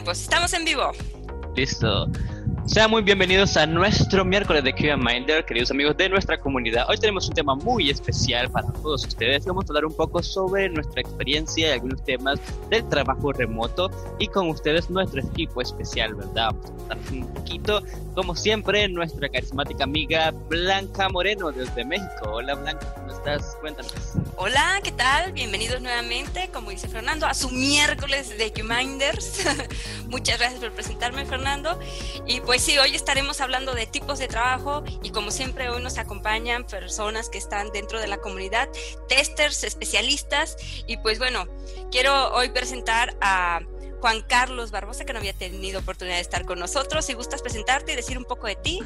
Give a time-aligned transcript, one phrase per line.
[0.00, 0.92] bien, pues estamos en vivo.
[1.56, 2.08] Listo.
[2.66, 6.88] Sean muy bienvenidos a nuestro miércoles de QA Minder, queridos amigos de nuestra comunidad.
[6.88, 9.44] Hoy tenemos un tema muy especial para todos ustedes.
[9.44, 13.90] Vamos a hablar un poco sobre nuestra experiencia y algunos temas del trabajo remoto
[14.20, 16.54] y con ustedes nuestro equipo especial, ¿verdad?
[16.54, 17.82] Vamos a un poquito,
[18.14, 22.30] como siempre, nuestra carismática amiga Blanca Moreno desde México.
[22.30, 23.56] Hola Blanca, ¿cómo estás?
[23.60, 24.09] Cuéntanos.
[24.42, 25.32] Hola, ¿qué tal?
[25.32, 29.44] Bienvenidos nuevamente, como dice Fernando, a su miércoles de QMinders.
[30.08, 31.78] Muchas gracias por presentarme, Fernando.
[32.26, 35.98] Y pues sí, hoy estaremos hablando de tipos de trabajo y como siempre hoy nos
[35.98, 38.70] acompañan personas que están dentro de la comunidad,
[39.10, 41.46] testers, especialistas y pues bueno,
[41.90, 43.60] quiero hoy presentar a
[44.00, 47.04] Juan Carlos Barbosa que no había tenido oportunidad de estar con nosotros.
[47.04, 48.80] Si gustas presentarte y decir un poco de ti.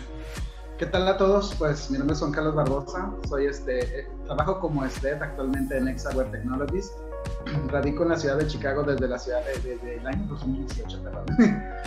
[0.77, 1.55] ¿Qué tal a todos?
[1.57, 5.87] Pues mi nombre es Juan Carlos Barbosa, soy este, eh, trabajo como STED actualmente en
[5.87, 6.93] Exa Web Technologies.
[7.69, 11.27] Radico en la ciudad de Chicago desde la ciudad de, desde el año 2018, perdón.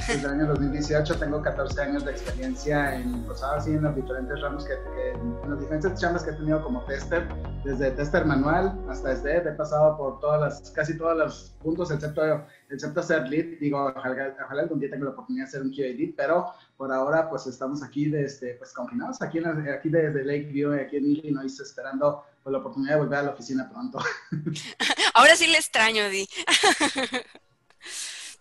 [0.08, 4.40] Desde el año 2018 tengo 14 años de experiencia en, pues así, en los diferentes
[4.40, 7.28] ramos que, que, en los diferentes chambas que he tenido como tester,
[7.66, 12.22] desde tester manual hasta STED, he pasado por todas las, casi todos los puntos excepto,
[12.70, 15.88] excepto ser lead, digo, ojalá, ojalá algún día tenga la oportunidad de ser un QA
[15.98, 16.46] lead, pero
[16.78, 21.08] por ahora pues estamos aquí desde, pues confinados aquí, en aquí desde Lakeview, aquí en
[21.08, 24.00] Illinois, esperando pues, la oportunidad de volver a la oficina pronto.
[25.16, 26.30] Ahora sí le extraño, Di.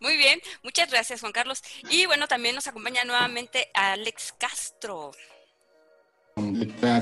[0.00, 1.62] Muy bien, muchas gracias Juan Carlos.
[1.90, 5.12] Y bueno, también nos acompaña nuevamente Alex Castro.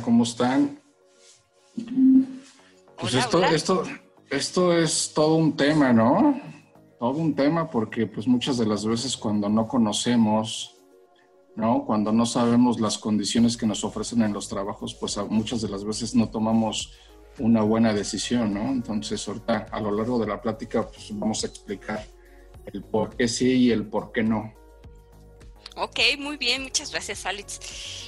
[0.05, 0.81] ¿Cómo están?
[2.97, 3.51] Pues Hola, esto, hola.
[3.51, 3.83] esto,
[4.31, 6.41] esto es todo un tema, ¿no?
[7.01, 10.74] Todo un tema porque pues muchas de las veces cuando no conocemos,
[11.57, 11.85] ¿no?
[11.85, 15.69] Cuando no sabemos las condiciones que nos ofrecen en los trabajos, pues a- muchas de
[15.69, 16.93] las veces no tomamos
[17.39, 18.61] una buena decisión, ¿no?
[18.71, 22.07] Entonces ahorita a lo largo de la plática pues vamos a explicar
[22.73, 24.53] el por qué sí y el por qué no.
[25.77, 27.59] Ok, muy bien, muchas gracias Alex.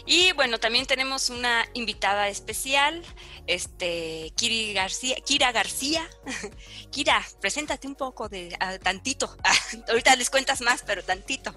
[0.07, 3.03] Y bueno, también tenemos una invitada especial,
[3.49, 6.09] este, Kiri García, Kira García.
[6.91, 9.37] Kira, preséntate un poco de ah, tantito.
[9.89, 11.53] ahorita les cuentas más, pero tantito.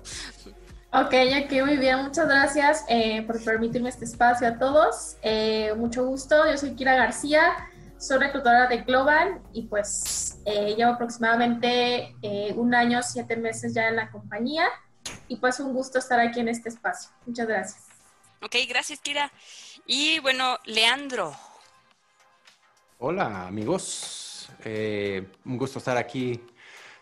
[0.92, 5.18] Ok, aquí muy bien, muchas gracias eh, por permitirme este espacio a todos.
[5.22, 7.70] Eh, mucho gusto, yo soy Kira García,
[8.00, 13.88] soy reclutadora de Global y pues eh, llevo aproximadamente eh, un año, siete meses ya
[13.90, 14.66] en la compañía
[15.28, 17.12] y pues un gusto estar aquí en este espacio.
[17.28, 17.84] Muchas gracias.
[18.42, 19.32] Ok, gracias Kira.
[19.86, 21.36] Y bueno, Leandro.
[22.98, 26.42] Hola amigos, Eh, un gusto estar aquí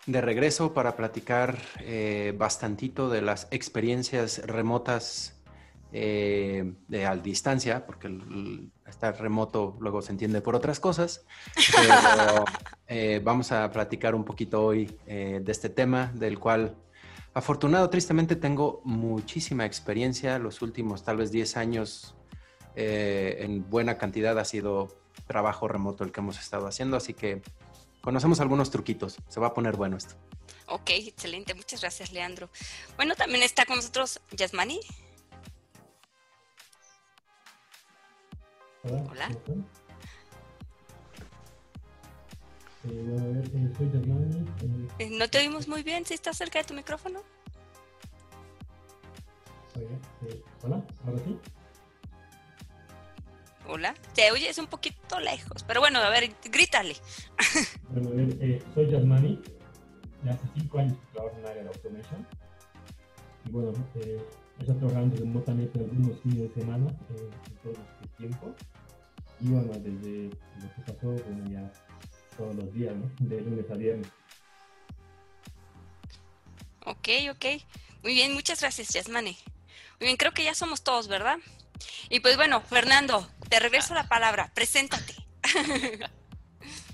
[0.07, 5.33] de regreso para platicar eh, bastantito de las experiencias remotas
[5.93, 11.25] eh, de a distancia, porque el- el estar remoto luego se entiende por otras cosas,
[11.55, 12.45] pero
[12.87, 16.75] eh, vamos a platicar un poquito hoy eh, de este tema del cual
[17.33, 22.15] afortunado tristemente tengo muchísima experiencia, los últimos tal vez 10 años
[22.79, 24.87] en buena cantidad ha sido
[25.25, 27.41] trabajo remoto el que hemos estado haciendo, así que
[28.07, 29.17] conocemos algunos truquitos.
[29.27, 30.15] Se va a poner bueno esto.
[30.67, 32.49] Ok, excelente, muchas gracias Leandro.
[32.95, 34.79] Bueno, también está con nosotros Yasmani.
[38.83, 39.03] Hola.
[39.11, 39.29] Hola.
[42.85, 46.63] Eh, bueno, a ver, eh, eh, No te oímos muy bien, si estás cerca de
[46.63, 47.23] tu micrófono.
[50.63, 51.37] hola, ahora sí.
[53.69, 56.95] Hola, te oyes un poquito lejos, pero bueno, a ver, grítale.
[57.89, 59.41] Bueno, a ver, eh, soy Yasmani.
[60.23, 62.27] Ya hace cinco años que trabajo en el área de automation.
[63.45, 64.21] Y bueno, eh,
[64.57, 68.55] he estado trabajando remotamente algunos fines de semana eh, en todo este tiempo.
[69.41, 71.71] Y bueno, desde lo que pasó, bueno, ya
[72.37, 73.11] todos los días, ¿no?
[73.19, 74.07] De lunes a viernes.
[76.85, 77.45] Ok, ok.
[78.03, 79.37] Muy bien, muchas gracias, Yasmani.
[79.99, 81.37] Muy bien, creo que ya somos todos, ¿verdad?
[82.09, 85.15] Y pues bueno, Fernando, te regreso la palabra, preséntate.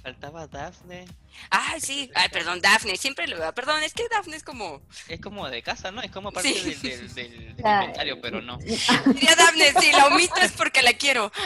[0.03, 1.05] Faltaba Dafne.
[1.49, 3.53] Ay, sí, ay, perdón, Dafne, siempre lo veo.
[3.53, 4.81] Perdón, es que Dafne es como.
[5.07, 6.01] Es como de casa, ¿no?
[6.01, 6.73] Es como parte Sí.
[6.73, 8.57] del, del, del- del Ah, inventario, pero no.
[8.57, 11.31] Diría Dafne, si la omito es porque la quiero.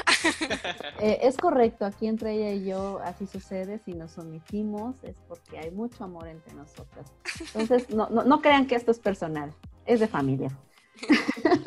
[1.00, 5.60] Eh, es correcto, aquí entre ella y yo así sucede, si nos omitimos es porque
[5.60, 7.06] hay mucho amor entre nosotras.
[7.54, 9.54] Entonces, no, no, no crean que esto es personal,
[9.86, 10.50] es de familia.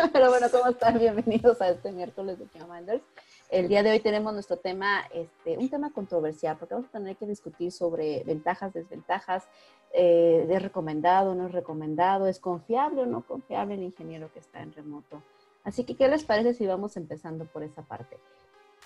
[0.12, 0.98] Pero bueno, ¿cómo están?
[0.98, 3.02] Bienvenidos a este miércoles de Minders.
[3.50, 7.16] El día de hoy tenemos nuestro tema, este, un tema controversial, porque vamos a tener
[7.16, 9.48] que discutir sobre ventajas, desventajas,
[9.92, 14.62] eh, es recomendado, no es recomendado, es confiable o no confiable el ingeniero que está
[14.62, 15.22] en remoto.
[15.64, 18.16] Así que, ¿qué les parece si vamos empezando por esa parte?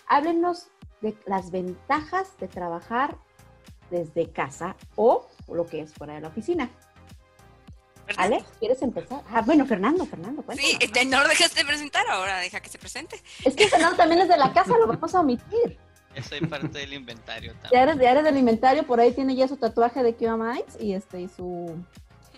[0.08, 0.68] Háblenos
[1.00, 3.16] de las ventajas de trabajar
[3.90, 6.70] desde casa o lo que es fuera de la oficina.
[8.16, 9.20] Ale, ¿quieres empezar?
[9.30, 10.70] Ah, bueno, Fernando, Fernando, cuéntanos.
[10.70, 13.20] Sí, este, no lo dejaste de presentar, ahora deja que se presente.
[13.44, 15.78] Es que Fernando también es de la casa, lo vamos a omitir.
[16.14, 17.82] Yo soy parte del inventario Ya también.
[17.88, 20.92] eres, ya eres del inventario, por ahí tiene ya su tatuaje de Kiva Minds y
[20.92, 21.74] este y su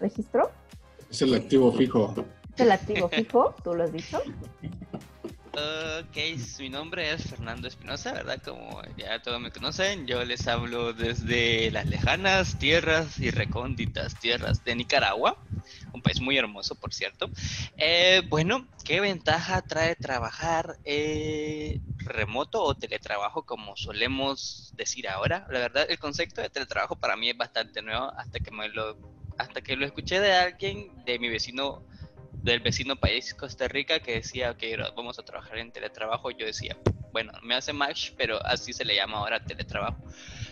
[0.01, 0.51] registro.
[1.11, 2.15] Es el activo fijo.
[2.55, 4.23] Es el activo fijo, tú lo has dicho.
[5.58, 6.19] Ok,
[6.58, 8.43] mi nombre es Fernando Espinosa, ¿verdad?
[8.43, 14.62] Como ya todos me conocen, yo les hablo desde las lejanas tierras y recónditas tierras
[14.64, 15.43] de Nicaragua,
[15.94, 17.31] un país muy hermoso, por cierto.
[17.79, 25.47] Eh, bueno, ¿qué ventaja trae trabajar eh, remoto o teletrabajo, como solemos decir ahora?
[25.50, 28.99] La verdad, el concepto de teletrabajo para mí es bastante nuevo hasta que me lo,
[29.38, 31.82] hasta que lo escuché de alguien, de mi vecino
[32.47, 36.77] del vecino país Costa Rica que decía que vamos a trabajar en teletrabajo, yo decía,
[37.13, 39.99] bueno, me hace match, pero así se le llama ahora teletrabajo.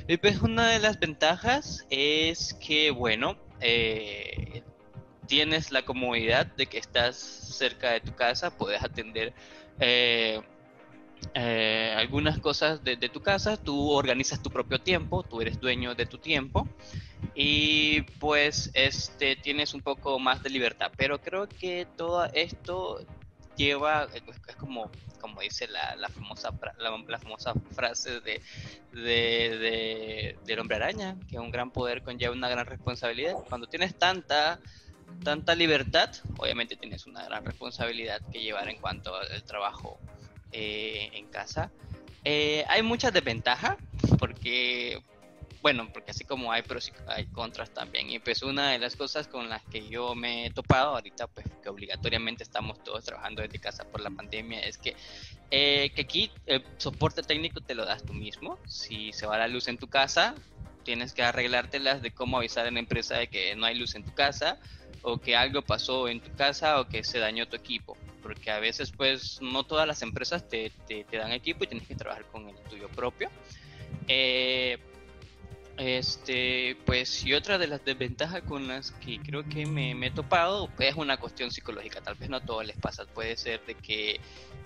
[0.08, 4.62] Y pues una de las ventajas es que, bueno, eh,
[5.26, 9.32] tienes la comodidad de que estás cerca de tu casa, puedes atender
[9.78, 10.40] eh,
[11.34, 15.94] eh, algunas cosas de, de tu casa, tú organizas tu propio tiempo, tú eres dueño
[15.94, 16.68] de tu tiempo
[17.34, 20.92] y pues este tienes un poco más de libertad.
[20.96, 23.00] Pero creo que todo esto
[23.56, 24.08] lleva
[24.48, 24.90] es como
[25.20, 28.42] como dice la, la famosa la famosa frase de,
[28.92, 33.34] de, de- del hombre araña que un gran poder conlleva una gran responsabilidad.
[33.48, 34.60] Cuando tienes tanta
[35.22, 39.98] tanta libertad obviamente tienes una gran responsabilidad que llevar en cuanto al trabajo
[40.52, 41.70] eh, en casa.
[42.24, 43.76] Eh, hay muchas desventajas
[44.18, 45.02] porque
[45.64, 48.10] bueno, porque así como hay pros hay contras también.
[48.10, 51.46] Y pues una de las cosas con las que yo me he topado ahorita, pues
[51.62, 54.94] que obligatoriamente estamos todos trabajando desde casa por la pandemia, es que,
[55.50, 58.58] eh, que aquí el soporte técnico te lo das tú mismo.
[58.66, 60.34] Si se va la luz en tu casa,
[60.82, 64.04] tienes que arreglártelas de cómo avisar a la empresa de que no hay luz en
[64.04, 64.58] tu casa
[65.00, 67.96] o que algo pasó en tu casa o que se dañó tu equipo.
[68.22, 71.88] Porque a veces pues no todas las empresas te, te, te dan equipo y tienes
[71.88, 73.30] que trabajar con el tuyo propio.
[74.08, 74.78] Eh,
[75.76, 80.68] este, pues, y otra de las desventajas con las que creo que me, he topado
[80.76, 82.00] pues, es una cuestión psicológica.
[82.00, 83.04] Tal vez no a todos les pasa.
[83.06, 84.20] Puede ser de que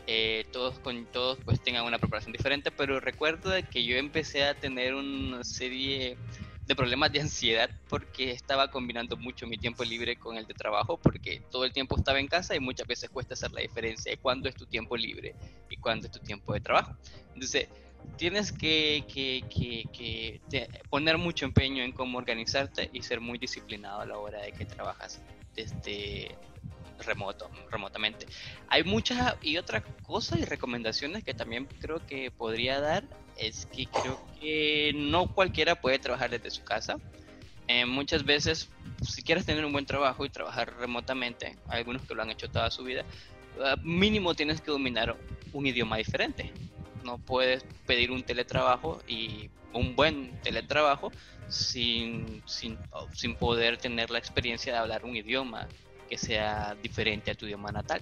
[0.06, 4.44] eh, todos con todos pues tengan una preparación diferente, pero recuerdo de que yo empecé
[4.44, 6.16] a tener una serie
[6.66, 10.98] de problemas de ansiedad porque estaba combinando mucho mi tiempo libre con el de trabajo
[10.98, 14.18] porque todo el tiempo estaba en casa y muchas veces cuesta hacer la diferencia de
[14.18, 15.34] cuándo es tu tiempo libre
[15.70, 16.94] y cuándo es tu tiempo de trabajo.
[17.32, 17.68] Entonces,
[18.16, 23.38] tienes que, que, que, que te- poner mucho empeño en cómo organizarte y ser muy
[23.38, 25.20] disciplinado a la hora de que trabajas
[25.54, 26.36] desde
[27.04, 28.26] remoto, remotamente.
[28.68, 33.04] Hay muchas y otras cosas y recomendaciones que también creo que podría dar
[33.36, 36.96] es que creo que no cualquiera puede trabajar desde su casa.
[37.68, 38.70] Eh, muchas veces,
[39.02, 42.70] si quieres tener un buen trabajo y trabajar remotamente, algunos que lo han hecho toda
[42.70, 43.04] su vida,
[43.62, 45.16] ah, mínimo tienes que dominar
[45.52, 46.52] un idioma diferente.
[47.04, 51.10] No puedes pedir un teletrabajo y un buen teletrabajo
[51.48, 52.78] sin, sin,
[53.14, 55.66] sin poder tener la experiencia de hablar un idioma
[56.08, 58.00] que sea diferente a tu idioma natal.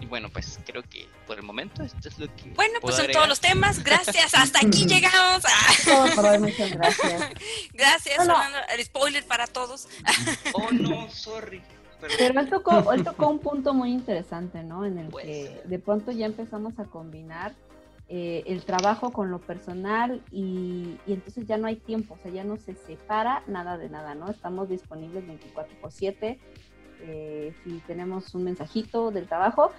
[0.00, 2.50] Y bueno, pues creo que por el momento esto es lo que...
[2.54, 3.14] Bueno, pues puedo son agregar.
[3.22, 3.84] todos los temas.
[3.84, 4.34] Gracias.
[4.34, 5.42] Hasta aquí llegamos.
[5.84, 7.30] Todo por hoy, muchas gracias.
[7.72, 8.34] Gracias, No, no.
[8.42, 8.58] Fernando.
[8.76, 9.86] El spoiler para todos.
[10.54, 11.62] Oh, no, sorry.
[12.00, 14.84] Pero- Pero él tocó, él tocó un punto muy interesante, ¿no?
[14.84, 15.24] En el Pues.
[15.24, 17.54] que de pronto ya empezamos a combinar
[18.14, 22.30] eh, el trabajo con lo personal y, y entonces ya no hay tiempo, o sea,
[22.30, 24.28] ya no se separa nada de nada, ¿no?
[24.28, 26.38] Estamos disponibles 24 por 7.
[27.04, 29.70] eh, si tenemos un mensajito del trabajo,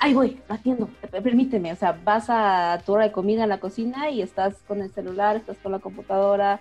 [0.00, 4.10] ahí voy, atiendo, permíteme, o sea, vas a tu hora de comida a la cocina
[4.10, 6.60] y estás con el celular, estás con la computadora,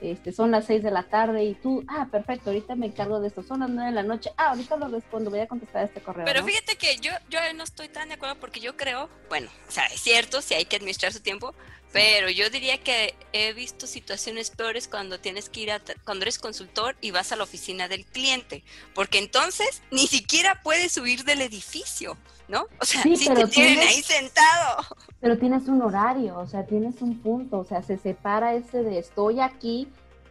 [0.00, 3.28] este, son las 6 de la tarde y tú, ah, perfecto, ahorita me encargo de
[3.28, 6.00] esto, son las 9 de la noche, ah, ahorita lo respondo, voy a contestar este
[6.00, 6.24] correo.
[6.24, 6.46] Pero ¿no?
[6.46, 9.86] fíjate que yo, yo no estoy tan de acuerdo porque yo creo, bueno, o sea,
[9.86, 11.54] es cierto, si hay que administrar su tiempo,
[11.92, 16.38] pero yo diría que he visto situaciones peores cuando tienes que ir a, cuando eres
[16.38, 18.62] consultor y vas a la oficina del cliente,
[18.94, 22.16] porque entonces ni siquiera puedes subir del edificio,
[22.48, 22.66] ¿no?
[22.80, 24.82] O sea, Sí, si te pero tienen tienes- ahí sentado.
[25.20, 28.98] Pero tienes un horario, o sea, tienes un punto, o sea, se separa ese de
[28.98, 29.88] estoy aquí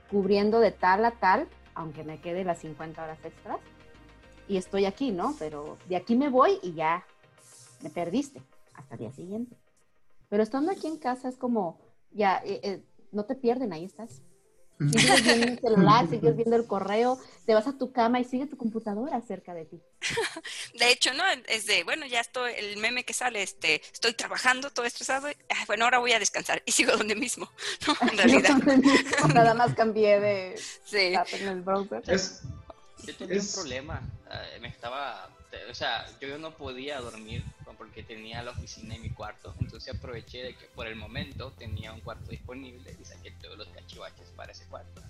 [0.10, 3.60] cubriendo de tal a tal, aunque me quede las 50 horas extras,
[4.48, 5.36] y estoy aquí, ¿no?
[5.38, 7.06] Pero de aquí me voy y ya
[7.82, 8.42] me perdiste
[8.74, 9.58] hasta el día siguiente.
[10.30, 11.80] Pero estando aquí en casa es como,
[12.12, 14.22] ya, eh, eh, no te pierden, ahí estás.
[14.80, 18.46] Sigues viendo el celular, sigues viendo el correo, te vas a tu cama y sigue
[18.46, 19.82] tu computadora cerca de ti.
[20.80, 21.24] De hecho, ¿no?
[21.48, 25.36] Es de, bueno, ya estoy, el meme que sale, este, estoy trabajando todo estresado, y,
[25.50, 27.50] ah, bueno, ahora voy a descansar y sigo donde mismo,
[27.88, 28.10] ¿no?
[28.10, 28.58] En realidad,
[29.34, 31.14] Nada más cambié de sí.
[31.34, 32.04] en el browser.
[32.08, 32.44] Es,
[33.04, 35.30] Yo tenía un problema, eh, me estaba,
[35.70, 37.44] o sea, yo no podía dormir
[37.78, 41.94] porque tenía la oficina en mi cuarto, entonces aproveché de que por el momento tenía
[41.94, 45.02] un cuarto disponible y saqué todos los cachivaches para ese cuarto.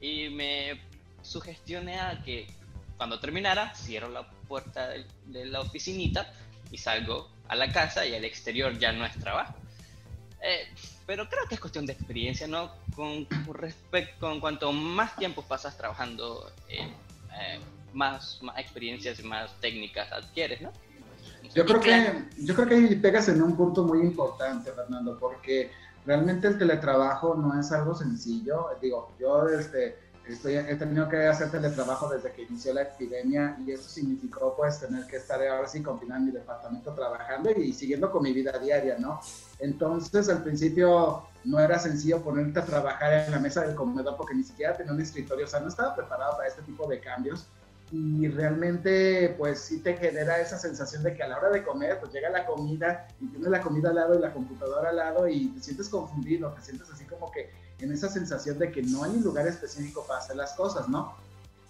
[0.00, 0.80] Y me
[1.22, 2.46] sugestioné a que
[2.96, 6.32] cuando terminara, cierro la puerta de, la oficinita
[6.70, 9.54] y salgo a la casa y al exterior ya no es trabajo.
[10.42, 10.68] Eh,
[11.06, 12.72] pero creo que es cuestión de experiencia, ¿no?
[12.94, 16.88] Con, respecto, con cuanto más tiempo pasas trabajando, eh,
[17.38, 17.60] eh,
[17.92, 20.72] más, más experiencias y más técnicas adquieres, ¿no?
[21.54, 25.70] Yo creo, que, yo creo que ahí pegas en un punto muy importante, Fernando, porque
[26.04, 28.68] realmente el teletrabajo no es algo sencillo.
[28.80, 29.96] Digo, yo este,
[30.28, 34.80] estoy, he tenido que hacer teletrabajo desde que inició la epidemia y eso significó pues
[34.80, 38.58] tener que estar ahora sí confinado en mi departamento trabajando y siguiendo con mi vida
[38.58, 39.20] diaria, ¿no?
[39.58, 44.34] Entonces al principio no era sencillo ponerte a trabajar en la mesa del comedor porque
[44.34, 47.46] ni siquiera tenía un escritorio, o sea, no estaba preparado para este tipo de cambios
[47.92, 51.98] y realmente pues sí te genera esa sensación de que a la hora de comer
[52.00, 55.28] pues llega la comida y tienes la comida al lado y la computadora al lado
[55.28, 59.04] y te sientes confundido, te sientes así como que en esa sensación de que no
[59.04, 61.14] hay un lugar específico para hacer las cosas, ¿no?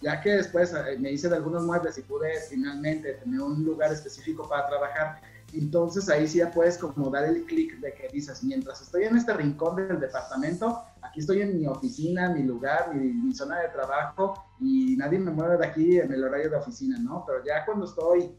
[0.01, 3.93] Ya que después eh, me hice de algunos muebles y pude finalmente tener un lugar
[3.93, 5.21] específico para trabajar,
[5.53, 9.17] entonces ahí sí ya puedes como dar el clic de que dices, mientras estoy en
[9.17, 14.46] este rincón del departamento, aquí estoy en mi oficina, mi lugar, mi, zona de trabajo
[14.61, 17.25] y nadie me mueve de aquí en el horario de oficina, ¿no?
[17.27, 18.31] Pero ya cuando estoy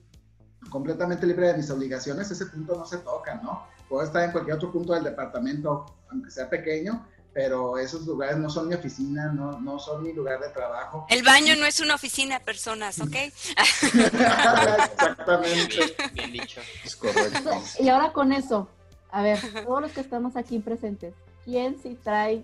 [0.70, 3.66] completamente libre de mis obligaciones, ese punto no se toca, ¿no?
[3.88, 8.50] Puedo estar en cualquier otro punto del departamento, aunque sea pequeño, pero esos lugares no
[8.50, 11.06] son mi oficina, no, no son mi lugar de trabajo.
[11.10, 13.14] El baño no es una oficina, personas, ¿ok?
[13.94, 15.96] Exactamente.
[16.14, 16.62] Bien, dicho.
[16.84, 17.52] Es correcto.
[17.80, 18.68] Y ahora con eso,
[19.12, 21.14] a ver, todos los que estamos aquí presentes,
[21.46, 22.44] ¿quién sí trae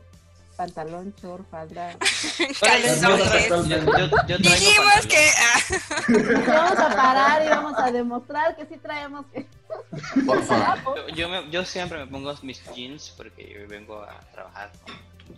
[0.64, 1.96] pantalón, short, falda?
[4.40, 5.32] Dijimos que...
[6.48, 9.26] vamos a parar y vamos a demostrar que sí traemos.
[10.26, 11.12] Por favor.
[11.16, 14.72] Yo, yo, yo, siempre me pongo mis jeans porque yo vengo a trabajar.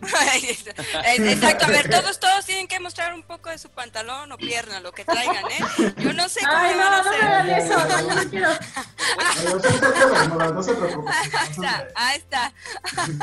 [0.02, 4.80] Exacto, a ver, todos, todos tienen que mostrar un poco de su pantalón o pierna,
[4.80, 5.92] lo que traigan, ¿eh?
[5.98, 7.22] Yo no sé cómo Ay, no, van a no hacer.
[7.22, 8.48] me hagan eso, no, no quiero.
[10.54, 11.12] No se preocupen.
[11.14, 12.52] Ahí está, ahí está.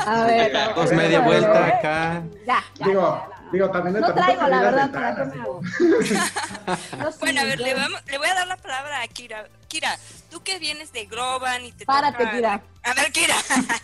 [0.06, 2.22] A ver, Damos media vuelta acá.
[2.46, 5.60] Ya, ya, Digo, ya, digo, también No traigo, la verdad, ¿para qué me hago?
[6.98, 9.46] No, sí, Bueno, a ver, le, vamos, le voy a dar la palabra a Kira.
[9.68, 9.98] Kira,
[10.30, 12.62] tú que vienes de Groban y te Párate, toca- Kira.
[12.84, 13.34] A ver, Kira.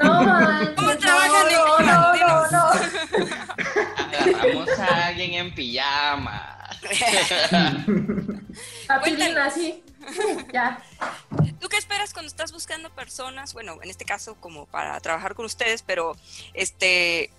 [0.02, 2.70] No, ¿Cómo no, trabajan en no, no, no, no.
[4.16, 6.56] Agarramos a alguien en pijama.
[8.86, 9.82] Papilina, así.
[10.52, 10.80] Ya.
[11.60, 13.52] ¿Tú qué esperas cuando estás buscando personas?
[13.52, 16.16] Bueno, en este caso como para trabajar con ustedes, pero
[16.54, 17.30] este,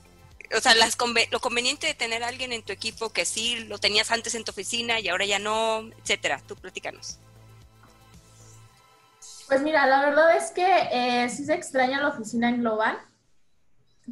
[0.56, 0.74] o sea,
[1.32, 4.52] lo conveniente de tener alguien en tu equipo que sí lo tenías antes en tu
[4.52, 6.42] oficina y ahora ya no, etcétera.
[6.48, 7.20] Tú platícanos.
[9.48, 12.98] Pues mira, la verdad es que eh, sí se extraña la oficina en Global.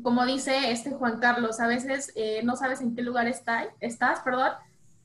[0.03, 4.19] Como dice este Juan Carlos, a veces eh, no sabes en qué lugar está, estás,
[4.19, 4.51] perdón.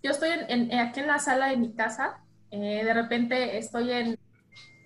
[0.03, 2.19] Yo estoy en- en- aquí en la sala de mi casa,
[2.51, 4.19] eh, de repente estoy en,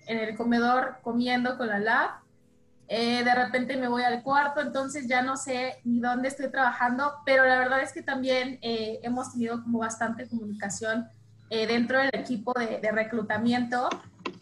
[0.07, 2.09] en el comedor comiendo con la lab,
[2.89, 7.13] eh, de repente me voy al cuarto, entonces ya no sé ni dónde estoy trabajando,
[7.25, 11.07] pero la verdad es que también eh, hemos tenido como bastante comunicación
[11.49, 13.89] eh, dentro del equipo de, de reclutamiento.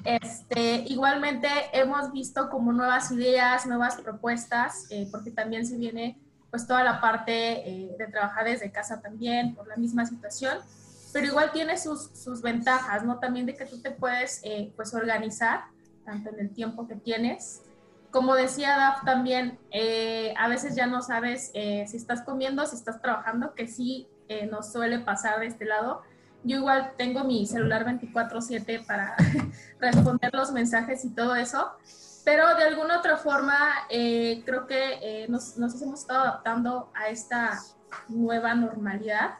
[0.03, 6.17] Este, igualmente hemos visto como nuevas ideas, nuevas propuestas, eh, porque también se viene
[6.49, 10.59] pues toda la parte eh, de trabajar desde casa también por la misma situación,
[11.11, 13.19] pero igual tiene sus, sus ventajas, ¿no?
[13.19, 15.65] También de que tú te puedes eh, pues organizar,
[16.05, 17.61] tanto en el tiempo que tienes.
[18.17, 22.75] Como decía Daf también, eh, a veces ya no sabes eh, si estás comiendo, si
[22.75, 26.01] estás trabajando, que sí eh, nos suele pasar de este lado.
[26.43, 29.15] Yo igual tengo mi celular 24/7 para
[29.79, 31.73] responder los mensajes y todo eso,
[32.25, 33.55] pero de alguna otra forma
[33.87, 37.59] creo que nos, nos hemos estado adaptando a esta
[38.07, 39.35] nueva normalidad.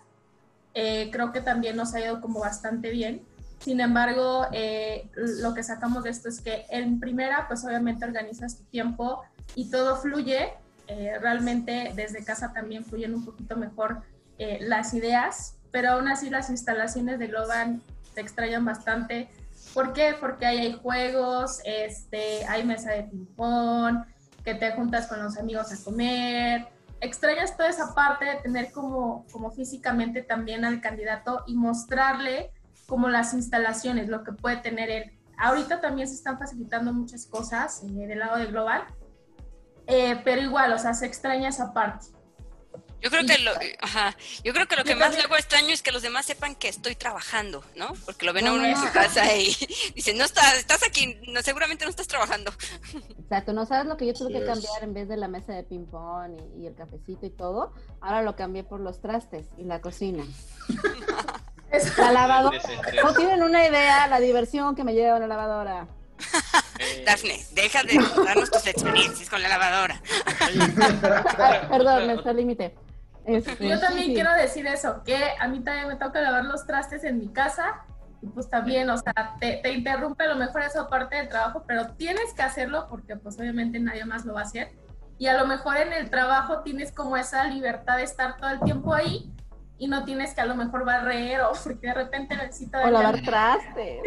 [0.76, 3.26] Creo que también nos ha ido como bastante bien.
[3.60, 8.58] Sin embargo, eh, lo que sacamos de esto es que en primera, pues obviamente organizas
[8.58, 9.24] tu tiempo
[9.56, 10.54] y todo fluye.
[10.88, 14.04] Eh, realmente desde casa también fluyen un poquito mejor
[14.38, 17.82] eh, las ideas, pero aún así las instalaciones de Globan
[18.14, 19.30] te extrañan bastante.
[19.74, 20.16] ¿Por qué?
[20.18, 24.06] Porque ahí hay juegos, este, hay mesa de ping-pong,
[24.46, 26.68] que te juntas con los amigos a comer.
[27.02, 32.52] Extrañas toda esa parte de tener como, como físicamente también al candidato y mostrarle
[32.88, 35.12] como las instalaciones, lo que puede tener él.
[35.38, 38.88] Ahorita también se están facilitando muchas cosas eh, del lado de Global,
[39.86, 42.08] eh, pero igual, o sea, se extraña esa parte.
[43.00, 45.92] Yo creo que lo, ajá, yo creo que lo que más luego extraño es que
[45.92, 47.94] los demás sepan que estoy trabajando, ¿no?
[48.06, 49.56] Porque lo ven a uno en su casa y
[49.96, 52.52] dicen, no estás, estás aquí, no, seguramente no estás trabajando.
[53.20, 55.64] Exacto, no sabes lo que yo tuve que cambiar en vez de la mesa de
[55.64, 59.66] ping pong y, y el cafecito y todo, ahora lo cambié por los trastes y
[59.66, 60.26] la cocina.
[61.98, 62.60] la lavadora.
[63.04, 65.88] No tienen una idea la diversión que me lleva la lavadora.
[66.80, 67.04] Eh.
[67.06, 70.02] Dafne, deja de darnos tus experiencias con la lavadora.
[71.70, 72.76] perdón, me está límite.
[73.26, 77.04] Este, Yo también quiero decir eso, que a mí también me toca lavar los trastes
[77.04, 77.84] en mi casa
[78.22, 81.64] y pues también, o sea, te, te interrumpe a lo mejor esa parte del trabajo,
[81.68, 84.72] pero tienes que hacerlo porque pues obviamente nadie más lo va a hacer.
[85.20, 88.60] Y a lo mejor en el trabajo tienes como esa libertad de estar todo el
[88.62, 89.34] tiempo ahí
[89.78, 92.86] y no tienes que a lo mejor barrer o porque de repente necesitas...
[92.86, 94.02] O lavar trastes.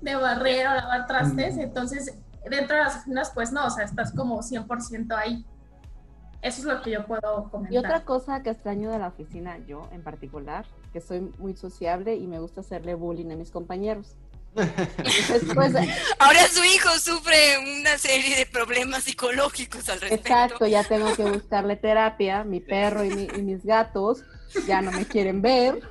[0.00, 4.12] De barrer o lavar trastes, entonces dentro de las oficinas pues no, o sea, estás
[4.12, 5.46] como 100% ahí.
[6.42, 7.72] Eso es lo que yo puedo comentar.
[7.72, 12.16] Y otra cosa que extraño de la oficina, yo en particular, que soy muy sociable
[12.16, 14.16] y me gusta hacerle bullying a mis compañeros.
[14.54, 15.74] Después,
[16.18, 20.28] Ahora su hijo sufre una serie de problemas psicológicos al respecto.
[20.28, 22.44] Exacto, ya tengo que buscarle terapia.
[22.44, 24.22] Mi perro y, y mis gatos
[24.66, 25.82] ya no me quieren ver.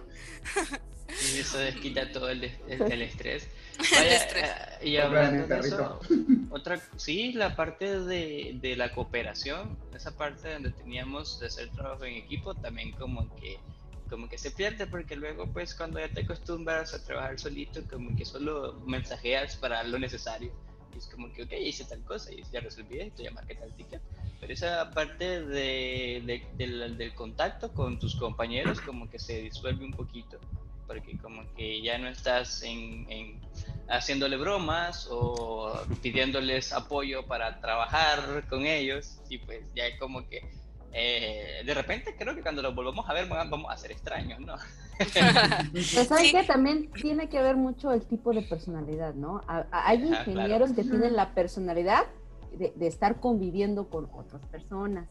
[1.34, 3.48] Y eso desquita todo el, el estrés.
[3.92, 6.00] Vaya, eh, y hablando de eso,
[6.52, 12.06] otra, sí, la parte de, de, la cooperación, esa parte donde teníamos de hacer trabajo
[12.06, 13.58] en equipo, también como que
[14.12, 18.14] como que se pierde porque luego pues cuando ya te acostumbras a trabajar solito como
[18.16, 20.52] que solo mensajeas para lo necesario.
[20.94, 23.74] Y es como que ok hice tal cosa y ya resolví esto ya marqué tal
[23.76, 24.02] ticket.
[24.42, 29.86] Pero esa parte de, de, del, del contacto con tus compañeros como que se disuelve
[29.86, 30.38] un poquito
[30.92, 33.40] porque como que ya no estás en, en,
[33.88, 40.42] haciéndole bromas o pidiéndoles apoyo para trabajar con ellos y pues ya como que
[40.94, 44.56] eh, de repente creo que cuando lo volvamos a ver vamos a ser extraños, ¿no?
[45.72, 49.42] pues saben que también tiene que ver mucho el tipo de personalidad, ¿no?
[49.72, 52.06] hay ingenieros que tienen la personalidad
[52.58, 55.08] de, de estar conviviendo con otras personas.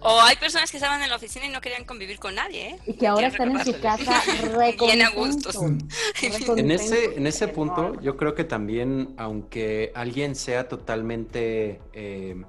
[0.00, 2.78] O hay personas que estaban en la oficina y no querían convivir con nadie, ¿eh?
[2.86, 4.22] Y que ahora están en su casa
[4.80, 5.56] Bien a gustos.
[6.56, 12.44] En ese, en ese punto, yo creo que también, aunque alguien sea totalmente eh,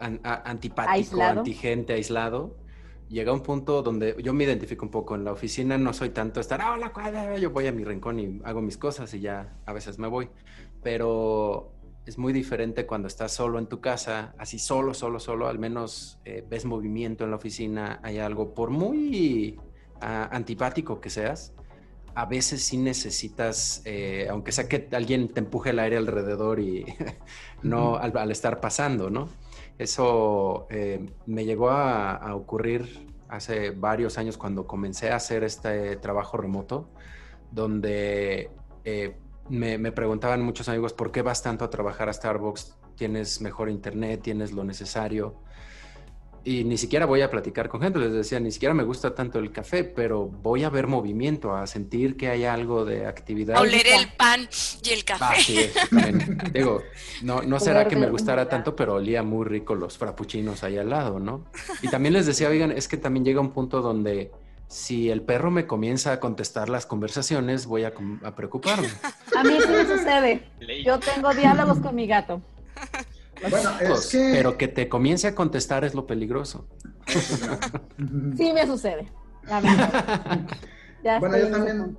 [0.00, 2.56] an, a, antipático, antigente, aislado,
[3.08, 6.40] llega un punto donde yo me identifico un poco en la oficina, no soy tanto
[6.40, 9.72] estar, hola, cuadra, yo voy a mi rincón y hago mis cosas y ya a
[9.72, 10.28] veces me voy.
[10.82, 11.72] Pero
[12.06, 16.18] es muy diferente cuando estás solo en tu casa, así solo, solo, solo, al menos
[16.24, 19.58] eh, ves movimiento en la oficina, hay algo, por muy
[19.96, 21.52] uh, antipático que seas,
[22.16, 26.86] a veces sí necesitas, eh, aunque sea que alguien te empuje el aire alrededor y
[27.62, 29.28] no al, al, estar pasando, ¿no?
[29.76, 35.96] Eso eh, me llegó a, a, ocurrir hace varios años cuando comencé a hacer este
[35.96, 36.88] trabajo remoto,
[37.52, 38.50] donde
[38.84, 39.14] eh,
[39.50, 42.78] me, me, preguntaban muchos amigos, ¿por qué vas tanto a trabajar a Starbucks?
[42.96, 44.22] ¿Tienes mejor internet?
[44.22, 45.42] ¿Tienes lo necesario?
[46.46, 49.40] Y ni siquiera voy a platicar con gente, les decía, ni siquiera me gusta tanto
[49.40, 53.60] el café, pero voy a ver movimiento, a sentir que hay algo de actividad.
[53.60, 54.48] Oler el pan
[54.84, 55.24] y el café.
[55.24, 55.68] Ah, sí,
[56.54, 56.84] Digo,
[57.22, 60.88] no, no será que me gustara tanto, pero olía muy rico los frappuccinos ahí al
[60.88, 61.46] lado, ¿no?
[61.82, 64.30] Y también les decía, oigan, es que también llega un punto donde
[64.68, 68.86] si el perro me comienza a contestar las conversaciones, voy a, a preocuparme.
[69.36, 70.44] A mí sí me sucede.
[70.84, 72.40] Yo tengo diálogos con mi gato.
[73.50, 74.30] Bueno, es que...
[74.32, 76.66] Pero que te comience a contestar es lo peligroso.
[77.06, 79.10] Sí me sucede.
[81.04, 81.96] Ya bueno, yo también,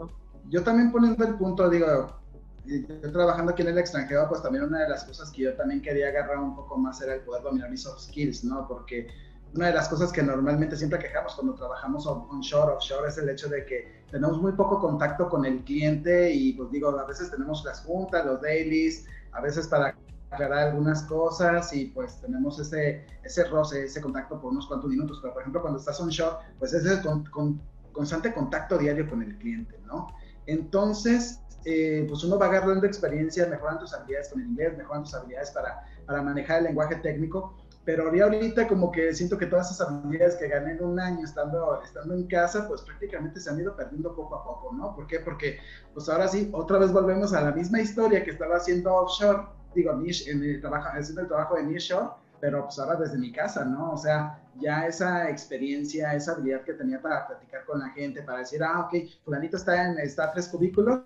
[0.50, 2.20] yo también poniendo el punto, digo,
[2.66, 5.82] yo trabajando aquí en el extranjero, pues también una de las cosas que yo también
[5.82, 8.68] quería agarrar un poco más era el poder dominar mis soft skills, ¿no?
[8.68, 9.08] Porque
[9.56, 13.48] una de las cosas que normalmente siempre quejamos cuando trabajamos onshore, offshore, es el hecho
[13.48, 17.64] de que tenemos muy poco contacto con el cliente y pues digo, a veces tenemos
[17.64, 19.96] las juntas, los dailies, a veces para
[20.30, 25.20] aclarar algunas cosas y pues tenemos ese, ese roce, ese contacto por unos cuantos minutos,
[25.22, 27.62] pero por ejemplo cuando estás onshore, pues es el con, con,
[27.92, 30.08] constante contacto diario con el cliente, ¿no?
[30.46, 35.16] Entonces, eh, pues uno va agarrando experiencia, mejorando tus habilidades con el inglés, mejorando tus
[35.16, 37.56] habilidades para, para manejar el lenguaje técnico,
[37.88, 41.82] pero ahorita como que siento que todas esas habilidades que gané en un año estando,
[41.82, 44.94] estando en casa, pues prácticamente se han ido perdiendo poco a poco, ¿no?
[44.94, 45.22] ¿Por qué?
[45.22, 45.58] Porque
[45.94, 49.44] pues ahora sí, otra vez volvemos a la misma historia que estaba haciendo offshore,
[49.78, 52.10] digo, en el trabajo, haciendo el trabajo de nearshore,
[52.42, 53.92] pero pues ahora desde mi casa, ¿no?
[53.92, 58.40] O sea, ya esa experiencia, esa habilidad que tenía para platicar con la gente, para
[58.40, 61.02] decir, ah, ok, fulanito está en, está a tres cubículos,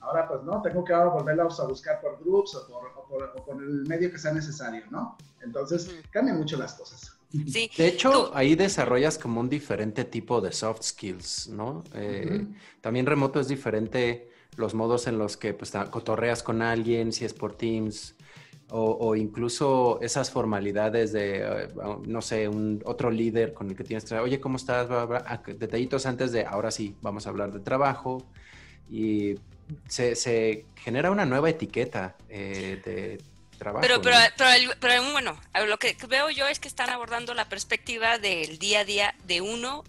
[0.00, 3.22] ahora pues no, tengo que ahora volverlos a buscar por groups o por, o por,
[3.24, 5.16] o por, el medio que sea necesario, ¿no?
[5.42, 7.12] Entonces, cambian mucho las cosas.
[7.30, 7.68] Sí.
[7.76, 11.82] De hecho, ahí desarrollas como un diferente tipo de soft skills, ¿no?
[11.92, 12.46] Eh,
[12.80, 17.34] también remoto es diferente los modos en los que pues, cotorreas con alguien, si es
[17.34, 18.16] por Teams,
[18.68, 21.68] o, incluso esas formalidades de, eh,
[22.04, 24.88] no sé, un otro líder con el que tienes oye, ¿cómo estás?
[24.90, 28.26] Ah, detallitos antes de, ahora sí, vamos a hablar de trabajo.
[28.90, 29.36] Y
[29.88, 33.22] se, genera una nueva etiqueta eh, de
[33.56, 33.82] trabajo.
[33.82, 34.16] Pero, pero,
[34.80, 38.84] pero, bueno, lo que veo yo es que están abordando la perspectiva del día a
[38.84, 39.84] día de uno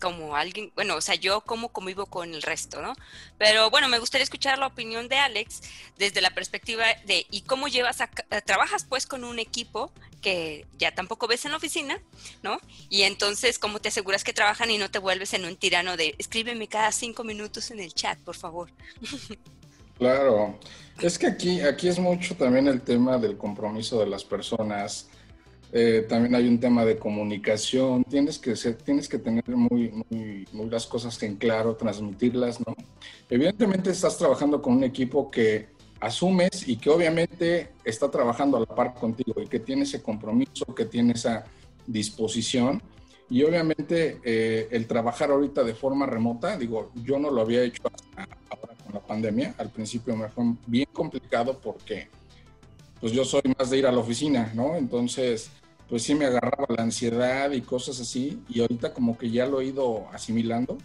[0.00, 2.94] como alguien, bueno, o sea, yo como convivo con el resto, ¿no?
[3.38, 5.62] Pero bueno, me gustaría escuchar la opinión de Alex
[5.98, 10.66] desde la perspectiva de, ¿y cómo llevas a, eh, trabajas pues con un equipo que
[10.78, 12.00] ya tampoco ves en la oficina,
[12.42, 12.58] ¿no?
[12.88, 16.14] Y entonces, ¿cómo te aseguras que trabajan y no te vuelves en un tirano de,
[16.18, 18.70] escríbeme cada cinco minutos en el chat, por favor?
[19.98, 20.58] Claro,
[21.00, 25.08] es que aquí, aquí es mucho también el tema del compromiso de las personas
[25.72, 30.46] eh, también hay un tema de comunicación, tienes que, ser, tienes que tener muy, muy,
[30.52, 32.74] muy, las cosas en claro, transmitirlas, ¿no?
[33.28, 35.68] Evidentemente estás trabajando con un equipo que
[36.00, 40.66] asumes y que obviamente está trabajando a la par contigo y que tiene ese compromiso,
[40.74, 41.44] que tiene esa
[41.86, 42.80] disposición.
[43.28, 47.82] Y obviamente eh, el trabajar ahorita de forma remota, digo, yo no lo había hecho
[48.48, 52.08] ahora con la pandemia, al principio me fue bien complicado porque
[53.00, 54.76] pues yo soy más de ir a la oficina, ¿no?
[54.76, 55.50] Entonces,
[55.88, 59.60] pues sí me agarraba la ansiedad y cosas así, y ahorita como que ya lo
[59.60, 60.78] he ido asimilando.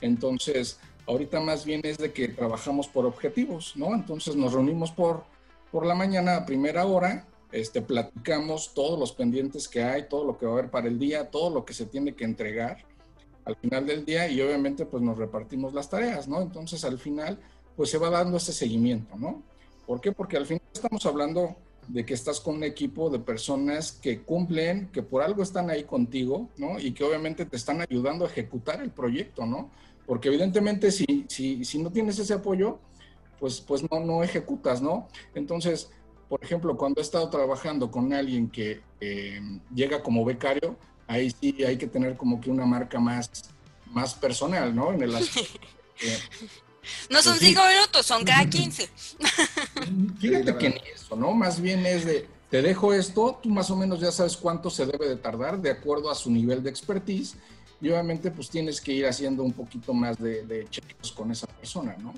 [0.00, 3.94] Entonces, ahorita más bien es de que trabajamos por objetivos, ¿no?
[3.94, 5.24] Entonces nos reunimos por,
[5.70, 10.36] por la mañana a primera hora, este, platicamos todos los pendientes que hay, todo lo
[10.36, 12.78] que va a haber para el día, todo lo que se tiene que entregar
[13.44, 16.42] al final del día y obviamente pues nos repartimos las tareas, ¿no?
[16.42, 17.38] Entonces al final
[17.76, 19.42] pues se va dando ese seguimiento, ¿no?
[19.86, 20.12] ¿Por qué?
[20.12, 21.56] Porque al final estamos hablando
[21.88, 25.84] de que estás con un equipo de personas que cumplen, que por algo están ahí
[25.84, 26.78] contigo, ¿no?
[26.80, 29.70] Y que obviamente te están ayudando a ejecutar el proyecto, ¿no?
[30.04, 32.78] Porque evidentemente si, si, si no tienes ese apoyo,
[33.38, 35.08] pues, pues no, no ejecutas, ¿no?
[35.34, 35.90] Entonces,
[36.28, 39.40] por ejemplo, cuando he estado trabajando con alguien que eh,
[39.72, 43.30] llega como becario, ahí sí hay que tener como que una marca más,
[43.86, 44.92] más personal, ¿no?
[44.92, 45.14] En el
[47.10, 48.88] no son pues cinco minutos, son cada quince.
[50.20, 51.32] Fíjate que ni eso, ¿no?
[51.32, 54.86] Más bien es de, te dejo esto, tú más o menos ya sabes cuánto se
[54.86, 57.36] debe de tardar de acuerdo a su nivel de expertise
[57.80, 61.46] y obviamente pues tienes que ir haciendo un poquito más de, de chequeos con esa
[61.46, 62.14] persona, ¿no?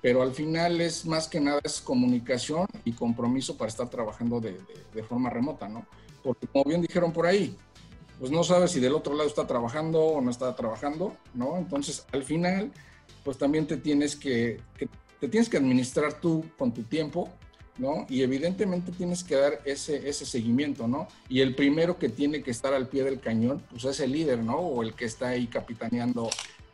[0.00, 4.60] Pero al final es más que nada es comunicación y compromiso para estar trabajando de,
[4.92, 5.86] de forma remota, ¿no?
[6.22, 7.56] Porque como bien dijeron por ahí,
[8.18, 11.56] pues no sabes si del otro lado está trabajando o no está trabajando, ¿no?
[11.56, 12.72] Entonces al final
[13.24, 14.60] pues también te tienes que,
[15.20, 17.30] te tienes que administrar tú con tu tiempo,
[17.78, 18.06] ¿no?
[18.08, 21.08] Y evidentemente tienes que dar ese, ese seguimiento, ¿no?
[21.28, 24.38] Y el primero que tiene que estar al pie del cañón, pues es el líder,
[24.40, 24.56] ¿no?
[24.56, 26.28] O el que está ahí capitaneando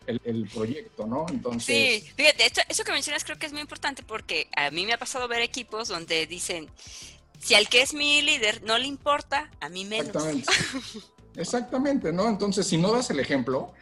[0.07, 1.27] el, proyecto, ¿no?
[1.29, 2.03] Entonces...
[2.03, 4.99] Sí, fíjate, eso que mencionas creo que es muy importante porque a mí me ha
[4.99, 6.69] pasado ver equipos donde dicen,
[7.39, 10.09] si al que es mi líder no le importa, a mí menos.
[10.09, 10.53] Exactamente.
[11.37, 12.29] Exactamente, ¿no?
[12.29, 13.73] Entonces, si no das el ejemplo,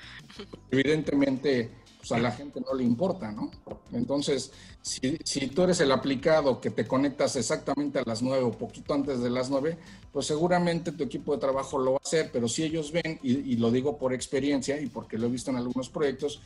[0.70, 1.70] evidentemente
[2.08, 3.50] pues, a la gente no le importa, ¿no?
[3.92, 8.52] Entonces, si, si, tú eres el aplicado que te conectas exactamente a las nueve o
[8.52, 9.76] poquito antes de las nueve,
[10.12, 13.56] pues seguramente tu equipo de trabajo lo va a hacer, pero si ellos ven, y,
[13.56, 16.40] lo digo por experiencia y porque lo he visto en algunos proyectos,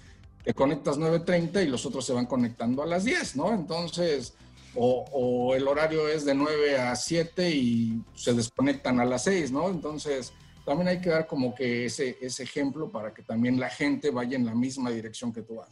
[0.45, 3.53] te conectas 9.30 y los otros se van conectando a las 10, ¿no?
[3.53, 4.35] Entonces,
[4.75, 9.53] o, o, el horario es de 9 a 7 y se desconectan a las 6,
[9.53, 9.69] ¿no?
[9.69, 10.33] Entonces,
[10.71, 14.37] también hay que dar como que ese, ese ejemplo para que también la gente vaya
[14.37, 15.69] en la misma dirección que tú vas.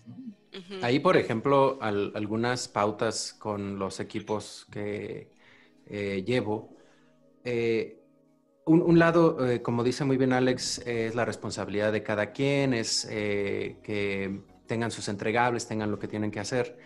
[0.82, 5.30] Ahí, por ejemplo, algunas pautas con los equipos que
[5.86, 6.76] eh, llevo.
[7.44, 8.02] Eh,
[8.64, 13.06] un, lado, eh, como dice muy bien Alex, es la responsabilidad de cada quien, es
[13.06, 16.76] que tengan sus entregables, tengan lo que tienen que hacer.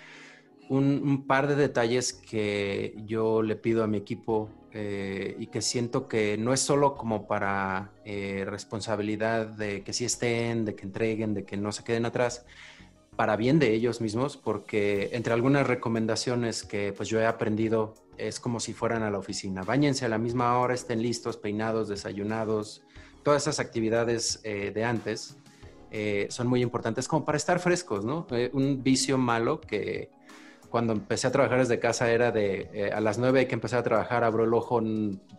[0.68, 6.08] Un par de detalles que yo le pido a mi equipo eh, y que siento
[6.08, 11.34] que no es solo como para eh, responsabilidad de que sí estén, de que entreguen,
[11.34, 12.46] de que no se queden atrás,
[13.14, 18.40] para bien de ellos mismos, porque entre algunas recomendaciones que pues yo he aprendido es
[18.40, 19.62] como si fueran a la oficina.
[19.62, 22.82] Báñense a la misma hora, estén listos, peinados, desayunados,
[23.22, 25.36] todas esas actividades eh, de antes
[26.30, 28.26] son muy importantes como para estar frescos, ¿no?
[28.54, 30.08] un vicio malo que
[30.72, 33.80] cuando empecé a trabajar desde casa era de eh, a las 9 hay que empezar
[33.80, 34.80] a trabajar, abro el ojo,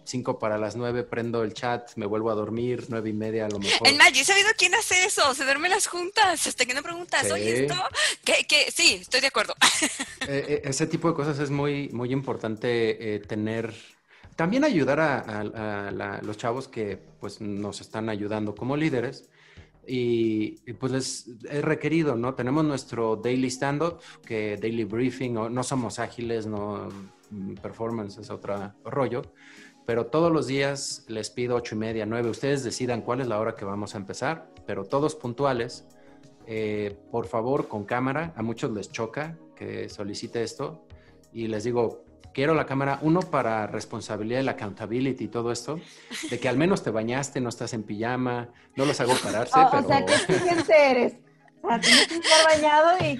[0.06, 3.50] 5 para las 9, prendo el chat, me vuelvo a dormir, 9 y media a
[3.50, 3.88] lo mejor.
[3.88, 7.32] En yo he sabido quién hace eso, se duerme las juntas, hasta que no preguntas,
[7.32, 7.74] oye, esto,
[8.24, 9.56] ¿Qué, sí, estoy de acuerdo.
[10.26, 13.74] Eh, eh, ese tipo de cosas es muy, muy importante tener
[14.38, 19.30] también ayudar a, a- a la- los chavos que pues nos están ayudando como líderes.
[19.86, 22.36] Y, y, pues es, requerido, ¿no?
[22.36, 26.88] Tenemos nuestro daily stand-up, que daily briefing, o- no somos ágiles, no
[27.32, 29.24] mm, performance es otro rollo,
[29.86, 32.30] pero todos los días les pido ocho y media, nueve.
[32.30, 35.86] Ustedes decidan cuál es la hora que vamos a empezar, pero todos puntuales.
[36.46, 38.34] Eh, por favor, con cámara.
[38.36, 40.86] A muchos les choca que solicite esto.
[41.34, 42.03] Y les digo,
[42.34, 45.80] quiero la cámara, uno, para responsabilidad y la accountability y todo esto,
[46.30, 49.68] de que al menos te bañaste, no estás en pijama, no los hago pararse, O,
[49.68, 49.88] o pero...
[49.88, 51.14] sea, qué exigente eres.
[51.62, 53.18] O sea, tienes que estar bañado y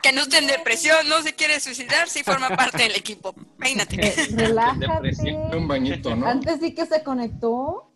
[0.00, 3.34] que, no esté en depresión, no se quiere suicidar, sí forma parte del equipo.
[3.58, 3.96] Peínate.
[4.06, 5.32] eh, relájate.
[5.54, 6.26] Un bañito, ¿no?
[6.26, 7.90] Antes sí que se conectó.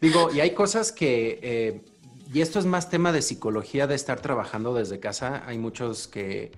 [0.00, 1.84] Digo, y hay cosas que, eh,
[2.32, 5.42] y esto es más tema de psicología de estar trabajando desde casa.
[5.46, 6.52] Hay muchos que, eh,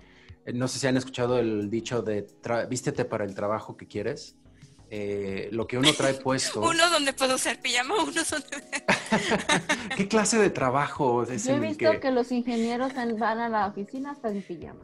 [0.55, 2.27] no sé si han escuchado el dicho de
[2.69, 4.37] vístete para el trabajo que quieres.
[4.91, 6.61] Eh, lo que uno trae puesto.
[6.63, 8.65] Uno donde puedo usar pijama, uno donde...
[9.97, 12.11] ¿Qué clase de trabajo es Yo he en visto que- que...
[12.11, 14.81] los ingenieros en- van a la oficina hasta en pijama.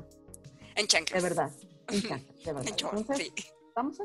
[0.74, 1.22] En chanclas.
[1.22, 1.50] De verdad.
[1.90, 2.68] Me encanta, de verdad.
[2.68, 3.32] En short, Entonces, sí.
[3.36, 3.54] en.
[3.68, 3.98] Estamos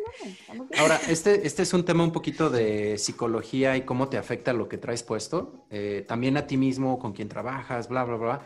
[0.69, 0.81] bien.
[0.81, 4.67] Ahora, este, este es un tema un poquito de psicología y cómo te afecta lo
[4.67, 8.41] que traes puesto, eh, también a ti mismo, con quién trabajas, bla, bla, bla.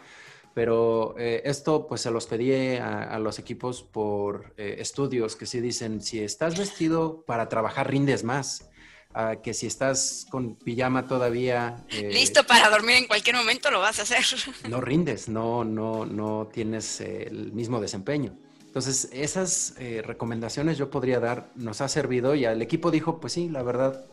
[0.54, 5.46] Pero eh, esto pues se los pedí a, a los equipos por eh, estudios que
[5.48, 8.70] sí dicen, si estás vestido para trabajar, rindes más.
[9.16, 11.86] ah, que si estás con pijama todavía...
[11.90, 14.24] eh, Listo para dormir en cualquier momento, lo vas a hacer.
[14.70, 18.38] no rindes, no, no, no tienes eh, el mismo desempeño.
[18.66, 23.34] Entonces, esas eh, recomendaciones yo podría dar, nos ha servido y el equipo dijo, pues
[23.34, 24.06] sí, la verdad,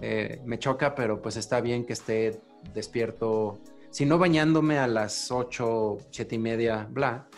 [0.00, 2.40] eh, me choca, pero pues está bien que esté
[2.74, 3.58] despierto,
[3.92, 7.28] si no bañándome a las 8, 7 y media, bla.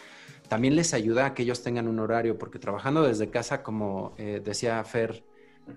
[0.48, 4.40] También les ayuda a que ellos tengan un horario, porque trabajando desde casa, como eh,
[4.42, 5.24] decía Fer,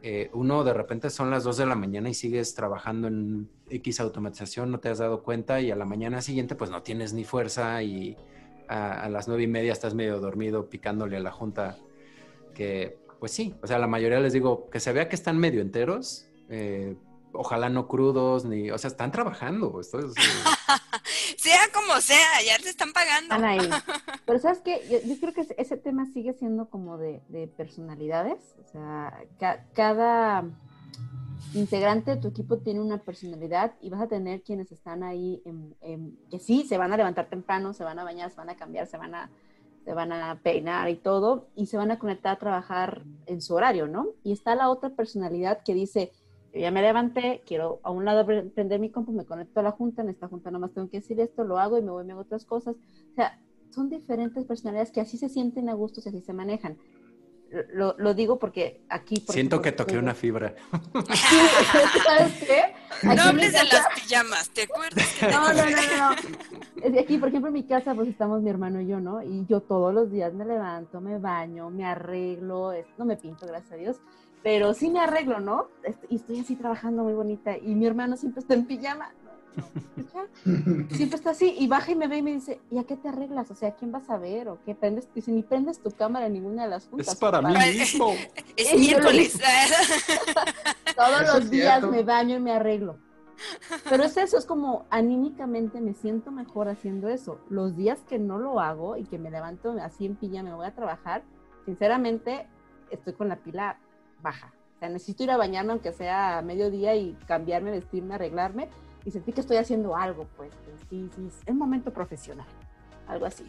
[0.04, 4.00] eh, uno de repente son las 2 de la mañana y sigues trabajando en X
[4.00, 7.24] automatización, no te has dado cuenta y a la mañana siguiente pues no tienes ni
[7.24, 8.18] fuerza y
[8.68, 11.78] a, las nueve y media estás medio dormido picándole a la junta
[12.54, 15.62] que pues sí, o sea, la mayoría les digo que se vea que están medio
[15.62, 16.96] enteros, eh,
[17.38, 19.80] ojalá no crudos, ni, o sea, están trabajando.
[19.80, 20.22] Esto es, eh,
[21.38, 23.36] sea como sea, ya te están pagando.
[23.36, 23.70] Están ahí.
[24.26, 27.48] Pero sabes qué, yo, yo creo que ese- ese tema sigue siendo como de, de
[27.48, 28.40] personalidades.
[28.66, 30.44] O sea, ca- cada
[31.54, 35.76] integrante de tu equipo tiene una personalidad y vas a tener quienes están ahí en-
[35.82, 38.56] en- que sí, se van a levantar temprano, se van a bañar, se van a
[38.58, 39.30] cambiar, se van a,
[39.86, 43.56] se van a peinar y todo, y se van a conectar a trabajar en su
[43.56, 44.08] horario, ¿no?
[44.24, 46.12] Y está la otra personalidad que dice,
[46.54, 49.64] yo ya me levanté, quiero a un lado pre- prender mi compu, me conecto a
[49.64, 52.06] la junta, en esta junta nomás tengo que decir esto, lo hago y me voy
[52.06, 52.76] me hago otras cosas.
[53.12, 56.78] O sea, son diferentes personalidades que así se sienten a gusto y así se manejan.
[57.74, 59.22] Lo, lo digo porque aquí...
[59.22, 60.54] por siento ejemplo, que toqué una fibra.
[62.06, 62.62] ¿sabes qué?
[63.08, 65.16] Aquí No hables de las pijamas, ¿te acuerdas?
[65.20, 68.82] que no, no, no, no, aquí, por ejemplo, en mi casa, pues estamos mi hermano
[68.82, 69.22] y yo, ¿no?
[69.24, 73.72] Y yo todos los días me levanto, me baño, me arreglo, no me pinto, gracias
[73.72, 73.98] a Dios,
[74.48, 75.68] pero sí me arreglo, ¿no?
[76.08, 77.58] Y estoy así trabajando muy bonita.
[77.58, 79.12] Y mi hermano siempre está en pijama.
[80.46, 83.10] Siempre está así y baja y me ve y me dice, ¿y a qué te
[83.10, 83.52] arreglas?
[83.52, 84.48] O sea, ¿a quién vas a ver?
[84.48, 85.10] ¿O qué prendes?
[85.14, 87.10] Dice, ni prendes tu cámara en ninguna de las juntas.
[87.10, 87.74] Es para mí compadre".
[87.74, 88.14] mismo.
[88.56, 89.38] Es Y miércoles.
[90.96, 93.00] Todos Eso los días me baño y me arreglo.
[93.90, 97.42] Pero es eso, es como anímicamente me siento mejor haciendo eso.
[97.50, 100.68] Los días que no lo hago y que me levanto así en pijama, me voy
[100.68, 101.24] a trabajar,
[101.66, 102.48] sinceramente
[102.92, 103.78] estoy con la pila
[104.22, 104.54] baja.
[104.76, 108.70] O sea, necesito ir a bañarme aunque sea a mediodía y cambiarme, vestirme, arreglarme
[109.06, 110.52] y sentir que estoy haciendo algo, pues.
[110.90, 112.46] Sí, sí, es un momento profesional.
[113.08, 113.46] Algo así.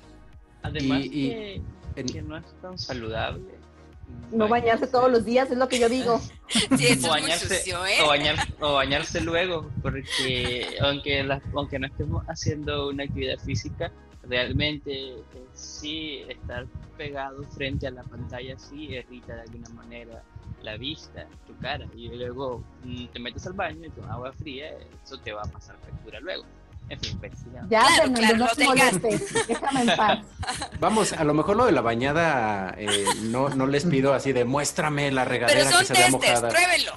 [0.62, 1.62] Además Y- y- que,
[1.96, 3.44] en- que no es tan saludable.
[4.33, 6.18] No bañarse todos los días es lo que yo digo.
[6.78, 7.98] Sí, eso o bañarse, sucio, ¿eh?
[8.02, 13.92] o, bañar- o bañarse luego, porque aunque, la- aunque no estemos haciendo una actividad física,
[14.22, 20.22] realmente eh, sí estar pegado frente a la pantalla sí irrita de alguna manera
[20.62, 24.70] la vista, tu cara, y luego mm, te metes al baño y con agua fría,
[25.04, 26.44] eso te va a pasar factura luego.
[26.90, 27.60] En fin, pues, ya.
[27.68, 29.46] Ya, Claro, Fernando, claro, no no te tengas- molestes.
[29.48, 30.18] Déjame en paz.
[30.80, 34.46] Vamos, a lo mejor lo de la bañada eh, no, no les pido así de
[34.46, 36.48] muéstrame la Pero regadera son que se vea testes, mojada.
[36.48, 36.92] pruébenlo.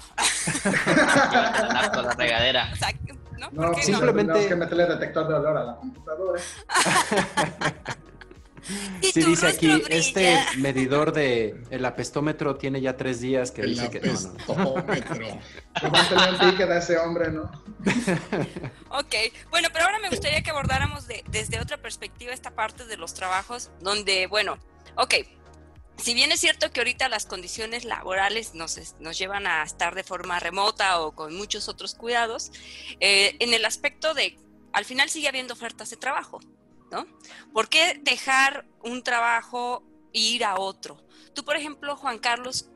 [2.04, 2.70] la, regadera.
[2.72, 2.90] O sea,
[3.38, 3.50] ¿no?
[3.52, 3.96] No, ¿Por qué pues, no?
[3.98, 6.42] Simplemente- tenemos que meterle detector de olor a la computadora.
[9.02, 9.88] Sí dice aquí, brilla.
[9.90, 14.78] este medidor de el apestómetro tiene ya tres días que El dice que no, no.
[14.78, 15.40] apestómetro.
[15.82, 17.52] Levántale un ticket a ese hombre, ¿no?
[18.90, 19.16] Ok,
[19.50, 23.14] bueno, pero ahora me gustaría que abordáramos de- desde otra perspectiva esta parte de los
[23.14, 24.58] trabajos, donde, bueno,
[24.98, 25.16] ok,
[25.98, 30.04] si bien es cierto que ahorita las condiciones laborales nos, nos llevan a estar de
[30.04, 32.52] forma remota o con muchos otros cuidados,
[33.00, 34.38] eh, en el aspecto de,
[34.74, 36.40] al final sigue habiendo ofertas de trabajo,
[36.92, 37.08] ¿no?
[37.54, 40.98] ¿Por qué dejar un trabajo e ir a otro?
[41.34, 42.70] Tú, por ejemplo, Juan Carlos,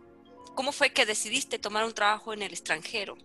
[0.56, 3.17] ¿cómo fue que decidiste tomar un trabajo en el extranjero?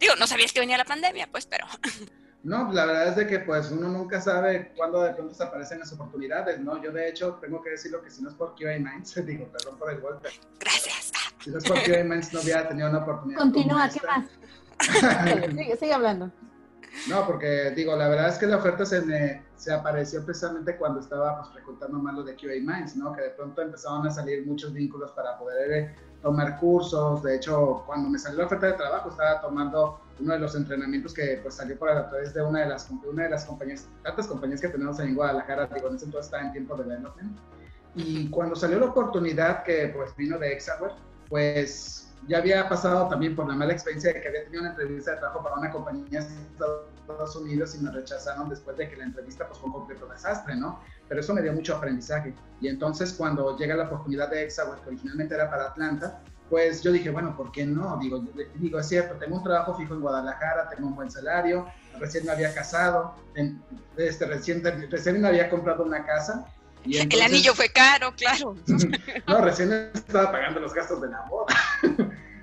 [0.00, 1.66] Digo, no sabías que venía la pandemia, pues, pero...
[2.44, 5.78] No, la verdad es de que pues uno nunca sabe cuándo de pronto se aparecen
[5.78, 6.82] las oportunidades, ¿no?
[6.82, 9.78] Yo de hecho tengo que decirlo que si no es por QA Minds, digo, perdón
[9.78, 10.28] por el golpe.
[10.58, 11.12] Gracias.
[11.38, 13.38] Si no es por QA Minds no hubiera tenido una oportunidad.
[13.38, 14.26] Continúa, ¿qué más?
[15.56, 16.32] sigue, sigue hablando.
[17.08, 20.98] No, porque digo, la verdad es que la oferta se me se apareció precisamente cuando
[20.98, 23.12] estaba pues reclutando más lo de QA Minds, ¿no?
[23.12, 27.22] Que de pronto empezaron a salir muchos vínculos para poder eh, tomar cursos.
[27.22, 31.14] De hecho, cuando me salió la oferta de trabajo, estaba tomando uno de los entrenamientos
[31.14, 34.26] que pues salió por a través de una de las, una de las compañías, tantas
[34.26, 37.38] compañías que tenemos en Guadalajara, digo, en ese entonces estaba en tiempo de development.
[37.94, 40.94] Y cuando salió la oportunidad que pues vino de Exaware,
[41.28, 45.12] pues ya había pasado también por la mala experiencia de que había tenido una entrevista
[45.12, 46.26] de trabajo para una compañía de
[47.00, 50.56] Estados Unidos y me rechazaron después de que la entrevista pues fue un completo desastre,
[50.56, 50.80] ¿no?
[51.08, 52.34] Pero eso me dio mucho aprendizaje.
[52.60, 56.92] Y entonces cuando llega la oportunidad de Exaware, que originalmente era para Atlanta, pues yo
[56.92, 57.96] dije, bueno, ¿por qué no?
[57.98, 58.22] Digo,
[58.56, 61.66] digo, es cierto, tengo un trabajo fijo en Guadalajara, tengo un buen salario,
[61.98, 63.14] recién me había casado,
[63.96, 66.44] este, recién, recién me había comprado una casa.
[66.84, 68.56] Y el anillo fue caro, claro.
[69.28, 71.54] no, recién estaba pagando los gastos de la boda.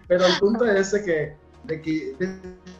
[0.09, 2.15] Pero el punto es de que, de que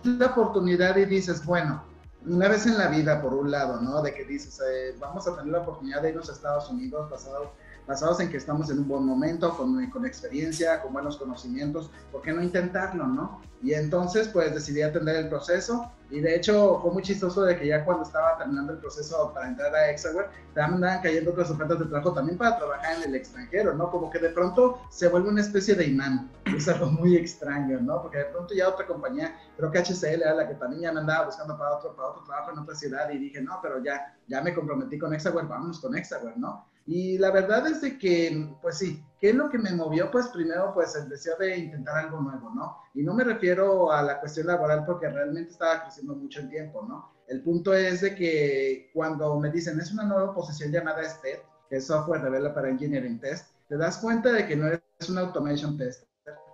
[0.04, 1.84] la oportunidad y dices, bueno,
[2.26, 4.02] una vez en la vida, por un lado, ¿no?
[4.02, 7.54] De que dices, eh, vamos a tener la oportunidad de irnos a Estados Unidos pasado
[7.90, 12.22] basados en que estamos en un buen momento, con, con experiencia, con buenos conocimientos, ¿por
[12.22, 13.42] qué no intentarlo, no?
[13.64, 17.66] Y entonces, pues decidí atender el proceso y de hecho fue muy chistoso de que
[17.66, 21.80] ya cuando estaba terminando el proceso para entrar a Exaware, también andaban cayendo otras ofertas
[21.80, 23.90] de trabajo también para trabajar en el extranjero, ¿no?
[23.90, 26.30] Como que de pronto se vuelve una especie de imán.
[26.56, 28.04] Es algo muy extraño, ¿no?
[28.04, 31.00] Porque de pronto ya otra compañía, creo que HCL era la que también ya me
[31.00, 34.16] andaba buscando para otro, para otro trabajo en otra ciudad y dije, no, pero ya,
[34.28, 36.69] ya me comprometí con Exaware, vamos con Exaware, ¿no?
[36.92, 40.10] Y la verdad es de que, pues sí, ¿qué es lo que me movió?
[40.10, 42.78] Pues primero, pues el deseo de intentar algo nuevo, ¿no?
[42.96, 46.84] Y no me refiero a la cuestión laboral porque realmente estaba creciendo mucho el tiempo,
[46.90, 47.14] ¿no?
[47.28, 51.38] El punto es de que cuando me dicen, es una nueva posición llamada STED,
[51.70, 55.78] que es Software Developer Engineering Test, te das cuenta de que no eres un automation
[55.78, 56.08] tester,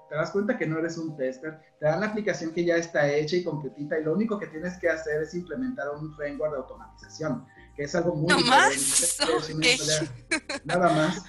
[0.09, 3.09] te das cuenta que no eres un tester, te dan la aplicación que ya está
[3.09, 6.57] hecha y completita y lo único que tienes que hacer es implementar un framework de
[6.57, 7.45] automatización
[7.75, 9.17] que es algo muy no más
[10.63, 11.23] nada más.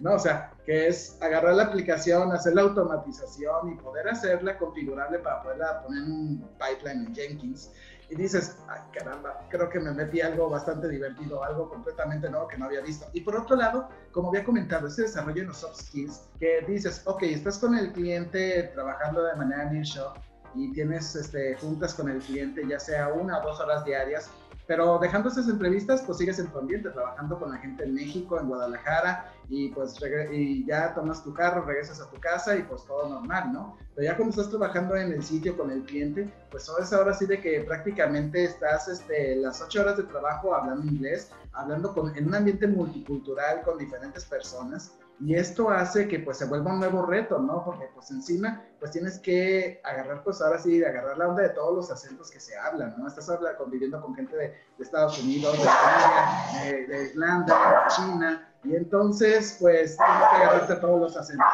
[0.00, 5.18] No o sea que es agarrar la aplicación hacer la automatización y poder hacerla configurable
[5.18, 7.70] para poderla poner en un pipeline en Jenkins.
[8.10, 12.58] Y dices, ay caramba, creo que me metí algo bastante divertido, algo completamente nuevo que
[12.58, 13.06] no había visto.
[13.14, 17.02] Y por otro lado, como había comentado, ese desarrollo en los soft skills, que dices,
[17.06, 20.20] ok, estás con el cliente trabajando de manera nearshore
[20.54, 24.30] y tienes este, juntas con el cliente, ya sea una o dos horas diarias,
[24.66, 28.40] pero dejando esas entrevistas, pues sigues en tu ambiente, trabajando con la gente en México,
[28.40, 29.98] en Guadalajara, y pues
[30.32, 33.76] y ya tomas tu carro, regresas a tu casa y pues todo normal, ¿no?
[33.94, 37.26] Pero ya cuando estás trabajando en el sitio con el cliente, pues es ahora sí
[37.26, 42.26] de que prácticamente estás este, las ocho horas de trabajo hablando inglés, hablando con, en
[42.26, 47.06] un ambiente multicultural con diferentes personas, y esto hace que pues se vuelva un nuevo
[47.06, 47.64] reto, ¿no?
[47.64, 51.74] Porque pues encima pues tienes que agarrar pues ahora sí, agarrar la onda de todos
[51.74, 53.06] los acentos que se hablan, ¿no?
[53.06, 58.74] Estás habla, conviviendo con gente de, Estados Unidos, de España, de, Irlanda, de China, y
[58.74, 61.46] entonces pues tienes que agarrarte todos los acentos,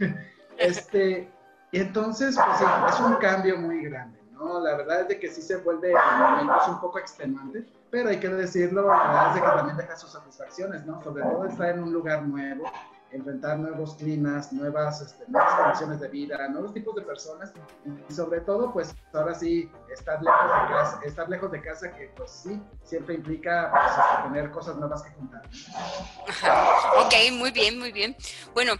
[0.58, 1.32] este,
[1.70, 4.19] y entonces pues es un cambio muy grande.
[4.40, 4.60] ¿No?
[4.60, 8.18] La verdad es de que sí se vuelve en momentos un poco extenuante, pero hay
[8.18, 11.02] que decirlo, la verdad es de que también deja sus satisfacciones, ¿no?
[11.02, 12.64] Sobre todo estar en un lugar nuevo,
[13.12, 17.52] enfrentar nuevos climas, nuevas, este, nuevas condiciones de vida, nuevos tipos de personas
[18.08, 22.12] y sobre todo, pues ahora sí, estar lejos de casa, estar lejos de casa que
[22.16, 25.42] pues sí, siempre implica pues, este, tener cosas nuevas que contar.
[26.98, 28.16] Ok, muy bien, muy bien.
[28.54, 28.74] Bueno,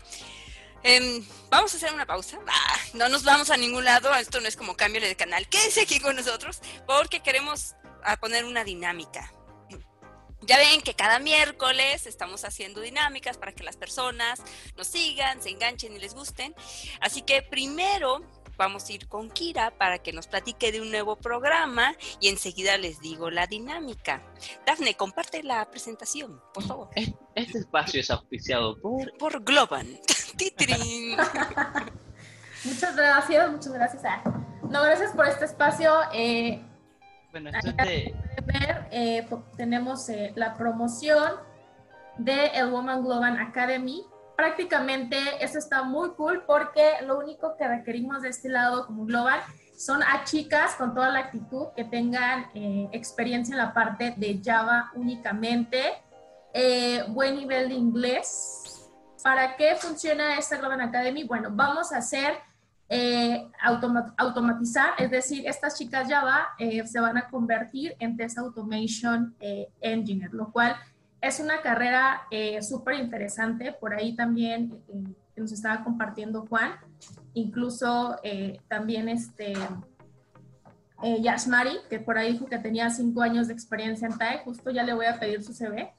[0.83, 2.39] Em, vamos a hacer una pausa.
[2.47, 4.15] Ah, no nos vamos a ningún lado.
[4.15, 5.49] Esto no es como cambio de canal.
[5.49, 7.75] Quédense aquí con nosotros porque queremos
[8.21, 9.33] poner una dinámica.
[10.43, 14.41] Ya ven que cada miércoles estamos haciendo dinámicas para que las personas
[14.75, 16.55] nos sigan, se enganchen y les gusten.
[17.01, 18.23] Así que primero
[18.61, 22.77] vamos a ir con Kira para que nos platique de un nuevo programa y enseguida
[22.77, 24.23] les digo la dinámica.
[24.67, 26.91] Dafne, comparte la presentación, por favor.
[27.35, 29.17] Este espacio es auspiciado por...
[29.17, 29.87] Por Globan.
[32.65, 34.03] muchas gracias, muchas gracias.
[34.65, 35.95] No, gracias por este espacio.
[36.13, 36.63] Eh,
[37.31, 38.15] bueno, esto es de...
[38.45, 41.33] ver, eh, tenemos eh, la promoción
[42.19, 44.05] de el Woman Global Academy.
[44.41, 49.39] Prácticamente eso está muy cool porque lo único que requerimos de este lado como Global
[49.77, 54.41] son a chicas con toda la actitud que tengan eh, experiencia en la parte de
[54.43, 55.83] Java únicamente,
[56.55, 58.89] eh, buen nivel de inglés.
[59.23, 61.25] ¿Para qué funciona esta Global Academy?
[61.25, 62.39] Bueno, vamos a hacer
[62.89, 63.47] eh,
[64.17, 69.37] automatizar, es decir, estas chicas Java se van a convertir en Test Automation
[69.83, 70.77] Engineer, lo cual
[71.21, 72.23] es una carrera
[72.61, 73.73] súper interesante.
[73.73, 74.83] Por ahí también
[75.37, 76.73] nos estaba compartiendo Juan,
[77.35, 78.17] incluso
[78.69, 79.55] también este
[81.03, 84.71] eh, Yashmari, que por ahí dijo que tenía cinco años de experiencia en TAE, justo
[84.71, 85.95] ya le voy a pedir su CV.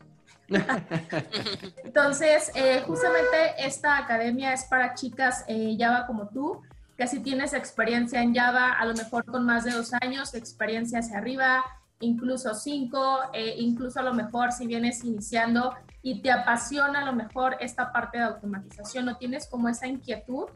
[1.84, 6.62] Entonces, eh, justamente esta academia es para chicas eh, Java como tú,
[6.98, 11.00] que si tienes experiencia en Java, a lo mejor con más de dos años, experiencia
[11.00, 11.64] hacia arriba,
[12.02, 17.14] incluso cinco, eh, incluso a lo mejor si vienes iniciando y te apasiona a lo
[17.14, 20.50] mejor esta parte de automatización, no tienes como esa inquietud,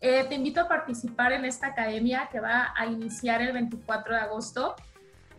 [0.00, 4.20] eh, te invito a participar en esta academia que va a iniciar el 24 de
[4.20, 4.74] agosto.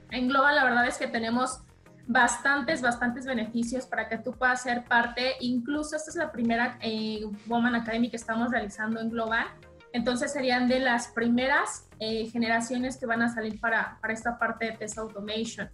[0.10, 1.60] En Global, la verdad es que tenemos
[2.08, 5.34] bastantes, bastantes beneficios para que tú puedas ser parte.
[5.42, 9.48] Incluso esta es la primera eh, Woman Academy que estamos realizando en Global.
[9.94, 14.66] Entonces serían de las primeras eh, generaciones que van a salir para, para esta parte
[14.66, 15.70] de Test Automation.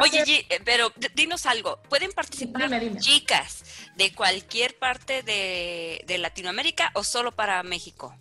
[0.00, 3.64] Oye, eh, pero dinos algo, ¿pueden participar chicas
[3.96, 8.14] de cualquier parte de, Latinoamérica o solo para México?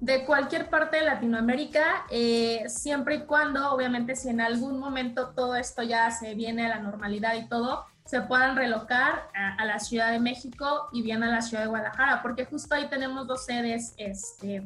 [0.00, 5.56] De cualquier parte de Latinoamérica, eh, siempre y cuando, obviamente, si en algún momento todo
[5.56, 10.12] esto ya se viene a la normalidad y todo, se puedan relocar a, la Ciudad
[10.12, 13.94] de México y bien a la Ciudad de Guadalajara, porque justo ahí tenemos dos sedes,
[13.98, 14.62] este,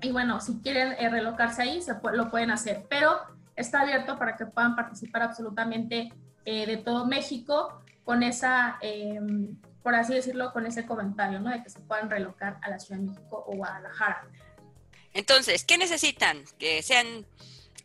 [0.00, 3.20] y bueno, si quieren eh, relocarse ahí, se lo pueden hacer, pero
[3.56, 6.12] está abierto para que puedan participar absolutamente
[6.44, 11.50] eh, de todo México con esa, em, por así decirlo, con ese comentario, ¿no?
[11.50, 14.22] De que se puedan relocar a la Ciudad de México o Guadalajara.
[15.12, 16.44] Entonces, ¿qué necesitan?
[16.58, 17.26] Que sean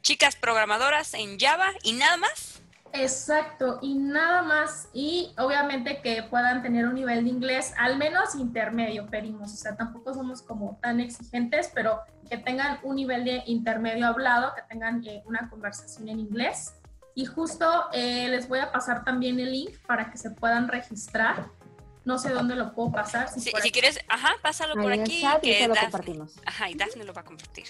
[0.01, 2.54] chicas programadoras en Java y nada más.
[2.97, 8.35] Exacto, y nada más, y obviamente que puedan tener un nivel de inglés al menos
[8.35, 13.43] intermedio, pedimos, o sea, tampoco somos como tan exigentes, pero que tengan un nivel de
[13.47, 16.75] intermedio hablado, que tengan eh, una conversación en inglés.
[17.15, 21.47] Y justo eh, les voy a pasar también el link para que se puedan registrar
[22.05, 23.27] no sé dónde lo puedo pasar.
[23.29, 25.23] Si, quieres, ajá, pásalo por aquí.
[25.41, 26.35] que lo compartimos.
[26.45, 27.65] Ajá, y Dafne lo va a compartir.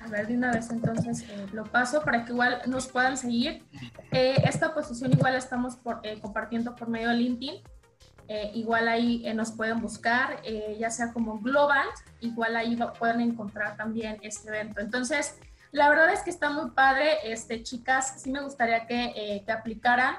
[0.00, 3.64] A ver, de una vez entonces eh, lo paso para que igual nos puedan seguir.
[4.12, 7.62] Eh, esta posición igual estamos por, eh, compartiendo por medio de LinkedIn.
[8.54, 10.40] igual ahí nos pueden buscar,
[10.78, 11.86] ya sea como Global,
[12.20, 14.80] igual ahí lo pueden encontrar también este evento.
[14.80, 15.34] Entonces,
[15.72, 20.16] la verdad es que está muy padre, este, chicas, sí me gustaría que, que aplicaran.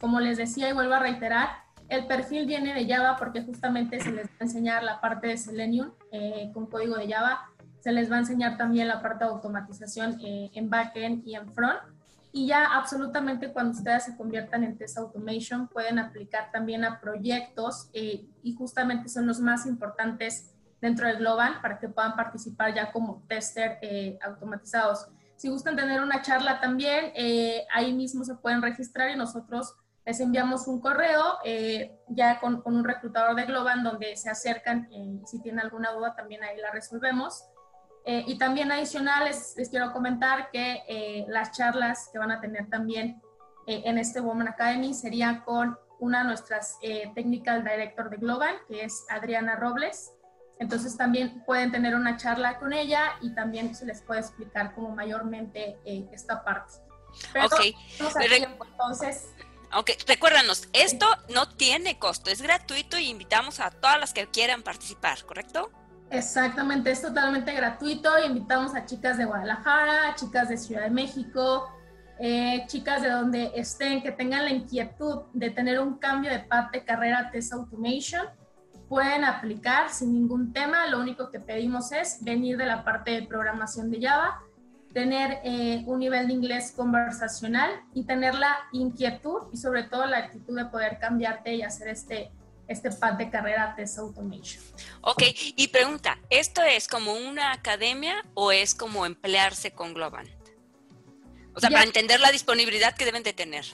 [0.00, 1.63] Como les decía y vuelvo a reiterar,
[1.94, 5.36] el perfil viene de Java porque justamente se les va a enseñar la parte de
[5.36, 7.50] Selenium eh, con código de Java.
[7.80, 11.52] Se les va a enseñar también la parte de automatización eh, en backend y en
[11.52, 11.78] front.
[12.32, 17.88] Y ya absolutamente cuando ustedes se conviertan en Test Automation pueden aplicar también a proyectos
[17.92, 22.90] eh, y justamente son los más importantes dentro del Global para que puedan participar ya
[22.90, 23.78] como tester
[24.22, 25.08] automatizados.
[25.36, 27.12] Si gustan tener una charla también,
[27.72, 29.76] ahí mismo se pueden registrar y nosotros
[30.06, 35.20] les enviamos un correo eh, ya con, un reclutador de Globan donde se acercan y
[35.26, 37.44] si tienen alguna duda también ahí la resolvemos.
[38.04, 42.68] Eh, y también adicional les, quiero comentar que eh, las charlas que van a tener
[42.68, 43.20] también
[43.66, 46.76] en este Woman Academy sería con una de nuestras
[47.14, 50.12] Technical Director de Globan, que es Adriana Robles.
[50.58, 54.90] Entonces también pueden tener una charla con ella y también se les puede explicar como
[54.94, 55.78] mayormente
[56.12, 56.74] esta parte.
[57.32, 57.74] Pero okay.
[58.68, 59.34] entonces
[59.76, 61.04] Ok, recuérdanos, esto
[61.34, 65.68] no tiene costo, es gratuito y invitamos a todas las que quieran participar, ¿correcto?
[66.10, 68.10] Exactamente, es totalmente gratuito.
[68.24, 71.68] Invitamos a chicas de Guadalajara, chicas de Ciudad de México,
[72.20, 76.78] eh, chicas de donde estén, que tengan la inquietud de tener un cambio de parte
[76.78, 78.28] de carrera Test Automation.
[78.88, 80.86] Pueden aplicar sin ningún tema.
[80.86, 84.40] Lo único que pedimos es venir de la parte de programación de Java
[84.94, 90.18] tener eh, un nivel de inglés conversacional y tener la inquietud y sobre todo la
[90.18, 92.30] actitud de poder cambiarte y hacer este,
[92.68, 94.62] este pad de carrera Test Automation.
[95.02, 95.22] Ok,
[95.56, 100.30] y pregunta, ¿esto es como una academia o es como emplearse con Global?
[101.56, 103.64] O sea, para entender la disponibilidad que deben de tener.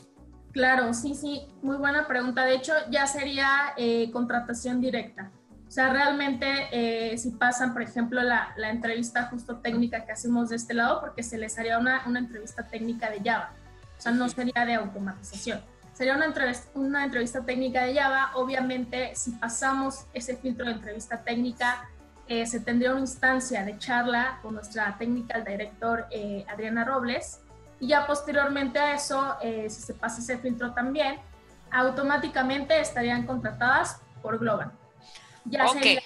[0.52, 2.44] Claro, sí, sí, muy buena pregunta.
[2.44, 5.30] De hecho, ya sería eh, contratación directa.
[5.70, 10.48] O sea, realmente eh, si pasan, por ejemplo, la, la, entrevista justo técnica que hacemos
[10.48, 13.52] de este lado, porque se les haría una, una entrevista técnica de Java.
[13.96, 15.60] O sea, no sería de automatización.
[15.92, 18.32] sería una entrevista, una entrevista técnica de Java.
[18.34, 21.88] Obviamente, si pasamos ese filtro de entrevista técnica,
[22.26, 27.42] eh, se tendría una instancia de charla con nuestra technical director eh, Adriana Robles.
[27.78, 31.20] Y ya posteriormente a eso, eh, si se pasa ese filtro también,
[31.70, 34.72] automáticamente estarían contratadas por Global.
[35.44, 36.02] Ya sería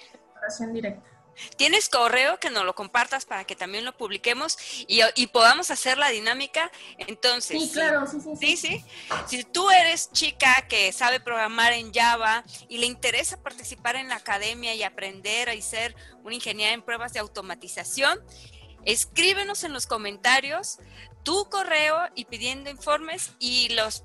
[0.59, 1.15] la directa.
[1.57, 4.57] ¿Tienes correo que nos lo compartas para que también lo publiquemos
[4.87, 6.71] y, podamos hacer la dinámica?
[6.97, 8.85] Entonces, sí, claro, sí, sí, sí.
[9.27, 14.15] Si tú eres chica que sabe programar en Java y le interesa participar en la
[14.15, 18.19] academia y aprender y ser una ingeniera en pruebas de automatización,
[18.85, 20.79] escríbenos en los comentarios
[21.23, 24.03] tu correo y pidiendo informes y los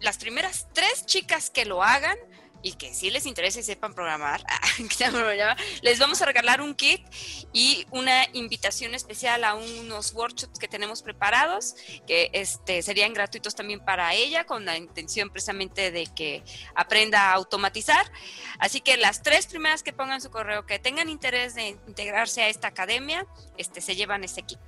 [0.00, 2.16] las primeras tres chicas que lo hagan
[2.62, 4.44] y que sí les interese y sepan programar,
[5.82, 7.06] les vamos a regalar un kit
[7.52, 13.80] y una invitación especial a unos workshops que tenemos preparados, que este, serían gratuitos también
[13.80, 16.42] para ella, con la intención precisamente de que
[16.74, 18.10] aprenda a automatizar.
[18.58, 22.48] Así que las tres primeras que pongan su correo, que tengan interés de integrarse a
[22.48, 24.58] esta academia, este, se llevan ese kit.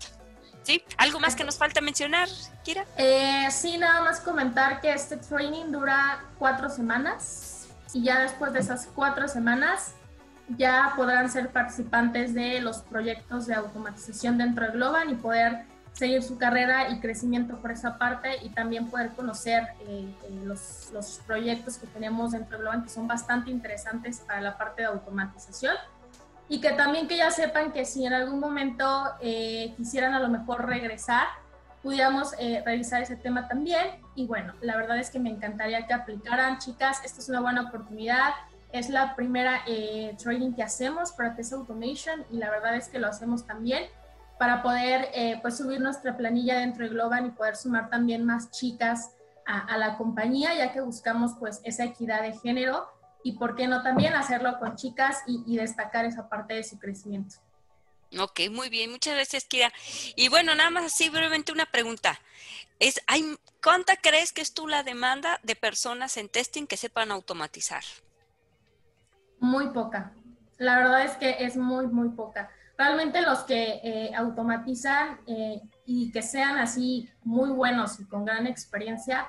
[0.62, 0.84] ¿Sí?
[0.98, 2.28] ¿Algo más que nos falta mencionar,
[2.62, 2.84] Kira?
[2.98, 7.59] Eh, sí, nada más comentar que este training dura cuatro semanas
[7.92, 9.94] y ya después de esas cuatro semanas
[10.56, 16.22] ya podrán ser participantes de los proyectos de automatización dentro de Globan y poder seguir
[16.22, 21.20] su carrera y crecimiento por esa parte y también poder conocer eh, eh, los, los,
[21.26, 25.74] proyectos que tenemos dentro de Globan que son bastante interesantes para la parte de automatización.
[26.48, 30.28] Y que también que ya sepan que si en algún momento eh, quisieran a lo
[30.28, 31.26] mejor regresar,
[31.82, 34.00] pudiéramos eh, revisar ese tema también.
[34.14, 37.62] Y bueno, la verdad es que me encantaría que aplicaran, chicas, esta es una buena
[37.62, 38.30] oportunidad.
[38.72, 40.16] Es la primera eh,
[40.56, 43.84] que hacemos para Test Automation y la verdad es que lo hacemos también
[44.38, 48.50] para poder eh, pues subir nuestra planilla dentro de Globan y poder sumar también más
[48.50, 49.16] chicas
[49.46, 52.86] a, la compañía, ya que buscamos pues esa equidad de género
[53.24, 57.34] y por qué no también hacerlo con chicas y destacar esa parte de su crecimiento.
[58.18, 59.72] Ok, muy bien, muchas gracias, Kira.
[60.16, 62.20] Y bueno, nada más así brevemente una pregunta.
[62.80, 67.10] Es, hay, ¿Cuánta crees que es tú la demanda de personas en testing que sepan
[67.12, 67.84] automatizar?
[69.38, 70.12] Muy poca.
[70.58, 72.50] La verdad es que es muy, muy poca.
[72.78, 78.46] Realmente los que eh, automatizan eh, y que sean así muy buenos y con gran
[78.46, 79.28] experiencia,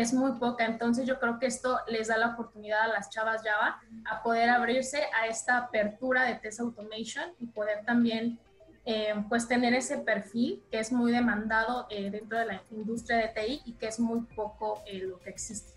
[0.00, 0.64] es muy poca.
[0.66, 4.50] Entonces yo creo que esto les da la oportunidad a las chavas Java a poder
[4.50, 8.38] abrirse a esta apertura de test automation y poder también
[8.86, 13.28] eh, pues tener ese perfil que es muy demandado eh, dentro de la industria de
[13.28, 15.73] TI y que es muy poco eh, lo que existe.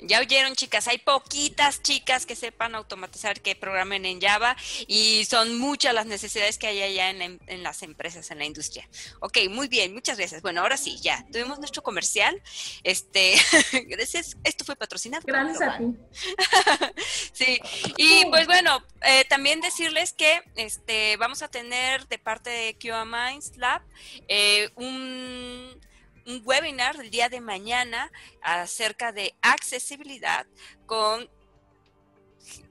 [0.00, 4.56] Ya oyeron, chicas, hay poquitas chicas que sepan automatizar, que programen en Java
[4.86, 8.88] y son muchas las necesidades que hay allá en, las empresas, en la industria.
[9.20, 10.42] Ok, muy bien, muchas gracias.
[10.42, 12.40] Bueno, ahora sí, ya, tuvimos nuestro comercial.
[12.82, 13.34] Este,
[13.86, 15.22] gracias, esto fue patrocinado.
[15.26, 15.84] Gracias a ti.
[17.32, 17.60] sí,
[17.96, 23.04] y pues bueno, eh, también decirles que este, vamos a tener de parte de QA
[23.04, 23.82] Minds Lab
[24.28, 25.80] eh, un
[26.26, 28.10] un webinar el día de mañana
[28.42, 30.46] acerca de accesibilidad
[30.86, 31.28] con...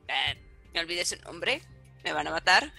[0.07, 1.61] Eh, me olvidé su nombre,
[2.03, 2.73] me van a matar.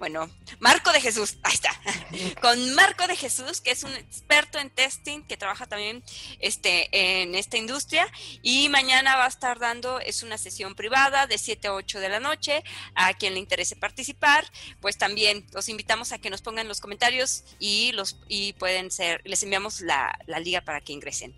[0.00, 0.30] Bueno,
[0.60, 1.70] Marco de Jesús, ahí está.
[2.40, 6.02] Con Marco de Jesús, que es un experto en testing, que trabaja también
[6.38, 6.88] este,
[7.20, 8.10] en esta industria.
[8.40, 12.08] Y mañana va a estar dando, es una sesión privada de 7 a 8 de
[12.08, 12.64] la noche.
[12.94, 17.44] A quien le interese participar, pues también los invitamos a que nos pongan los comentarios
[17.58, 21.36] y, los, y pueden ser, les enviamos la, la liga para que ingresen.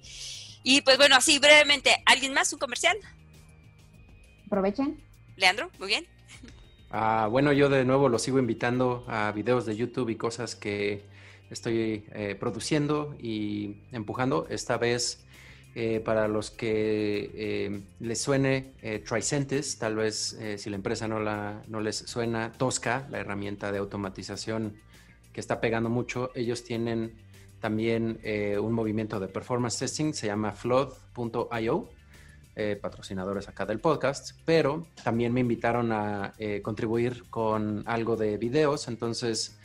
[0.63, 2.53] Y pues bueno, así brevemente, ¿alguien más?
[2.53, 2.97] ¿Un comercial?
[4.47, 5.03] Aprovechen.
[5.35, 6.07] Leandro, muy bien.
[6.95, 11.03] Ah, bueno, yo de nuevo lo sigo invitando a videos de YouTube y cosas que
[11.49, 14.47] estoy eh, produciendo y empujando.
[14.51, 15.25] Esta vez,
[15.75, 18.75] eh, para los que eh, les suene
[19.09, 23.79] Tricentis, tal vez si la empresa no, la, no les suena, Tosca, la herramienta de
[23.79, 24.77] automatización
[25.33, 27.15] que está pegando mucho, ellos tienen
[27.59, 28.21] también
[28.61, 31.89] un movimiento de performance testing, se llama flood.io
[32.55, 38.37] eh, patrocinadores acá del podcast, pero también me invitaron a eh, contribuir con algo de
[38.37, 38.89] videos.
[38.89, 39.59] Entonces,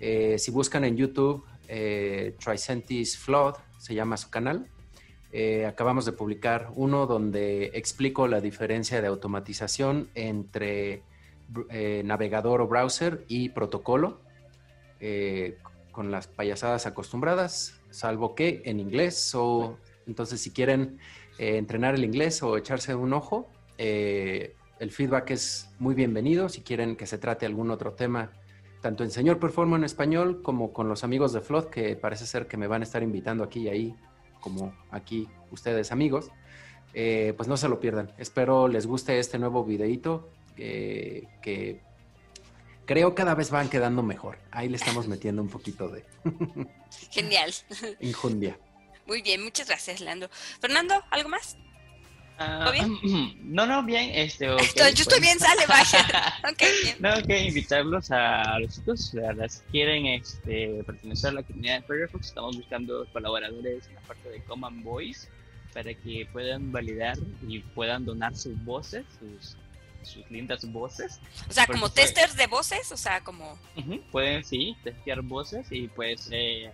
[0.00, 1.44] eh, si buscan en YouTube,
[2.44, 4.66] Tricentis Flood, se llama su canal.
[5.66, 11.02] acabamos de publicar uno donde explico la diferencia de automatización entre
[12.04, 14.20] navegador o browser y protocolo,
[15.92, 19.32] con las payasadas acostumbradas, salvo que en inglés.
[19.34, 20.98] O, entonces, si quieren
[21.42, 23.48] eh, entrenar el inglés o echarse un ojo.
[23.76, 28.30] Eh, el feedback es muy bienvenido si quieren que se trate algún otro tema,
[28.80, 32.46] tanto en Señor Performo en español como con los amigos de Flood, que parece ser
[32.46, 33.96] que me van a estar invitando aquí y ahí,
[34.40, 36.30] como aquí ustedes amigos.
[36.94, 38.12] eh, pues no se lo pierdan.
[38.18, 41.80] Espero les guste este nuevo videito que
[42.86, 44.38] creo cada vez van quedando mejor.
[44.52, 46.04] Ahí le estamos metiendo un poquito de
[47.10, 47.52] Genial.
[48.00, 48.56] injundia.
[49.06, 50.28] Muy bien, muchas gracias, Lando.
[50.60, 51.56] Fernando, ¿algo más?
[52.38, 52.98] Ah, ¿Todo bien?
[53.52, 54.10] No, no, bien.
[54.14, 55.20] Este, ok, Estoy- yo estoy pues.
[55.20, 56.34] bien, sale, vaya.
[56.50, 56.96] Ok, bien.
[57.00, 61.86] No, que invitarlos a los chicos, las que quieren este, pertenecer a la comunidad de
[61.86, 62.26] Firefox.
[62.28, 65.28] Estamos buscando colaboradores en la parte de Common Voice
[65.74, 69.56] para que puedan validar y puedan donar sus voces, sus,
[70.02, 71.18] sus lindas voces.
[71.48, 73.58] O sea, como testers de voces, o sea, como...
[74.10, 76.70] Pueden, sí, testear voces y pues eh,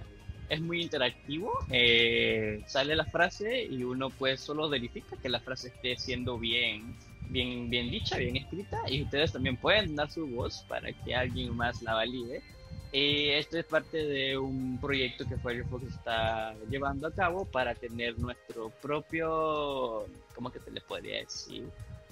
[0.49, 1.53] es muy interactivo.
[1.71, 6.95] Eh, sale la frase y uno pues solo verifica que la frase esté siendo bien,
[7.29, 11.57] bien, bien dicha, bien escrita y ustedes también pueden dar su voz para que alguien
[11.57, 12.43] más la valide.
[12.91, 18.19] Y esto es parte de un proyecto que Firefox está llevando a cabo para tener
[18.19, 21.69] nuestro propio, ¿cómo que le podría decir?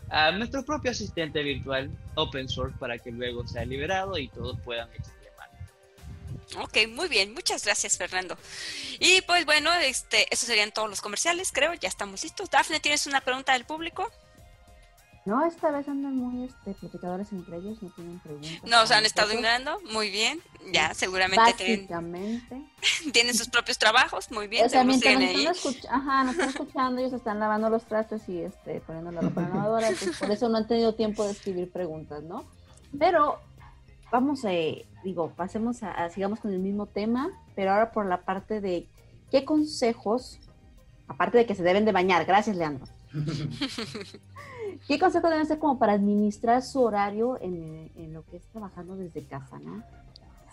[0.09, 4.89] a nuestro propio asistente virtual open source para que luego sea liberado y todos puedan.
[6.59, 8.37] Ok, muy bien, muchas gracias, Fernando.
[9.01, 12.51] Y pues bueno, este, esos serían todos los comerciales, creo, ya estamos listos.
[12.51, 14.11] Dafne, ¿tienes una pregunta del público?
[15.27, 18.63] No, esta vez andan muy este, platicadores entre ellos, no tienen preguntas.
[18.63, 20.41] Nos han estado ignorando, muy bien,
[20.73, 22.63] ya seguramente tienen, Básicamente.
[23.13, 27.01] tienen sus propios trabajos, muy bien, O sea, mientras nos están, Ajá, nos están escuchando,
[27.01, 30.59] ellos están lavando los trastes y este, poniendo la ropa lavadora, pues por eso no
[30.59, 32.45] han tenido tiempo de escribir preguntas, ¿no?
[32.97, 33.41] Pero
[34.13, 34.51] vamos a,
[35.07, 38.89] digo, pasemos a, a- sigamos con el mismo tema, pero ahora por la parte de
[39.31, 40.39] qué consejos,
[41.09, 42.87] aparte de que se deben de bañar, gracias Leandro,
[44.89, 48.97] ¿qué consejos deben ser como para administrar su horario en, en lo que es trabajando
[48.97, 49.83] desde casa, ¿no?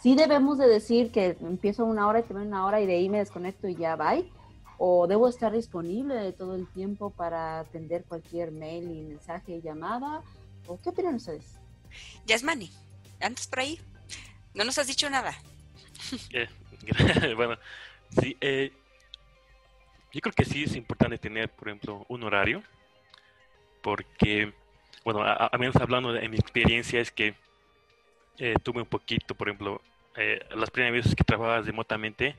[0.01, 3.09] Sí debemos de decir que empiezo una hora y termino una hora y de ahí
[3.09, 4.29] me desconecto y ya bye.
[4.77, 10.21] O debo estar disponible todo el tiempo para atender cualquier mail y mensaje y llamada.
[10.67, 11.45] ¿O qué opinan ustedes?
[12.25, 12.69] Yasmani,
[13.21, 13.79] antes por ahí.
[14.53, 15.35] No nos has dicho nada.
[16.31, 16.47] Eh,
[17.35, 17.57] bueno,
[18.19, 18.71] sí, eh,
[20.11, 22.61] yo creo que sí es importante tener, por ejemplo, un horario,
[23.81, 24.53] porque,
[25.05, 27.35] bueno, a, a menos hablando de mi experiencia es que
[28.37, 29.81] eh, tuve un poquito, por ejemplo,
[30.15, 32.35] eh, las primeras veces que trabajaba remotamente,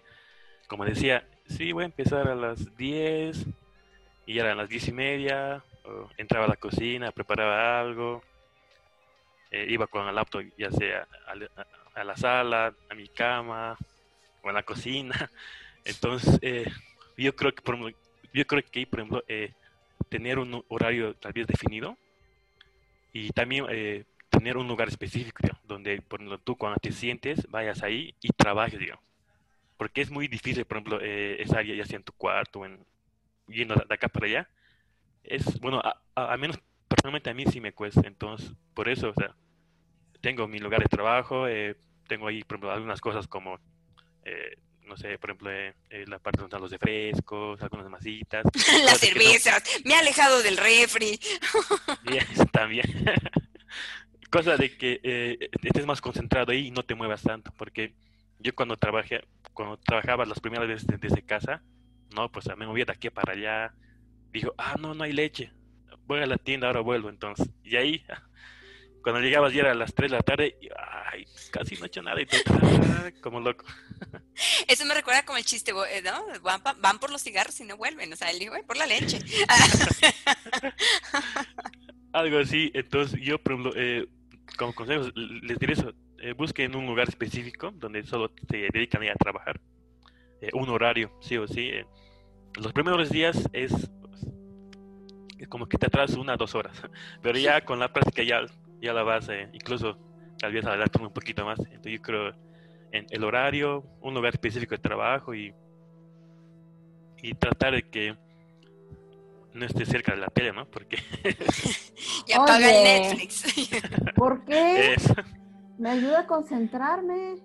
[0.66, 3.46] como decía, sí, voy a empezar a las 10
[4.26, 5.62] y eran las 10 y media,
[6.16, 8.22] entraba a la cocina, preparaba algo,
[9.50, 11.34] eh, iba con el laptop ya sea a,
[11.94, 13.76] a la sala, a mi cama
[14.42, 15.30] o a la cocina.
[15.84, 16.66] Entonces, eh,
[17.16, 17.78] yo creo que, por
[18.32, 19.54] yo creo que, por ejemplo, eh,
[20.10, 21.98] tener un horario tal vez definido
[23.12, 27.82] y también eh, tener un lugar específico, donde, por ejemplo, tú cuando te sientes, vayas
[27.82, 29.04] ahí y trabajes, digamos.
[29.78, 32.66] Porque es muy difícil, por ejemplo, eh, esa área, ya sea en tu cuarto o
[32.66, 32.86] en,
[33.48, 34.50] yendo de acá para allá.
[35.24, 38.02] Es, bueno, a, a- a menos personalmente a mí sí me cuesta.
[38.06, 39.36] Entonces, por eso, o sea,
[40.24, 41.76] tengo mi lugar de trabajo, eh,
[42.08, 43.58] tengo ahí, por ejemplo, algunas cosas como,
[44.24, 44.56] eh,
[44.86, 48.42] no sé, por ejemplo, eh, eh, la parte donde están los refrescos, algunas masitas.
[48.86, 51.20] Las no- cervezas, me he alejado del refri.
[52.10, 52.86] Bien, también.
[54.30, 57.94] Cosa de que eh, estés más concentrado ahí y no te muevas tanto, porque
[58.38, 61.62] yo cuando trabajé, cuando trabajaba las primeras veces de- desde casa,
[62.16, 63.74] no, pues me movía de aquí para allá,
[64.32, 65.52] dijo, ah, no, no hay leche,
[66.06, 68.02] voy a la tienda, ahora vuelvo, entonces, y ahí,
[69.04, 70.68] cuando llegabas ya era a las 3 de la tarde, y,
[71.12, 73.64] ay, casi no he hecho nada, y ah, como loco.
[74.66, 76.24] Eso me recuerda como el chiste, eh, ¿no?
[76.42, 78.12] Van, por los cigarros y no vuelven.
[78.12, 79.20] O sea, él dijo, "Voy por la leche.
[82.12, 84.08] Algo así, entonces yo, por ejemplo, eh,
[84.56, 89.14] como consejos, les diré eso, eh, busquen un lugar específico donde solo se dedican a
[89.14, 89.60] trabajar,
[90.40, 91.68] eh, un horario, sí o sí.
[91.68, 91.86] eh.
[92.56, 93.72] Los primeros días es,
[95.38, 96.80] es como que te atrasas una o dos horas,
[97.20, 98.42] pero ya con la práctica ya,
[98.84, 99.96] ya la vas, eh, incluso
[100.38, 101.58] tal vez adelantando un poquito más.
[101.58, 102.32] Entonces yo creo
[102.92, 105.52] en el horario, un lugar específico de trabajo y,
[107.22, 108.16] y tratar de que
[109.54, 110.66] no esté cerca de la tele, ¿no?
[110.70, 110.96] Porque
[112.26, 112.82] Y apaga el.
[112.84, 113.44] Netflix.
[114.14, 114.94] ¿Por qué?
[114.94, 115.12] es...
[115.78, 117.36] Me ayuda a concentrarme.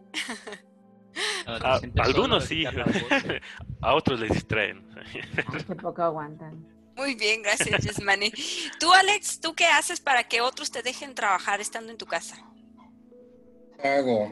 [1.48, 2.64] No, A- algunos sí,
[3.82, 4.88] a otros les distraen.
[5.48, 6.64] Ay, qué poco aguantan.
[7.00, 8.30] Muy bien, gracias, Yasmani.
[8.78, 12.46] Tú, Alex, ¿tú qué haces para que otros te dejen trabajar estando en tu casa?
[13.82, 14.30] ¿Qué hago?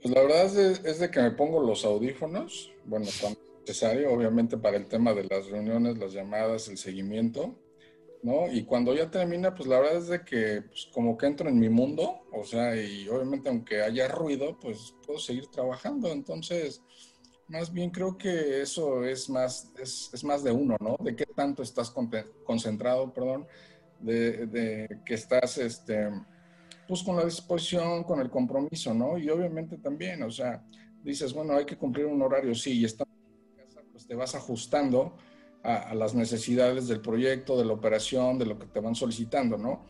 [0.00, 4.12] Pues la verdad es, es de que me pongo los audífonos, bueno, cuando es necesario,
[4.12, 7.58] obviamente para el tema de las reuniones, las llamadas, el seguimiento,
[8.22, 8.46] ¿no?
[8.52, 11.58] Y cuando ya termina, pues la verdad es de que pues, como que entro en
[11.58, 16.12] mi mundo, o sea, y obviamente aunque haya ruido, pues puedo seguir trabajando.
[16.12, 16.82] Entonces,
[17.50, 20.96] Más bien creo que eso es más, es, es más de uno, ¿no?
[21.00, 21.92] De qué tanto estás
[22.44, 23.44] concentrado, perdón,
[23.98, 26.10] de, que estás, este,
[26.86, 29.18] pues con la disposición, con el compromiso, ¿no?
[29.18, 30.64] Y obviamente también, o sea,
[31.02, 34.36] dices, bueno, hay que cumplir un horario, sí, y estás en casa, pues te vas
[34.36, 35.16] ajustando
[35.64, 39.58] a, a, las necesidades del proyecto, de la operación, de lo que te van solicitando,
[39.58, 39.86] ¿no?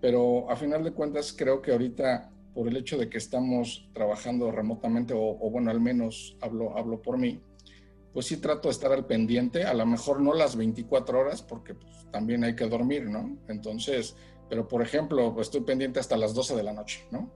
[0.00, 4.50] Pero a final de cuentas creo que ahorita por el hecho de que estamos trabajando
[4.52, 7.40] remotamente, o, bueno, al menos hablo, hablo por mí,
[8.12, 11.74] pues sí trato de estar al pendiente, a lo mejor no las 24 horas, porque
[11.74, 13.36] pues, también hay que dormir, ¿no?
[13.48, 14.14] Entonces,
[14.48, 17.32] pero por ejemplo, estoy pendiente hasta las 12 de la noche, ¿no?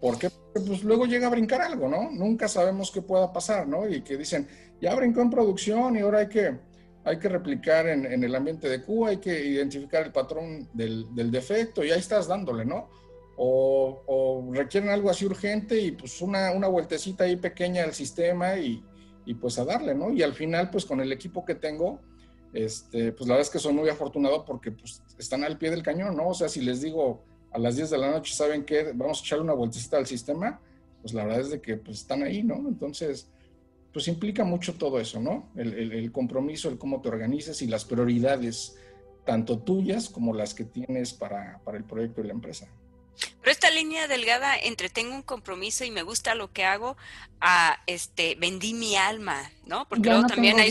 [0.00, 2.10] Porque pues luego llega a brincar algo, ¿no?
[2.10, 3.88] Nunca sabemos qué pueda pasar, ¿no?
[3.88, 4.46] Y que dicen,
[4.80, 6.58] ya brincó en producción y ahora hay que,
[7.04, 11.06] hay que replicar en, en el ambiente de Cuba, hay que identificar el patrón del,
[11.14, 12.90] del defecto y ahí estás dándole, ¿no?
[13.40, 18.82] O, requieren algo así urgente y pues una, una vueltecita ahí pequeña al sistema y,
[19.24, 20.12] y, pues a darle, ¿no?
[20.12, 22.00] Y al final pues con el equipo que tengo,
[22.52, 25.84] este, pues la verdad es que soy muy afortunado porque pues están al pie del
[25.84, 26.28] cañón, ¿no?
[26.28, 27.22] O sea, si les digo
[27.52, 28.90] a las 10 de la noche, ¿saben qué?
[28.92, 30.60] Vamos a echarle una vueltecita al sistema,
[31.00, 32.56] pues la verdad es de que pues están ahí, ¿no?
[32.56, 33.30] Entonces,
[33.92, 35.48] pues implica mucho todo eso, ¿no?
[35.54, 38.76] El, el, el compromiso, el cómo te organizas y las prioridades,
[39.24, 42.68] tanto tuyas como las que tienes para, para el proyecto y la empresa.
[43.40, 46.96] Pero esta línea delgada entre tengo un compromiso y me gusta lo que hago,
[47.40, 49.88] a este vendí mi alma, ¿no?
[49.88, 50.70] Porque ya luego no también hay,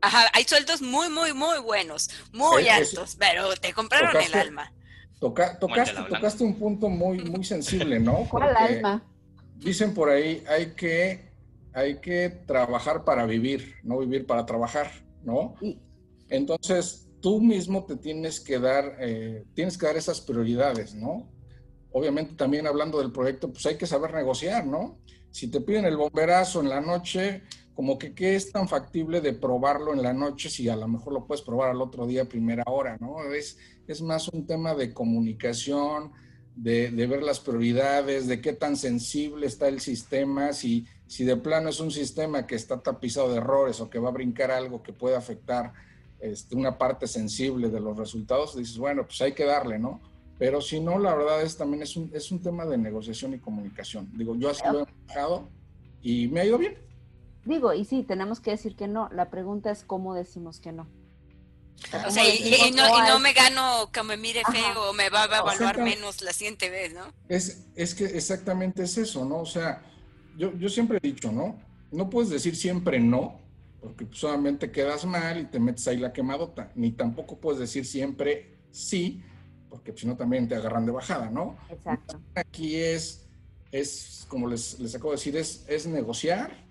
[0.00, 4.26] ajá, hay sueldos muy, muy, muy buenos, muy Es- altos, es- pero te compraron tocaste-
[4.26, 4.72] el alma.
[5.18, 8.26] Toca, tocaste, un punto muy, muy sensible, ¿no?
[8.30, 9.04] ¿Cuál Porque alma?
[9.54, 11.30] Dicen por ahí, hay que,
[11.72, 14.90] hay que trabajar para vivir, no vivir para trabajar,
[15.22, 15.54] ¿no?
[15.60, 15.78] Y,
[16.28, 21.30] Entonces, tú mismo te tienes que dar, eh, tienes que dar esas prioridades, ¿no?
[21.92, 24.98] Obviamente también hablando del proyecto, pues hay que saber negociar, ¿no?
[25.30, 27.42] Si te piden el bomberazo en la noche,
[27.74, 31.12] como que qué es tan factible de probarlo en la noche si a lo mejor
[31.12, 33.32] lo puedes probar al otro día primera hora, ¿no?
[33.32, 36.12] Es, es más un tema de comunicación,
[36.54, 41.36] de, de ver las prioridades, de qué tan sensible está el sistema, si, si de
[41.36, 44.82] plano es un sistema que está tapizado de errores o que va a brincar algo
[44.82, 45.72] que puede afectar
[46.20, 50.00] este, una parte sensible de los resultados, dices, bueno, pues hay que darle, ¿no?
[50.42, 53.38] Pero si no, la verdad es también es un, es un tema de negociación y
[53.38, 54.10] comunicación.
[54.12, 55.48] Digo, yo así lo he manejado
[56.02, 56.76] y me ha ido bien.
[57.44, 59.08] digo, y sí, tenemos que decir que no.
[59.12, 60.82] La pregunta es cómo decimos que no.
[60.82, 64.50] O ¿Cómo sea, y, no, y no me gano que me mire Ajá.
[64.52, 67.04] feo o me va a evaluar menos la siguiente vez, ¿no?
[67.28, 69.42] Es, es que exactamente es eso, ¿no?
[69.42, 69.80] O sea,
[70.36, 71.56] yo, yo siempre he dicho, ¿no?
[71.92, 73.38] No puedes decir siempre no,
[73.80, 76.72] porque solamente quedas mal y te metes ahí la quemadota.
[76.74, 79.22] Ni tampoco puedes decir siempre sí,
[79.72, 81.56] porque si no también te agarran de bajada, ¿no?
[81.70, 82.20] Exacto.
[82.34, 83.26] Aquí es,
[83.72, 86.66] es como les, les acabo de decir, es, es negociar,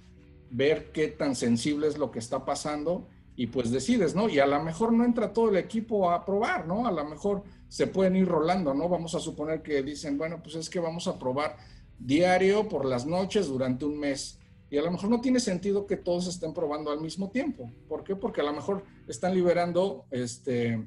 [0.51, 4.29] ver qué tan sensible es lo que está pasando y pues decides, ¿no?
[4.29, 6.85] Y a lo mejor no entra todo el equipo a probar, ¿no?
[6.85, 8.87] A lo mejor se pueden ir rolando, ¿no?
[8.87, 11.57] Vamos a suponer que dicen, bueno, pues es que vamos a probar
[11.97, 14.37] diario por las noches durante un mes.
[14.69, 17.71] Y a lo mejor no tiene sentido que todos estén probando al mismo tiempo.
[17.89, 18.15] ¿Por qué?
[18.15, 20.85] Porque a lo mejor están liberando este,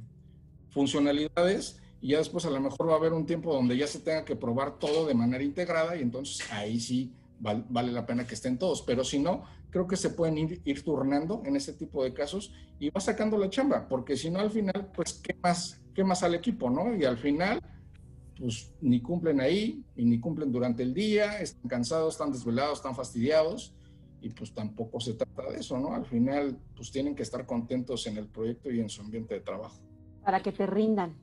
[0.70, 3.98] funcionalidades y ya después a lo mejor va a haber un tiempo donde ya se
[4.00, 8.26] tenga que probar todo de manera integrada y entonces ahí sí val- vale la pena
[8.26, 8.82] que estén todos.
[8.82, 12.52] Pero si no, creo que se pueden ir, ir turnando en ese tipo de casos
[12.78, 16.22] y va sacando la chamba, porque si no al final, pues, ¿qué más, qué más
[16.22, 16.94] al equipo, no?
[16.94, 17.58] Y al final,
[18.38, 22.94] pues, ni cumplen ahí y ni cumplen durante el día, están cansados, están desvelados, están
[22.94, 23.72] fastidiados
[24.20, 25.94] y pues tampoco se trata de eso, ¿no?
[25.94, 29.40] Al final, pues tienen que estar contentos en el proyecto y en su ambiente de
[29.40, 29.80] trabajo.
[30.22, 31.14] Para que te rindan,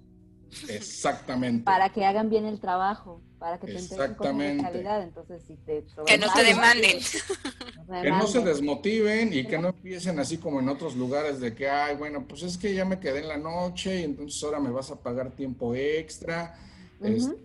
[0.70, 1.64] Exactamente.
[1.64, 4.64] para que hagan bien el trabajo, para que te de Exactamente.
[4.64, 5.02] calidad.
[5.04, 7.00] Entonces, si te Que no te demanden.
[8.02, 11.70] Que no se desmotiven y que no empiecen así como en otros lugares de que,
[11.70, 14.70] ay, bueno, pues es que ya me quedé en la noche y entonces ahora me
[14.72, 16.56] vas a pagar tiempo extra.
[17.02, 17.38] Es- Ujú.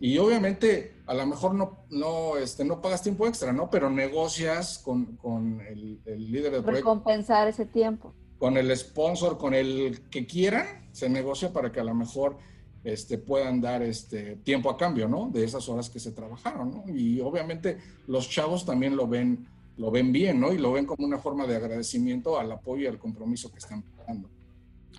[0.00, 3.68] y obviamente a lo mejor no, no, este, no pagas tiempo extra, ¿no?
[3.70, 8.14] Pero negocias con, con el, el líder del proyecto, Recompensar ese tiempo.
[8.38, 12.38] con el sponsor, con el que quieran, se negocia para que a lo mejor
[12.84, 15.28] este, puedan dar este, tiempo a cambio, ¿no?
[15.28, 16.84] De esas horas que se trabajaron, ¿no?
[16.94, 20.52] Y obviamente los chavos también lo ven, lo ven bien, ¿no?
[20.52, 23.82] Y lo ven como una forma de agradecimiento al apoyo y al compromiso que están
[24.06, 24.28] dando.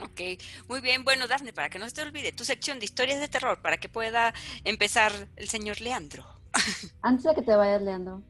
[0.01, 1.05] Ok, muy bien.
[1.05, 3.77] Bueno, Dafne, para que no se te olvide, tu sección de historias de terror, para
[3.77, 4.33] que pueda
[4.65, 6.25] empezar el señor Leandro.
[7.01, 8.21] Antes de que te vayas, Leandro,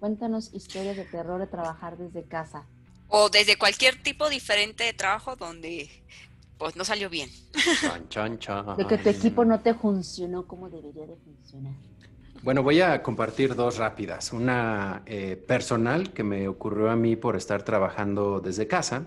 [0.00, 2.66] cuéntanos historias de terror de trabajar desde casa.
[3.08, 5.90] O desde cualquier tipo diferente de trabajo donde
[6.60, 7.30] pues no salió bien.
[7.80, 8.76] Chan, chan, chan.
[8.76, 11.72] De que tu equipo no te funcionó como debería de funcionar.
[12.42, 14.34] Bueno, voy a compartir dos rápidas.
[14.34, 19.06] Una eh, personal que me ocurrió a mí por estar trabajando desde casa,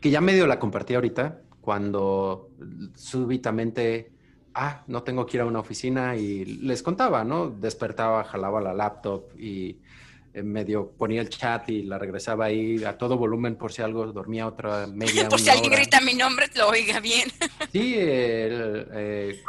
[0.00, 2.48] que ya medio la compartí ahorita, cuando
[2.94, 4.12] súbitamente,
[4.54, 7.50] ah, no tengo que ir a una oficina y les contaba, ¿no?
[7.50, 9.80] Despertaba, jalaba la laptop y
[10.42, 14.46] medio ponía el chat y la regresaba ahí a todo volumen por si algo dormía
[14.46, 17.30] otra media Por si alguien grita mi nombre, lo oiga bien.
[17.72, 19.40] Sí, eh,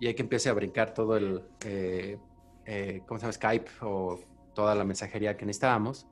[0.00, 2.16] y hay que empiece a brincar todo el, eh,
[2.64, 3.32] eh, ¿cómo se llama?
[3.32, 4.18] Skype o
[4.54, 6.06] toda la mensajería que necesitábamos.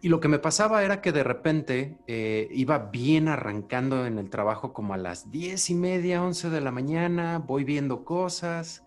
[0.00, 4.30] Y lo que me pasaba era que de repente eh, iba bien arrancando en el
[4.30, 8.84] trabajo como a las diez y media, once de la mañana, voy viendo cosas.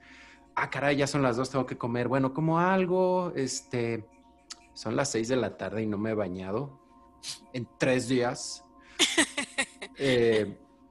[0.62, 2.08] Ah, caray, ya son las dos, tengo que comer.
[2.08, 4.06] Bueno, como algo, este,
[4.74, 6.80] son las seis de la tarde y no me he bañado
[7.54, 8.64] en tres días.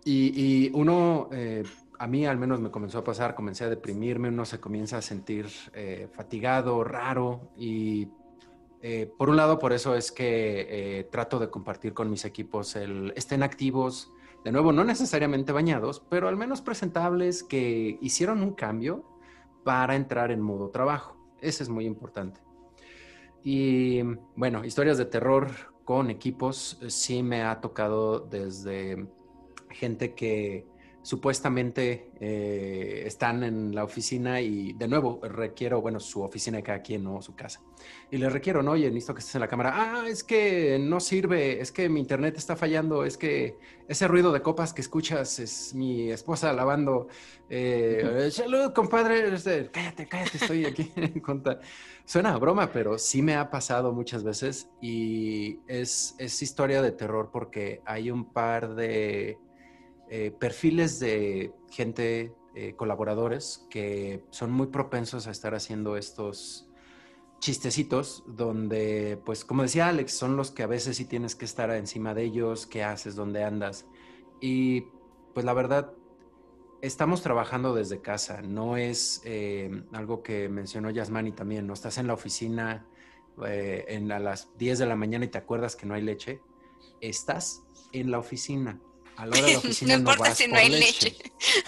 [0.05, 1.29] y, y, uno
[2.01, 5.03] a mí al menos me comenzó a pasar, comencé a deprimirme, uno se comienza a
[5.03, 8.09] sentir eh, fatigado, raro y
[8.81, 12.75] eh, por un lado por eso es que eh, trato de compartir con mis equipos
[12.75, 14.11] el estén activos,
[14.43, 19.05] de nuevo no necesariamente bañados, pero al menos presentables que hicieron un cambio
[19.65, 21.17] para entrar en modo trabajo.
[21.41, 22.41] Ese es muy importante.
[23.43, 24.03] Y
[24.37, 25.51] bueno, historias de terror
[25.85, 29.09] con equipos sí me ha tocado desde
[29.71, 30.67] gente que
[31.03, 36.83] supuestamente eh, están en la oficina y de nuevo requiero, bueno, su oficina de cada
[36.83, 37.61] quien, no su casa.
[38.11, 38.73] Y le requiero, ¿no?
[38.73, 39.73] Oye, necesito que estés en la cámara.
[39.75, 43.57] Ah, es que no sirve, es que mi internet está fallando, es que
[43.89, 47.09] ese ruido de copas que escuchas es mi esposa lavando.
[47.49, 49.31] Eh, salud, compadre.
[49.73, 51.61] Cállate, cállate, estoy aquí en conta.
[52.05, 56.93] Suena a broma, pero sí me ha pasado muchas veces y es, es historia de
[56.93, 59.39] terror porque hay un par de
[60.13, 66.69] eh, perfiles de gente, eh, colaboradores, que son muy propensos a estar haciendo estos
[67.39, 71.71] chistecitos donde, pues como decía Alex, son los que a veces sí tienes que estar
[71.71, 73.87] encima de ellos, qué haces, dónde andas.
[74.41, 74.87] Y
[75.33, 75.93] pues la verdad,
[76.83, 82.09] estamos trabajando desde casa, no es eh, algo que mencionó Yasmani también, no estás en
[82.09, 82.85] la oficina
[83.43, 86.41] en a las 10 de la mañana y te acuerdas que no hay leche,
[87.01, 88.81] estás en la oficina
[89.21, 91.17] a la hora de la oficina no, importa si no hay leche.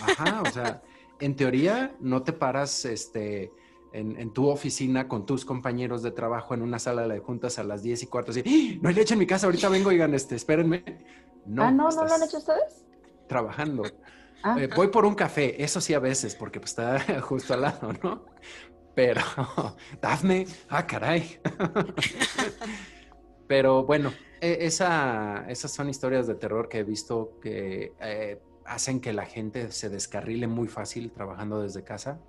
[0.00, 0.82] Ajá, o sea,
[1.20, 3.52] en teoría no te paras este,
[3.92, 7.82] en, tu oficina con tus compañeros de trabajo en una sala de juntas a las
[7.82, 8.78] 10 y cuarto, así, ¡Ah!
[8.80, 10.82] no hay leche en mi casa, ahorita vengo, oigan, este, espérenme.
[11.46, 12.84] No, ah, no, no lo han hecho ustedes.
[13.28, 13.82] Trabajando.
[14.42, 14.56] Ah.
[14.58, 17.92] Eh, voy por un café, eso sí a veces, porque pues, está justo al lado,
[18.02, 18.24] ¿no?
[18.94, 19.22] Pero,
[20.00, 21.40] Dafne, ah, caray.
[23.46, 24.12] Pero bueno,
[24.42, 29.70] esa, esas son historias de terror que he visto que eh, hacen que la gente
[29.70, 32.20] se descarrile muy fácil trabajando desde casa.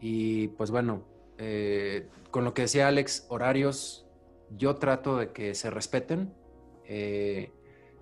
[0.00, 1.04] Y pues bueno,
[1.38, 4.06] eh, con lo que decía Alex, horarios,
[4.56, 6.32] yo trato de que se respeten,
[6.84, 7.50] eh,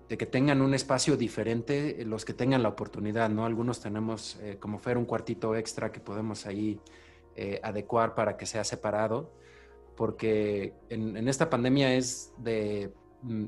[0.07, 3.45] de que tengan un espacio diferente, los que tengan la oportunidad, ¿no?
[3.45, 6.79] Algunos tenemos como fuera un cuartito extra que podemos ahí
[7.63, 9.33] adecuar para que sea separado,
[9.95, 12.91] porque en, en esta pandemia es de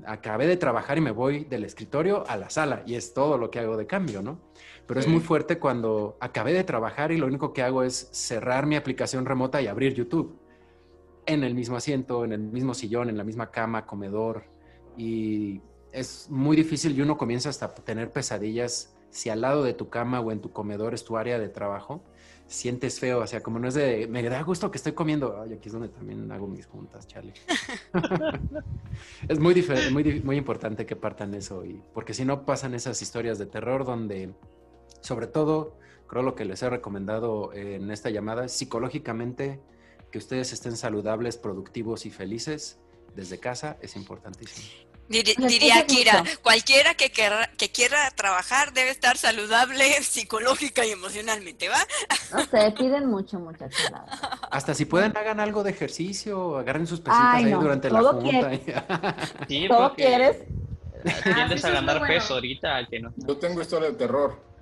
[0.06, 3.50] acabé de trabajar y me voy del escritorio a la sala y es todo lo
[3.50, 4.40] que hago de cambio, ¿no?
[4.86, 8.66] Pero es muy fuerte cuando acabé de trabajar y lo único que hago es cerrar
[8.66, 10.38] mi aplicación remota y abrir YouTube.
[11.26, 14.44] En el mismo asiento, en el mismo sillón, en la misma cama, comedor.
[14.98, 15.62] Y
[15.94, 19.90] es muy difícil y uno comienza hasta a tener pesadillas si al lado de tu
[19.90, 22.04] cama o en tu comedor es tu área de trabajo
[22.54, 25.54] sientes feo, o sea, como no es de, me da gusto que estoy comiendo, ay,
[25.54, 27.34] aquí es donde también hago mis juntas, chale.
[29.28, 33.40] es muy, muy, muy importante que partan eso, y, porque si no pasan esas historias
[33.40, 34.34] de terror donde,
[35.02, 39.60] sobre todo, creo lo que les he recomendado en esta llamada, psicológicamente,
[40.12, 42.80] que ustedes estén saludables, productivos y felices
[43.16, 50.86] desde casa es importantísimo diría Kira, cualquiera que, que quiera trabajar debe estar saludable psicológica
[50.86, 51.80] y emocionalmente, ¿va?
[52.32, 53.92] No sé, piden mucho, muchachos.
[54.52, 58.52] Hasta si pueden, hagan algo de ejercicio, agarren sus pesitas ahí durante la junta.
[59.48, 60.38] sí, ¿Todo quieres?
[61.24, 63.14] Tiendes a ganar peso ahorita, que no.
[63.18, 64.54] Yo tengo historia de terror.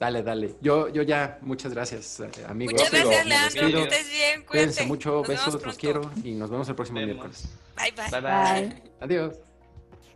[0.00, 0.54] Dale, dale.
[0.62, 2.72] Yo, yo ya, muchas gracias, eh, amigos.
[2.72, 3.68] Muchas gracias, Leandro.
[3.68, 4.86] Que estés bien, cuídense.
[4.86, 7.46] mucho, besos, los quiero y nos vemos el próximo miércoles.
[7.76, 8.20] Bye, bye.
[8.20, 8.82] bye.
[9.00, 9.49] Adiós.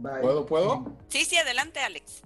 [0.00, 0.96] ¿Puedo, puedo?
[1.08, 2.22] Sí, sí, adelante, Alex.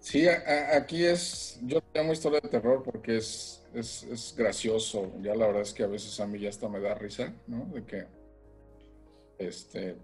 [0.00, 5.12] Sí, aquí es, yo tengo historia de terror porque es, es, es, gracioso.
[5.20, 7.66] Ya la verdad es que a veces a mí ya hasta me da risa, ¿no?
[7.66, 8.06] De que,
[9.38, 9.96] este,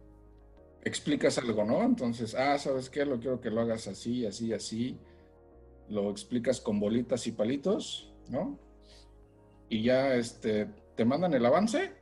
[0.83, 1.83] explicas algo, ¿no?
[1.83, 3.05] Entonces, ah, ¿sabes qué?
[3.05, 4.99] Lo quiero que lo hagas así, así, así.
[5.89, 8.59] Lo explicas con bolitas y palitos, ¿no?
[9.69, 11.93] Y ya, este, te mandan el avance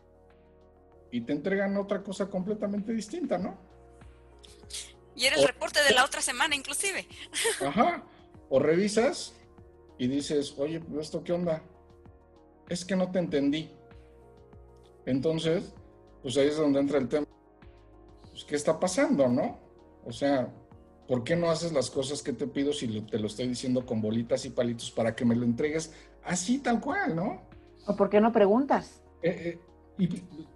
[1.10, 3.71] y te entregan otra cosa completamente distinta, ¿no?
[5.14, 7.06] Y era el reporte de la otra semana, inclusive.
[7.66, 8.04] Ajá.
[8.48, 9.34] O revisas
[9.98, 11.62] y dices, oye, ¿esto qué onda?
[12.68, 13.70] Es que no te entendí.
[15.06, 15.72] Entonces,
[16.22, 17.26] pues ahí es donde entra el tema.
[18.30, 19.58] Pues, ¿qué está pasando, no?
[20.04, 20.52] O sea,
[21.06, 24.00] ¿por qué no haces las cosas que te pido si te lo estoy diciendo con
[24.00, 25.92] bolitas y palitos para que me lo entregues
[26.24, 27.42] así tal cual, ¿no?
[27.86, 29.02] ¿O por qué no preguntas?
[29.22, 29.60] Eh, eh,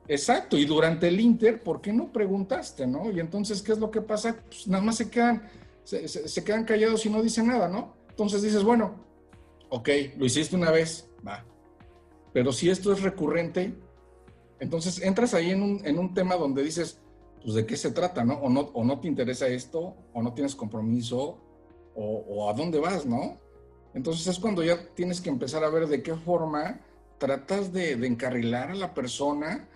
[0.08, 3.10] exacto, y durante el Inter, ¿por qué no preguntaste, no?
[3.10, 4.42] Y entonces, ¿qué es lo que pasa?
[4.46, 5.48] Pues nada más se quedan,
[5.84, 7.94] se, quedan callados y no dicen nada, ¿no?
[8.08, 8.94] Entonces dices, bueno,
[9.68, 11.44] ok, lo hiciste una vez, va.
[12.32, 13.74] Pero si esto es recurrente,
[14.58, 17.00] entonces entras ahí en un, en un tema donde dices,
[17.42, 18.34] pues de qué se trata, ¿no?
[18.34, 18.60] O, ¿no?
[18.60, 21.38] o no te interesa esto, o no tienes compromiso,
[21.94, 23.38] o, o a dónde vas, ¿no?
[23.94, 26.80] Entonces es cuando ya tienes que empezar a ver de qué forma
[27.18, 29.68] tratas de, encarrilar a la persona,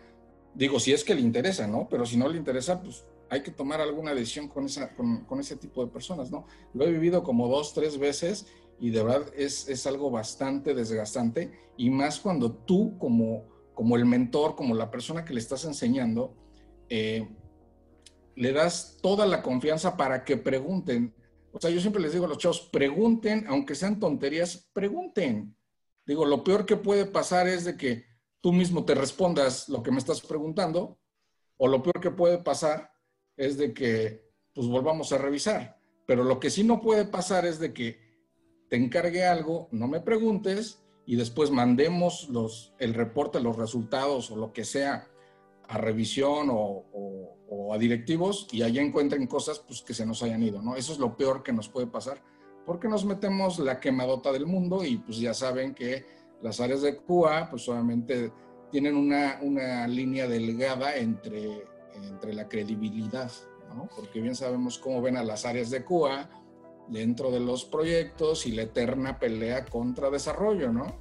[0.55, 1.89] digo, si es que le interesa, ¿no?
[1.89, 5.57] Pero si no le interesa, pues hay que tomar alguna decisión con, esa, con, ese
[5.57, 6.47] tipo de personas, ¿no?
[6.75, 8.47] Lo he vivido como dos, tres veces
[8.81, 14.57] y de verdad es, algo bastante desgastante y más cuando tú como, como el mentor,
[14.57, 16.35] como la persona que le estás enseñando,
[16.89, 17.29] eh,
[18.35, 21.15] le das toda la confianza para que pregunten,
[21.53, 25.55] o sea, yo siempre les digo a los chavos, pregunten, aunque sean tonterías, pregunten.
[26.11, 28.05] Digo, lo peor que puede pasar es de que
[28.41, 30.99] tú mismo te respondas lo que me estás preguntando,
[31.57, 32.91] o lo peor que puede pasar
[33.37, 35.79] es de que pues volvamos a revisar.
[36.09, 38.01] Pero lo que sí no puede pasar es de que
[38.69, 42.29] te encargue algo, no me preguntes y después mandemos
[42.81, 45.07] el reporte, los resultados o lo que sea
[45.69, 50.61] a revisión o, a directivos y allá encuentren cosas pues, que se nos hayan ido,
[50.61, 50.75] ¿no?
[50.75, 52.21] Eso es lo peor que nos puede pasar
[52.67, 56.07] porque nos metemos la quemadota del mundo y pues ya saben que
[56.43, 58.33] las áreas de CUA pues obviamente
[58.71, 63.31] tienen una, una línea delgada entre, entre la credibilidad,
[63.75, 63.89] ¿no?
[63.95, 66.31] Porque bien sabemos cómo ven a las áreas de CUA
[66.89, 71.01] dentro de los proyectos y la eterna pelea contra desarrollo, ¿no?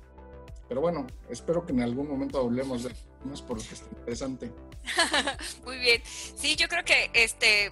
[0.67, 2.91] Pero bueno, espero que en algún momento hablemos de
[3.25, 4.51] más porque está interesante.
[5.65, 6.01] Muy bien.
[6.05, 7.71] Sí, yo creo que este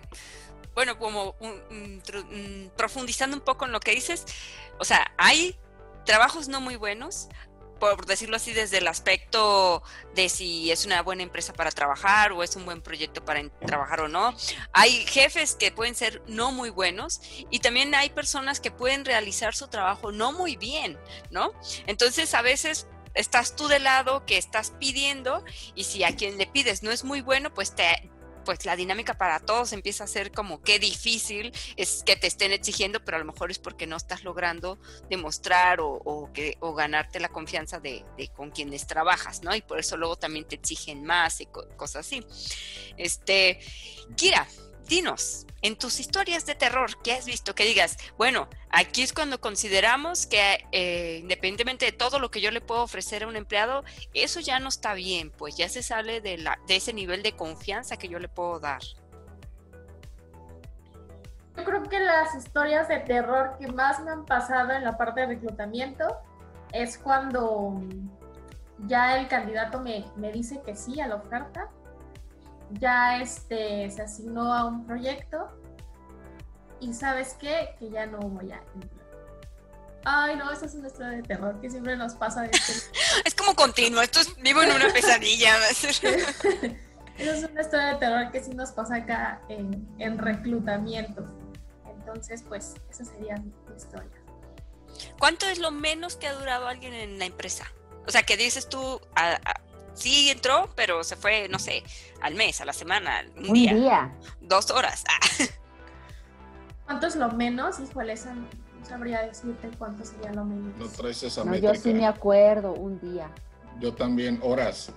[0.74, 1.36] bueno, como
[2.76, 4.26] profundizando un poco en lo que dices,
[4.80, 5.58] o sea, hay
[6.06, 7.30] trabajos no muy buenos,
[7.80, 9.84] por decirlo así, desde el aspecto
[10.16, 14.02] de si es una buena empresa para trabajar o es un buen proyecto para trabajar
[14.02, 14.36] o no.
[14.74, 19.56] Hay jefes que pueden ser no muy buenos y también hay personas que pueden realizar
[19.56, 20.98] su trabajo no muy bien,
[21.30, 21.52] ¿no?
[21.86, 25.44] Entonces, a veces estás tú de lado que estás pidiendo
[25.76, 28.10] y si a quien le pides no es muy bueno, pues te,
[28.48, 32.54] pues la dinámica para todos empieza a ser como qué difícil es que te estén
[32.54, 34.80] exigiendo, pero a lo mejor es porque no estás logrando
[35.10, 38.06] demostrar o, que, o ganarte la confianza de,
[38.38, 39.54] con quienes trabajas, ¿no?
[39.54, 42.26] Y por eso luego también te exigen más y cosas así.
[42.96, 43.60] Este,
[44.16, 44.48] Kira,
[44.88, 47.56] dinos, en tus historias de terror, ¿qué has visto?
[47.56, 52.52] Que digas, bueno, aquí es cuando consideramos que eh, independientemente de todo lo que yo
[52.52, 53.84] le puedo ofrecer a un empleado,
[54.14, 57.36] eso ya no está bien, pues ya se sale de, la, de ese nivel de
[57.36, 58.82] confianza que yo le puedo dar.
[61.56, 65.22] Yo creo que las historias de terror que más me han pasado en la parte
[65.22, 66.06] de reclutamiento
[66.72, 67.82] es cuando
[68.86, 71.72] ya el candidato me, me dice que sí a la oferta
[72.72, 75.50] ya este, se asignó a un proyecto
[76.80, 78.62] y sabes qué, que ya no voy a
[80.10, 82.46] Ay, no, eso es una historia de terror que siempre nos pasa.
[82.46, 82.74] Este
[83.26, 85.56] es como continuo, esto es vivo en una pesadilla.
[87.18, 91.26] Eso es una historia de terror que sí nos pasa acá en, en reclutamiento.
[91.90, 94.22] Entonces, pues, esa sería mi historia.
[95.18, 97.66] ¿Cuánto es lo menos que ha durado alguien en la empresa?
[98.06, 99.40] O sea, que dices tú, a,
[99.98, 101.84] sí entró, pero se fue, no sé,
[102.22, 105.04] al mes, a la semana, un, día, dos horas.
[106.86, 107.80] ¿Cuánto es lo menos?
[107.80, 108.48] Híjole, esa no
[108.88, 110.78] sabría decirte cuánto sería lo menos.
[110.78, 113.30] No traes esa no, Yo sí me acuerdo, un día.
[113.80, 114.92] Yo también, horas.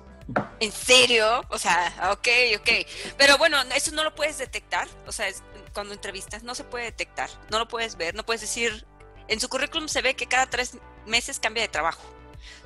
[0.61, 1.43] ¿En serio?
[1.49, 2.29] O sea, ok,
[2.61, 2.69] ok.
[3.17, 4.87] Pero bueno, eso no lo puedes detectar.
[5.07, 5.27] O sea,
[5.75, 7.29] cuando entrevistas no se puede detectar.
[7.51, 8.15] No lo puedes ver.
[8.15, 8.87] No puedes decir.
[9.27, 12.03] En su currículum se ve que cada tres meses cambia de trabajo.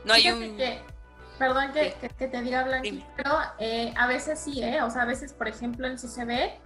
[0.05, 0.59] No hay un.
[1.39, 4.83] Perdón que, te diga Blanqui, pero eh, a veces sí, ¿eh?
[4.83, 6.61] O sea, a veces, por ejemplo, en su CV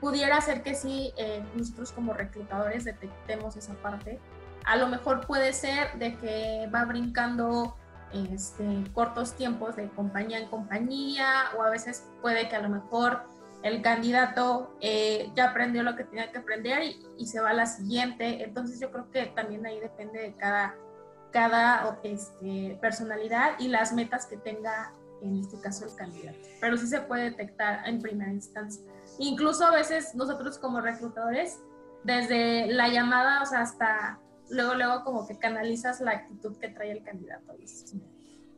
[0.00, 4.18] pudiera ser que sí, eh, nosotros como reclutadores detectemos esa parte.
[4.64, 7.76] A lo mejor puede ser de que va brincando
[8.12, 13.24] este, cortos tiempos de compañía en compañía, o a veces puede que a lo mejor
[13.62, 17.54] el candidato eh, ya aprendió lo que tenía que aprender y, y, se va a
[17.54, 18.44] la siguiente.
[18.44, 20.74] Entonces yo creo que también ahí depende de cada
[21.36, 26.38] cada este, personalidad y las metas que tenga en este caso el candidato.
[26.62, 28.82] Pero sí se puede detectar en primera instancia.
[29.18, 31.58] Incluso a veces nosotros como reclutadores,
[32.04, 34.18] desde la llamada, o sea, hasta
[34.48, 37.54] luego, luego como que canalizas la actitud que trae el candidato.
[37.58, 37.84] Y es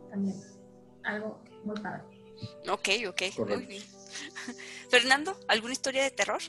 [0.08, 0.36] también
[1.02, 2.04] algo muy padre.
[2.70, 3.82] Ok, ok, muy bien.
[4.88, 6.42] Fernando, ¿alguna historia de terror?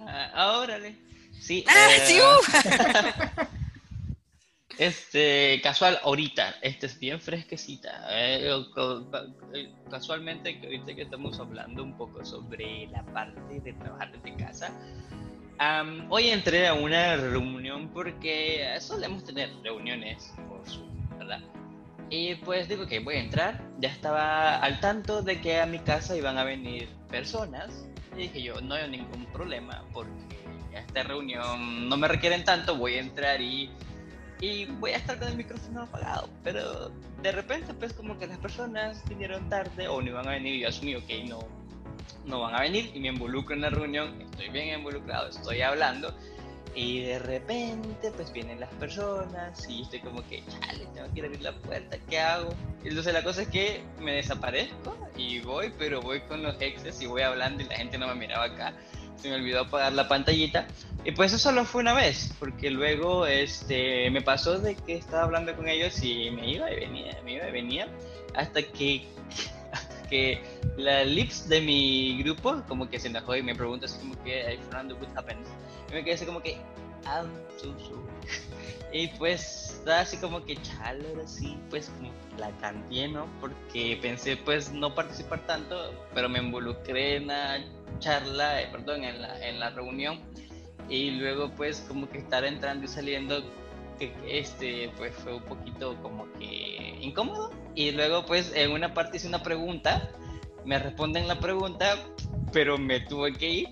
[0.00, 0.98] Ah, órale.
[1.40, 1.64] Sí.
[1.66, 2.18] ¡Ah, sí!
[2.18, 3.58] eh, uh!
[4.78, 8.06] Este, casual, ahorita, este es bien fresquecita.
[8.10, 8.50] eh,
[9.54, 14.36] eh, casualmente, que ahorita que estamos hablando un poco sobre la parte de trabajar desde
[14.36, 14.72] casa,
[16.08, 21.40] hoy entré a una reunión porque solemos tener reuniones por Zoom, ¿verdad?
[22.10, 25.78] Y pues digo que voy a entrar, ya estaba al tanto de que a mi
[25.78, 30.36] casa iban a venir personas y dije yo, no hay ningún problema porque
[30.76, 33.70] a esta reunión no me requieren tanto, voy a entrar y
[34.40, 36.28] y voy a estar con el micrófono apagado.
[36.42, 36.90] Pero
[37.22, 40.60] de repente, pues como que las personas vinieron tarde o no iban a venir y
[40.60, 41.40] yo asumí, ok, no,
[42.26, 46.14] no van a venir y me involucro en la reunión, estoy bien involucrado, estoy hablando.
[46.76, 51.24] Y de repente, pues vienen las personas y estoy como que, chale, tengo que ir
[51.24, 52.52] a abrir la puerta, ¿qué hago?
[52.82, 57.06] Entonces la cosa es que me desaparezco y voy, pero voy con los exes y
[57.06, 58.74] voy hablando y la gente no me miraba acá.
[59.16, 60.66] Se me olvidó apagar la pantallita.
[61.04, 65.24] Y pues eso solo fue una vez, porque luego este, me pasó de que estaba
[65.24, 67.88] hablando con ellos y me iba y venía, me iba y venía,
[68.34, 69.06] hasta que,
[69.72, 70.42] hasta que
[70.78, 74.44] la lips de mi grupo como que se enojó y me preguntó así como que,
[74.46, 75.44] "Hey, Fernando, what happened?
[75.90, 76.52] Y me quedé así como que,
[77.04, 78.00] I'm so sorry.
[78.94, 83.26] Y pues estaba así como que chale, ahora sí, pues como la cambié, ¿no?
[83.40, 87.58] Porque pensé pues no participar tanto, pero me involucré en la
[87.98, 90.20] charla, eh, perdón, en la, en la reunión.
[90.88, 93.42] Y luego pues como que estar entrando y saliendo
[93.98, 97.50] que este pues fue un poquito como que incómodo.
[97.74, 100.08] Y luego pues en una parte hice una pregunta
[100.64, 101.98] me responden la pregunta
[102.52, 103.68] pero me tuve que ir.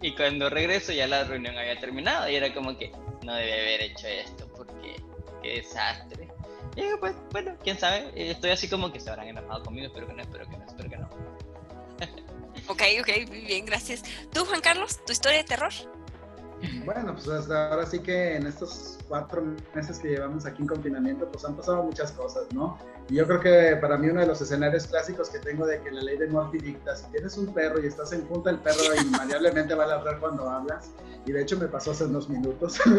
[0.00, 2.90] Y cuando regreso ya la reunión había terminado y era como que
[3.22, 4.96] no debe haber hecho esto porque
[5.42, 6.28] qué desastre
[6.76, 10.06] y pues bueno quién sabe Eh, estoy así como que se habrán enojado conmigo espero
[10.06, 11.08] que no espero que no espero que no
[12.68, 14.02] Ok, ok, bien, gracias.
[14.32, 15.72] ¿Tú, Juan Carlos, tu historia de terror?
[16.84, 19.42] Bueno, pues hasta ahora sí que en estos cuatro
[19.74, 22.78] meses que llevamos aquí en confinamiento, pues han pasado muchas cosas, ¿no?
[23.08, 25.90] Y yo creo que para mí uno de los escenarios clásicos que tengo de que
[25.90, 28.78] la ley de Murphy dicta, si tienes un perro y estás en junta, el perro
[29.02, 30.90] invariablemente va a ladrar cuando hablas.
[31.26, 32.78] Y de hecho me pasó hace unos minutos.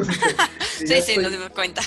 [0.74, 1.82] Sí, sí, estoy- nos dimos cuenta.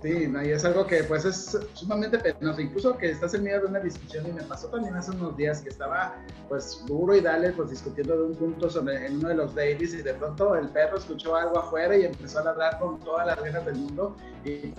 [0.00, 3.60] Sí, no, y es algo que pues es sumamente penoso, incluso que estás en medio
[3.62, 6.14] de una discusión y me pasó también hace unos días que estaba
[6.48, 9.92] pues duro y dale pues discutiendo de un punto sobre en uno de los dailies
[9.94, 13.40] y de pronto el perro escuchó algo afuera y empezó a ladrar con todas las
[13.42, 14.72] ganas del mundo y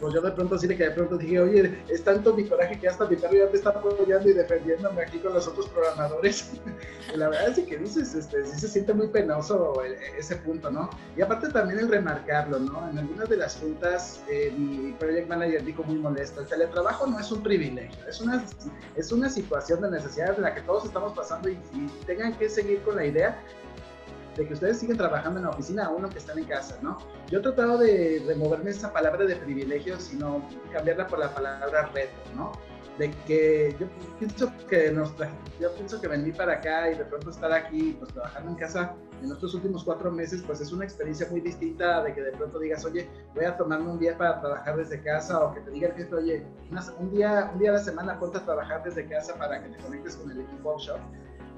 [0.00, 2.78] pues yo de pronto así de que de pronto dije, oye, es tanto mi coraje
[2.78, 6.52] que hasta mi perro ya te está apoyando y defendiéndome aquí con los otros programadores.
[7.16, 10.88] La verdad es que dices, este, sí se siente muy penoso el- ese punto, ¿no?
[11.16, 12.88] Y aparte también el remarcarlo, ¿no?
[12.90, 17.18] En algunas de las juntas, eh, mi project manager dijo muy molesto, el teletrabajo no
[17.18, 18.44] es un privilegio, es una,
[18.94, 22.48] es una situación de necesidad en la que todos estamos pasando y, y tengan que
[22.48, 23.42] seguir con la idea
[24.38, 26.96] de que ustedes siguen trabajando en la oficina aún aunque están en casa, ¿no?
[27.28, 30.42] Yo he tratado de removerme esa palabra de privilegio, sino
[30.72, 32.52] cambiarla por la palabra reto, ¿no?
[32.98, 33.86] De que yo
[34.18, 35.12] pienso que nos
[35.60, 38.94] yo pienso que venir para acá y de pronto estar aquí, pues trabajando en casa
[39.22, 42.60] en estos últimos cuatro meses, pues es una experiencia muy distinta de que de pronto
[42.60, 45.88] digas, oye, voy a tomarme un día para trabajar desde casa, o que te diga
[45.88, 46.46] el jefe, oye,
[46.98, 49.82] un, día, un día a la semana ponte a trabajar desde casa para que te
[49.82, 51.02] conectes con el equipo offshore.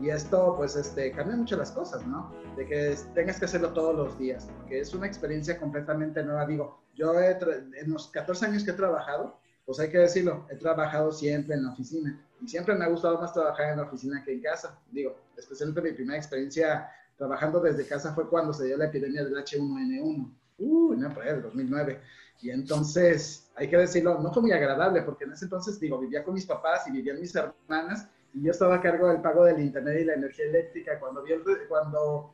[0.00, 2.32] Y esto, pues, este, cambia mucho las cosas, ¿no?
[2.56, 6.46] De que tengas que hacerlo todos los días, porque es una experiencia completamente nueva.
[6.46, 10.56] Digo, yo he en los 14 años que he trabajado, pues hay que decirlo, he
[10.56, 12.18] trabajado siempre en la oficina.
[12.40, 14.78] Y siempre me ha gustado más trabajar en la oficina que en casa.
[14.90, 19.36] Digo, especialmente mi primera experiencia trabajando desde casa fue cuando se dio la epidemia del
[19.36, 20.34] H1N1.
[20.58, 22.00] Uh, ahí, el 2009.
[22.42, 26.24] Y entonces, hay que decirlo, no fue muy agradable, porque en ese entonces, digo, vivía
[26.24, 29.60] con mis papás y vivían mis hermanas, y yo estaba a cargo del pago del
[29.60, 30.98] internet y la energía eléctrica.
[30.98, 32.32] Cuando, vi el cuando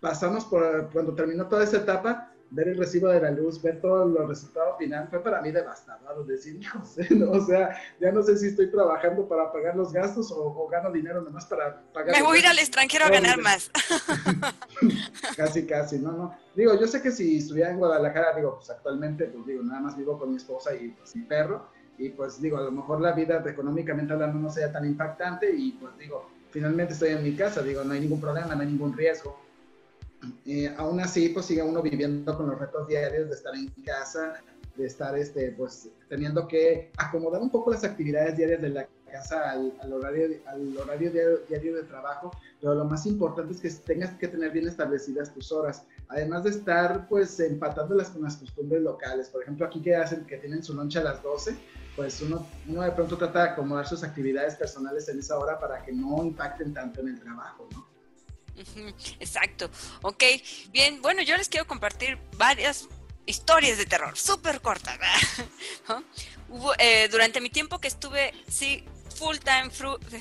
[0.00, 4.08] pasamos por, cuando terminó toda esa etapa, ver el recibo de la luz, ver todos
[4.10, 6.26] los resultados final, fue para mí devastador.
[6.26, 7.32] Decir, hijos, ¿no?
[7.32, 10.92] o sea, ya no sé si estoy trabajando para pagar los gastos o, o gano
[10.92, 13.70] dinero nomás para pagar Me voy a ir al extranjero a No, ganar más.
[15.36, 16.38] Casi, casi, no, no.
[16.54, 19.96] Digo, yo sé que si estuviera en Guadalajara, digo, pues actualmente, pues digo, nada más
[19.96, 21.66] vivo con mi esposa y pues mi perro,
[21.98, 25.72] y pues digo, a lo mejor la vida económicamente hablando no sea tan impactante, y
[25.72, 28.96] pues digo, finalmente estoy en mi casa, digo, no hay ningún problema, no hay ningún
[28.96, 29.38] riesgo.
[30.46, 34.40] Eh, aún así, pues sigue uno viviendo con los retos diarios de estar en casa,
[34.76, 39.52] de estar este, pues, teniendo que acomodar un poco las actividades diarias de la casa
[39.52, 44.26] al, horario, al horario diario, de trabajo, pero lo más importante es que tengas que
[44.26, 49.28] tener bien establecidas tus horas, además de estar pues empatándolas con las costumbres locales.
[49.28, 51.56] Por ejemplo, aquí que hacen que tienen su noche a las 12,
[51.96, 55.82] pues uno, uno de pronto trata de acomodar sus actividades personales en esa hora para
[55.82, 57.86] que no impacten tanto en el trabajo, ¿no?
[59.20, 59.70] Exacto.
[60.02, 60.22] Ok,
[60.70, 62.88] bien, bueno, yo les quiero compartir varias
[63.26, 64.98] historias de terror, súper cortas.
[66.48, 68.84] Hubo, eh, durante mi tiempo que estuve, sí,
[69.14, 69.70] full time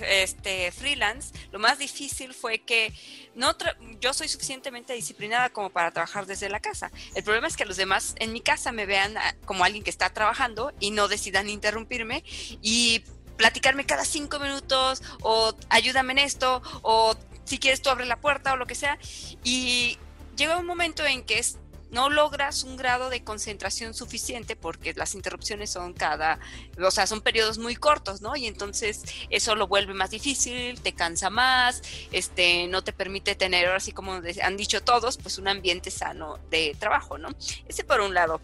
[0.07, 2.93] este, freelance, lo más difícil fue que
[3.35, 3.55] no
[3.99, 6.91] yo soy suficientemente disciplinada como para trabajar desde la casa.
[7.15, 9.15] El problema es que los demás en mi casa me vean
[9.45, 12.23] como alguien que está trabajando y no decidan interrumpirme
[12.61, 13.03] y
[13.37, 17.15] platicarme cada cinco minutos o ayúdame en esto o
[17.45, 18.97] si quieres tú abre la puerta o lo que sea.
[19.43, 19.97] Y
[20.35, 21.57] llega un momento en que es
[21.93, 26.39] no logras un grado de concentración suficiente porque las interrupciones son cada,
[26.83, 28.35] o sea, son periodos muy cortos, ¿no?
[28.35, 33.67] Y entonces eso lo vuelve más difícil, te cansa más, este, no te permite tener,
[33.67, 37.29] ahora sí como han dicho todos, pues un ambiente sano de trabajo, ¿no?
[37.67, 38.41] Ese por un lado.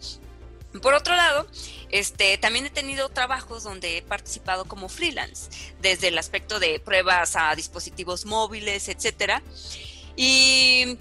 [0.82, 1.48] Por otro lado,
[1.90, 5.50] este, también he tenido trabajos donde he participado como freelance,
[5.80, 9.42] desde el aspecto de pruebas a dispositivos móviles, etcétera.
[10.14, 10.96] Y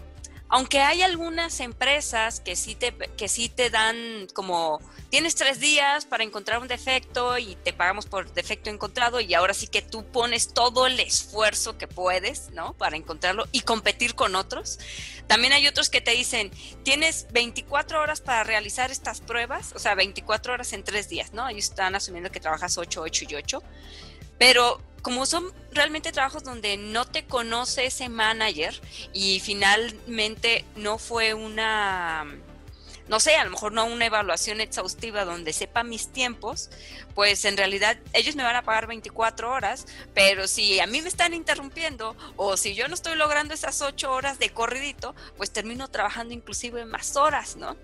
[0.49, 4.79] aunque hay algunas empresas que sí te, que sí te dan como,
[5.11, 9.53] tienes tres días para encontrar un defecto y te pagamos por defecto encontrado y ahora
[9.53, 12.73] sí que tú pones todo el esfuerzo que puedes, ¿no?
[12.73, 14.79] Para encontrarlo y competir con otros.
[15.27, 16.49] También hay otros que te dicen,
[16.83, 21.47] tienes 24 horas para realizar estas pruebas, o sea, 24 horas en tres días, ¿no?
[21.47, 23.63] Ellos están asumiendo que trabajas 8, 8 y 8.
[24.39, 28.79] Pero como son realmente trabajos donde no te conoce ese manager
[29.13, 32.25] y finalmente no fue una
[33.09, 36.69] no sé, a lo mejor no una evaluación exhaustiva donde sepa mis tiempos,
[37.15, 41.09] pues en realidad ellos me van a pagar 24 horas, pero si a mí me
[41.09, 45.87] están interrumpiendo o si yo no estoy logrando esas 8 horas de corridito, pues termino
[45.87, 47.75] trabajando inclusive más horas, ¿no?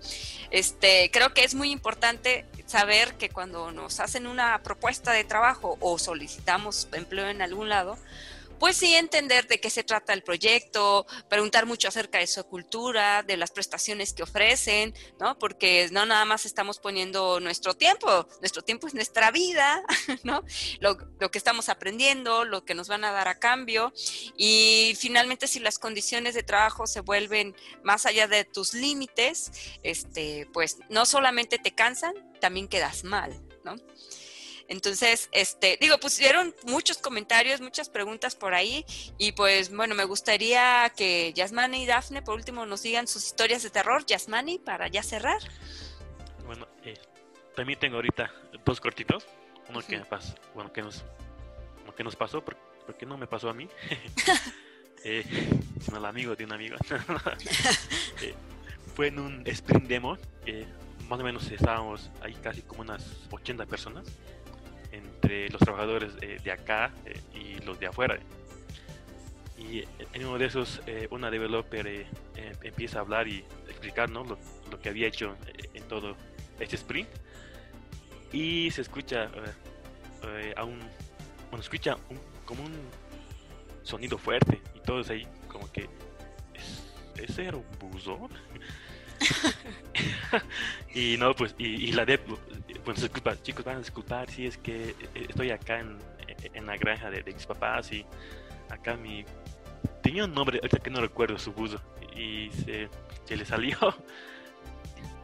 [0.50, 5.76] Este, creo que es muy importante saber que cuando nos hacen una propuesta de trabajo
[5.80, 7.98] o solicitamos empleo en algún lado,
[8.58, 13.22] pues sí entender de qué se trata el proyecto, preguntar mucho acerca de su cultura,
[13.22, 15.38] de las prestaciones que ofrecen, ¿no?
[15.38, 19.82] Porque no nada más estamos poniendo nuestro tiempo, nuestro tiempo es nuestra vida,
[20.24, 20.42] ¿no?
[20.80, 23.92] Lo, que estamos aprendiendo, lo que nos van a dar a cambio
[24.36, 29.50] y finalmente si las condiciones de trabajo se vuelven más allá de tus límites,
[29.82, 33.76] este, pues no solamente te cansan, también quedas mal, ¿no?
[34.68, 38.84] Entonces, este, digo, pusieron muchos comentarios, muchas preguntas por ahí
[39.18, 43.62] y pues bueno, me gustaría que Yasmani y Dafne por último nos digan sus historias
[43.62, 44.04] de terror.
[44.06, 45.40] Yasmani, para ya cerrar.
[46.46, 46.98] Bueno, eh,
[47.54, 48.32] también tengo ahorita
[48.64, 49.24] dos cortitos.
[49.68, 51.04] Uno que pasó, bueno, que nos,
[51.96, 53.68] que nos pasó, porque no me pasó a mí,
[55.04, 55.24] eh,
[55.80, 56.76] sino al amigo de un amigo.
[58.22, 58.34] eh,
[58.94, 60.18] fue en un sprint demo,
[61.08, 64.06] más o menos estábamos ahí casi como unas 80 personas
[64.96, 68.18] entre los trabajadores de acá eh, y los de afuera.
[69.58, 72.06] Y en uno de esos, eh, una developer eh,
[72.62, 75.36] empieza a hablar y explicar lo, lo, que había hecho
[75.74, 76.16] en todo
[76.60, 77.08] este sprint.
[78.32, 79.30] Y se escucha
[80.56, 80.78] a un,
[81.50, 81.96] bueno, escucha
[82.44, 82.74] como un
[83.82, 85.88] sonido fuerte y todos ahí como que,
[87.16, 88.28] ¿ese era un buzo?
[90.94, 92.20] y no, pues, y, la de,
[92.86, 95.98] pues disculpa, chicos, van a disculpar si es que eh, estoy acá en,
[96.54, 98.06] en la granja de, mis papás y
[98.70, 99.24] acá mi.
[100.04, 101.82] Tenía un nombre, ahorita que no recuerdo su buzo,
[102.16, 102.88] y se,
[103.24, 103.76] se le salió.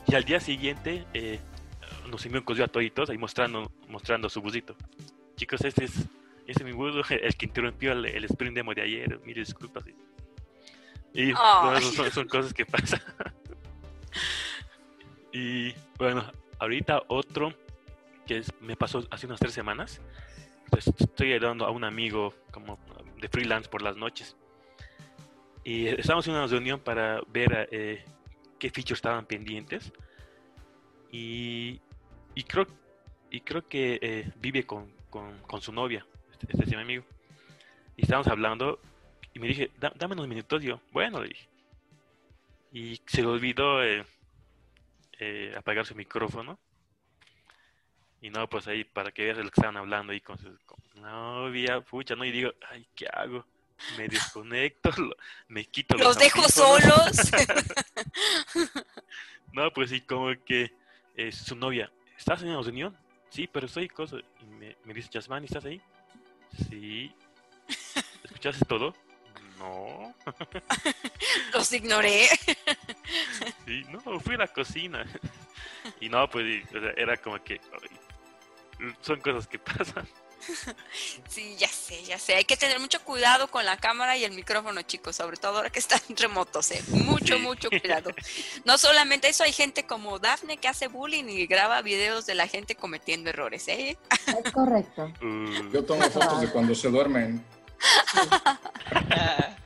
[0.09, 1.39] Y al día siguiente eh,
[2.11, 4.75] nos envió un a toditos ahí mostrando, mostrando su buzito.
[5.37, 5.97] Chicos, este es,
[6.49, 9.21] este es mi buzo, el que interrumpió el, el sprint demo de ayer.
[9.25, 9.85] Mire, disculpas.
[11.15, 13.01] Y son, son, cosas que pasan.
[15.33, 16.25] y bueno,
[16.63, 17.53] ahorita otro
[18.25, 20.01] que me pasó hace unas tres semanas.
[20.71, 22.79] Pues, estoy ayudando a un amigo como
[23.21, 24.37] de freelance por las noches.
[25.65, 28.05] Y estamos en una reunión para ver eh,
[28.59, 29.93] qué features estaban pendientes.
[31.11, 31.81] Y,
[32.35, 32.67] y, creo,
[33.31, 37.05] y creo que eh, vive con, con, su novia, este, este, es mi amigo.
[37.97, 38.81] Y estábamos hablando
[39.35, 40.63] y me dije, dame unos minutos.
[40.63, 41.53] yo, bueno, le dije
[42.73, 44.05] y se le olvidó eh,
[45.25, 46.59] eh, apagar su micrófono.
[48.21, 50.57] Y no, pues ahí para que veas lo que estaban hablando ahí con su
[50.97, 52.25] novia, pucha, ¿no?
[52.25, 53.47] Y digo, ay, ¿qué hago?
[53.97, 54.91] Me desconecto,
[55.49, 57.31] me quito los, dejo solos.
[59.53, 60.73] no, pues sí, como que
[61.17, 62.97] eh, su novia, ¿estás en la reunión?
[63.31, 64.17] Sí, pero estoy cosa.
[64.41, 65.81] Y me, me dice, Yasmani, ¿estás ahí?
[66.69, 67.15] Sí.
[68.25, 68.93] ¿Escuchaste todo?
[69.63, 70.15] No.
[71.55, 72.29] Los ignoré.
[73.67, 75.05] Sí, no, fui a la cocina.
[76.01, 80.07] Y no, pues y, o sea, era como que ay, son cosas que pasan.
[81.29, 82.35] Sí, ya sé, ya sé.
[82.35, 85.71] Hay que tener mucho cuidado con la cámara y el micrófono, chicos, sobre todo ahora
[85.71, 86.83] que están remotos, ¿eh?
[86.89, 87.43] Mucho, Sí.
[87.43, 88.11] mucho cuidado.
[88.65, 92.49] No solamente eso, hay gente como Dafne que hace bullying y graba videos de la
[92.49, 93.97] gente cometiendo errores, ¿eh?
[94.27, 95.13] Es correcto.
[95.23, 97.45] Uh, Yo tomo fotos de cuando se duermen.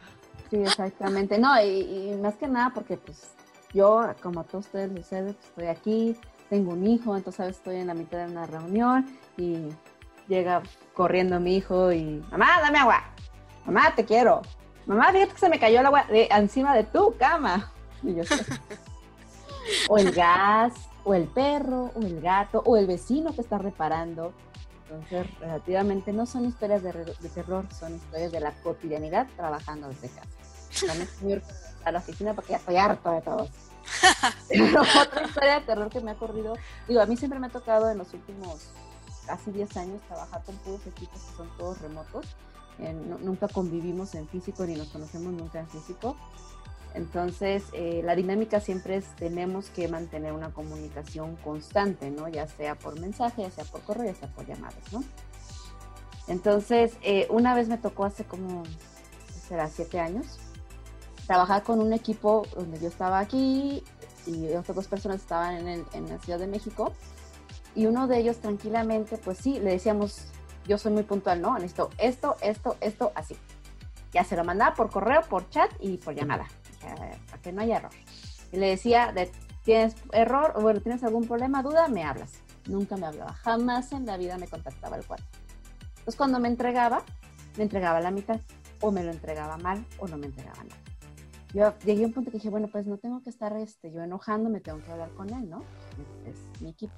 [0.51, 1.39] Sí, exactamente.
[1.39, 3.33] No, y, más que nada porque pues
[3.73, 6.17] yo, como a todos ustedes les sucede, pues, estoy aquí,
[6.49, 9.07] tengo un hijo, entonces veces estoy en la mitad de una reunión
[9.37, 9.69] y
[10.29, 10.63] llega
[10.95, 13.03] corriendo mi hijo y, mamá, dame agua,
[13.65, 14.43] mamá, te quiero,
[14.87, 17.73] mamá, fíjate que se me cayó el agua de, encima de tu cama.
[18.03, 18.35] Y yo, "Sí".
[19.89, 20.75] o el gas,
[21.05, 24.33] o el perro, o el gato, o el vecino que está reparando.
[24.89, 30.09] Entonces, relativamente no son historias de, de terror, son historias de la cotidianidad trabajando desde
[30.09, 30.29] casa.
[30.87, 31.43] También estoy
[31.85, 33.51] a la oficina porque ya estoy harto de todos.
[34.49, 36.55] Pero otra historia de terror que me ha corrido,
[36.89, 38.69] digo, a mí siempre me ha tocado en los últimos
[39.27, 42.27] casi 10 años trabajar con puros equipos que son todos remotos.
[42.79, 46.17] Eh, nu- nunca convivimos en físico ni nos conocemos nunca en físico.
[46.95, 52.29] Entonces, eh, la dinámica siempre es tenemos que mantener una comunicación constante, ¿no?
[52.29, 55.05] Ya sea por mensaje, ya sea por correo, ya sea por llamadas, ¿no?
[56.29, 59.69] Entonces, eh, una vez me tocó hace como, ¿qué será?
[59.69, 60.39] Siete años,
[61.27, 63.85] trabajar con un equipo donde yo estaba aquí
[64.27, 66.93] y otras dos personas estaban en la Ciudad de México.
[67.77, 70.29] Y uno de ellos tranquilamente, pues sí, le decíamos,
[70.67, 71.55] yo soy muy puntual, ¿no?
[71.55, 73.37] Necesito esto, esto, esto, así.
[74.13, 76.47] Ya se lo mandaba por correo, por chat y por llamada,
[76.95, 77.93] eh, para que no haya error.
[78.53, 79.31] Y le decía, de,
[79.65, 80.53] ¿tienes error?
[80.57, 81.89] O bueno, ¿tienes algún problema, duda?
[81.89, 82.41] Me hablas.
[82.67, 85.27] Nunca me hablaba, jamás en la vida me contactaba el cuarto.
[85.91, 87.03] Entonces cuando me entregaba,
[87.57, 88.41] me entregaba la mitad,
[88.81, 90.81] o me lo entregaba mal, o no me entregaba nada.
[91.55, 94.03] Yo llegué a un punto que dije, bueno, pues no tengo que estar este, yo
[94.03, 95.63] enojando, me tengo que hablar con él, ¿no?
[96.27, 96.95] Es, es mi equipo.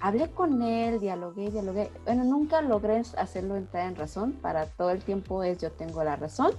[0.00, 1.88] Hablé con él, dialogué, dialogué.
[2.04, 4.32] Bueno, nunca logré hacerlo entrar en razón.
[4.32, 6.52] Para todo el tiempo es yo tengo la razón.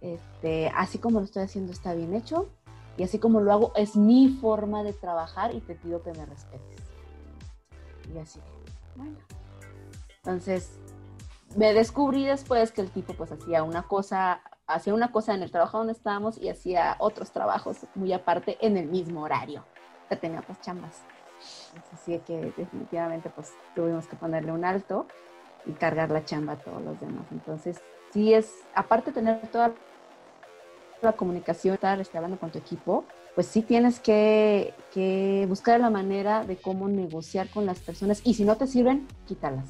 [0.00, 2.48] Este, así como lo estoy haciendo está bien hecho.
[2.96, 6.26] Y así como lo hago es mi forma de trabajar y te pido que me
[6.26, 6.82] respetes.
[8.14, 8.40] Y así,
[8.96, 9.16] bueno.
[10.16, 10.78] Entonces,
[11.56, 15.50] me descubrí después que el tipo pues hacía una cosa, hacía una cosa en el
[15.50, 19.64] trabajo donde estábamos y hacía otros trabajos muy aparte en el mismo horario.
[20.08, 21.02] Que tenía otras chambas.
[21.92, 25.06] Así que definitivamente pues tuvimos que ponerle un alto
[25.66, 27.26] y cargar la chamba a todos los demás.
[27.30, 27.80] Entonces,
[28.12, 29.72] sí es, aparte de tener toda
[31.02, 35.90] la comunicación, estar este, hablando con tu equipo, pues sí tienes que, que buscar la
[35.90, 39.66] manera de cómo negociar con las personas y si no te sirven, quítalas.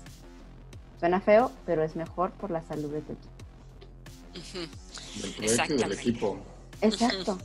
[0.98, 3.30] Suena feo, pero es mejor por la salud de tu equipo.
[4.36, 4.58] Ujú.
[4.58, 6.00] Del proyecto y del Exactamente.
[6.00, 6.38] equipo.
[6.80, 7.38] Exacto.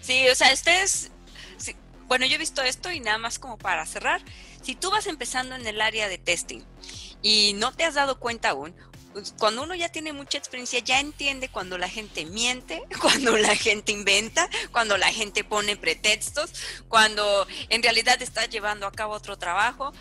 [0.00, 1.10] Sí, o sea, ustedes,
[1.56, 1.74] sí,
[2.06, 4.20] bueno, yo he visto esto y nada más como para cerrar,
[4.62, 6.60] si tú vas empezando en el área de testing
[7.22, 8.74] y no te has dado cuenta aún,
[9.38, 13.92] cuando uno ya tiene mucha experiencia, ya entiende cuando la gente miente, cuando la gente
[13.92, 16.52] inventa, cuando la gente pone pretextos,
[16.88, 19.92] cuando en realidad está llevando a cabo otro trabajo.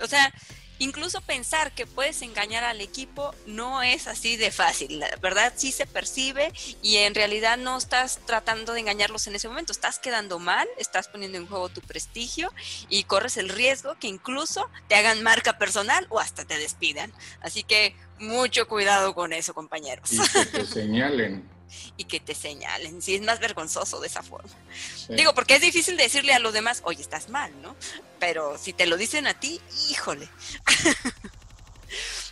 [0.00, 0.32] O sea,
[0.80, 5.70] incluso pensar que puedes engañar al equipo no es así de fácil, la verdad sí
[5.70, 6.52] se percibe
[6.82, 11.06] y en realidad no estás tratando de engañarlos en ese momento, estás quedando mal, estás
[11.06, 12.52] poniendo en juego tu prestigio
[12.88, 17.12] y corres el riesgo que incluso te hagan marca personal o hasta te despidan.
[17.40, 21.59] Así que mucho cuidado con eso, compañeros, Y que te señalen.
[21.96, 24.50] Y que te señalen, si es más vergonzoso de esa forma.
[24.96, 25.14] Sí.
[25.14, 27.76] Digo, porque es difícil decirle a los demás, oye, estás mal, ¿no?
[28.18, 29.60] Pero si te lo dicen a ti,
[29.90, 30.28] híjole.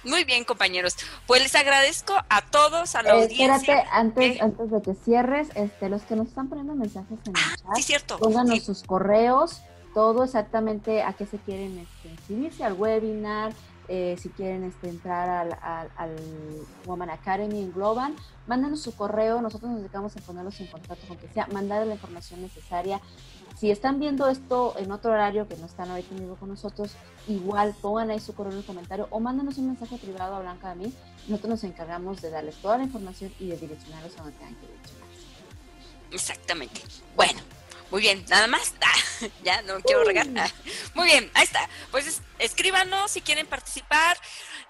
[0.04, 0.94] Muy bien, compañeros.
[1.26, 3.56] Pues les agradezco a todos, a la Eh, audiencia.
[3.56, 4.40] espérate, antes, ¿Qué?
[4.42, 7.76] antes de que cierres, este, los que nos están poniendo mensajes en el Ah, chat,
[7.76, 8.18] sí, cierto.
[8.18, 8.64] pónganos Sí.
[8.64, 9.60] sus correos,
[9.94, 13.52] todo exactamente a qué se quieren este, inscribirse al webinar,
[13.88, 16.16] eh, si quieren este, entrar al, al-
[16.86, 18.14] Woman Academy en Global,
[18.46, 21.94] mándanos su correo, nosotros nos dedicamos a ponerlos en contacto con que sea, mandar la
[21.94, 23.00] información necesaria.
[23.56, 26.92] Si están viendo esto en otro horario que no están ahorita con nosotros,
[27.26, 30.70] igual pongan ahí su correo en el comentario o mándanos un mensaje privado a Blanca
[30.70, 30.92] a mí.
[31.26, 34.66] Nosotros nos encargamos de darles toda la información y de direccionarlos a donde tengan que
[34.68, 35.18] direccionarse.
[36.12, 36.80] Exactamente.
[37.16, 37.40] Bueno,
[37.90, 38.72] muy bien, nada más.
[39.20, 40.28] Ah, ya no quiero regar.
[40.36, 40.48] Ah,
[40.94, 41.68] muy bien, ahí está.
[41.90, 44.16] Pues es- escríbanos si quieren participar.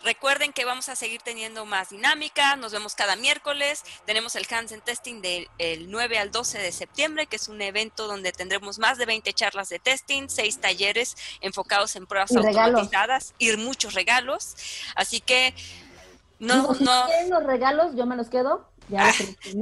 [0.03, 4.81] Recuerden que vamos a seguir teniendo más dinámica, nos vemos cada miércoles, tenemos el Hansen
[4.81, 5.49] Testing del
[5.90, 9.69] 9 al 12 de septiembre, que es un evento donde tendremos más de 20 charlas
[9.69, 12.61] de testing, 6 talleres enfocados en pruebas Y regalos.
[12.81, 14.55] automatizadas y muchos regalos.
[14.95, 15.53] Así que
[16.39, 18.66] no, Digo, si no, quieren los regalos, yo me los quedo.
[18.89, 19.09] Ya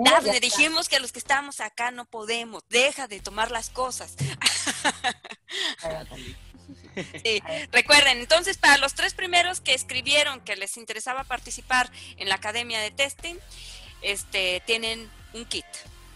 [0.08, 4.14] Ah, ya dijimos que los que estamos acá no podemos, deja de tomar las cosas.
[7.22, 7.42] Sí,
[7.72, 12.80] recuerden, entonces para los tres primeros que escribieron que les interesaba participar en la academia
[12.80, 13.34] de testing,
[14.02, 15.66] este, tienen un kit,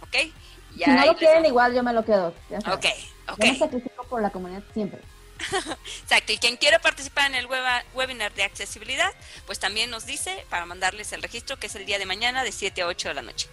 [0.02, 0.32] ¿ok?
[0.76, 2.34] Ya Si no lo les- quieren, igual yo me lo quedo.
[2.48, 2.58] ya.
[2.72, 2.86] Ok,
[3.28, 3.38] ok.
[3.44, 5.00] Yo me sacrifico por la comunidad siempre.
[6.02, 9.12] Exacto, y quien quiera participar en el weba- webinar de accesibilidad,
[9.46, 12.52] pues también nos dice para mandarles el registro, que es el día de mañana de
[12.52, 13.48] 7 a 8 de la noche.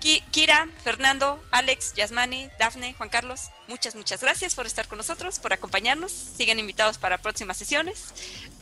[0.00, 5.38] Ki- Kira, Fernando, Alex, Yasmani, Dafne, Juan Carlos, muchas, muchas gracias por estar con nosotros,
[5.38, 6.10] por acompañarnos.
[6.10, 8.12] Sigan invitados para próximas sesiones.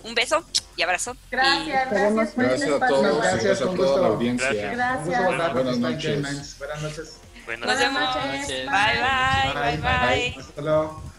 [0.02, 0.44] Un beso
[0.76, 1.16] y abrazo.
[1.30, 4.52] Gracias, gracias por Gracias el a todos, Gracias, gracias a toda la audiencia.
[4.52, 4.76] Gracias.
[4.76, 5.24] Gracias.
[5.54, 6.58] Buenas noches.
[6.58, 7.16] Buenas noches.
[7.46, 7.94] Buenas Nos noches.
[7.94, 8.16] vemos.
[8.42, 8.66] noches.
[8.66, 10.36] Bye, bye, bye, bye.
[10.40, 11.09] Hasta luego.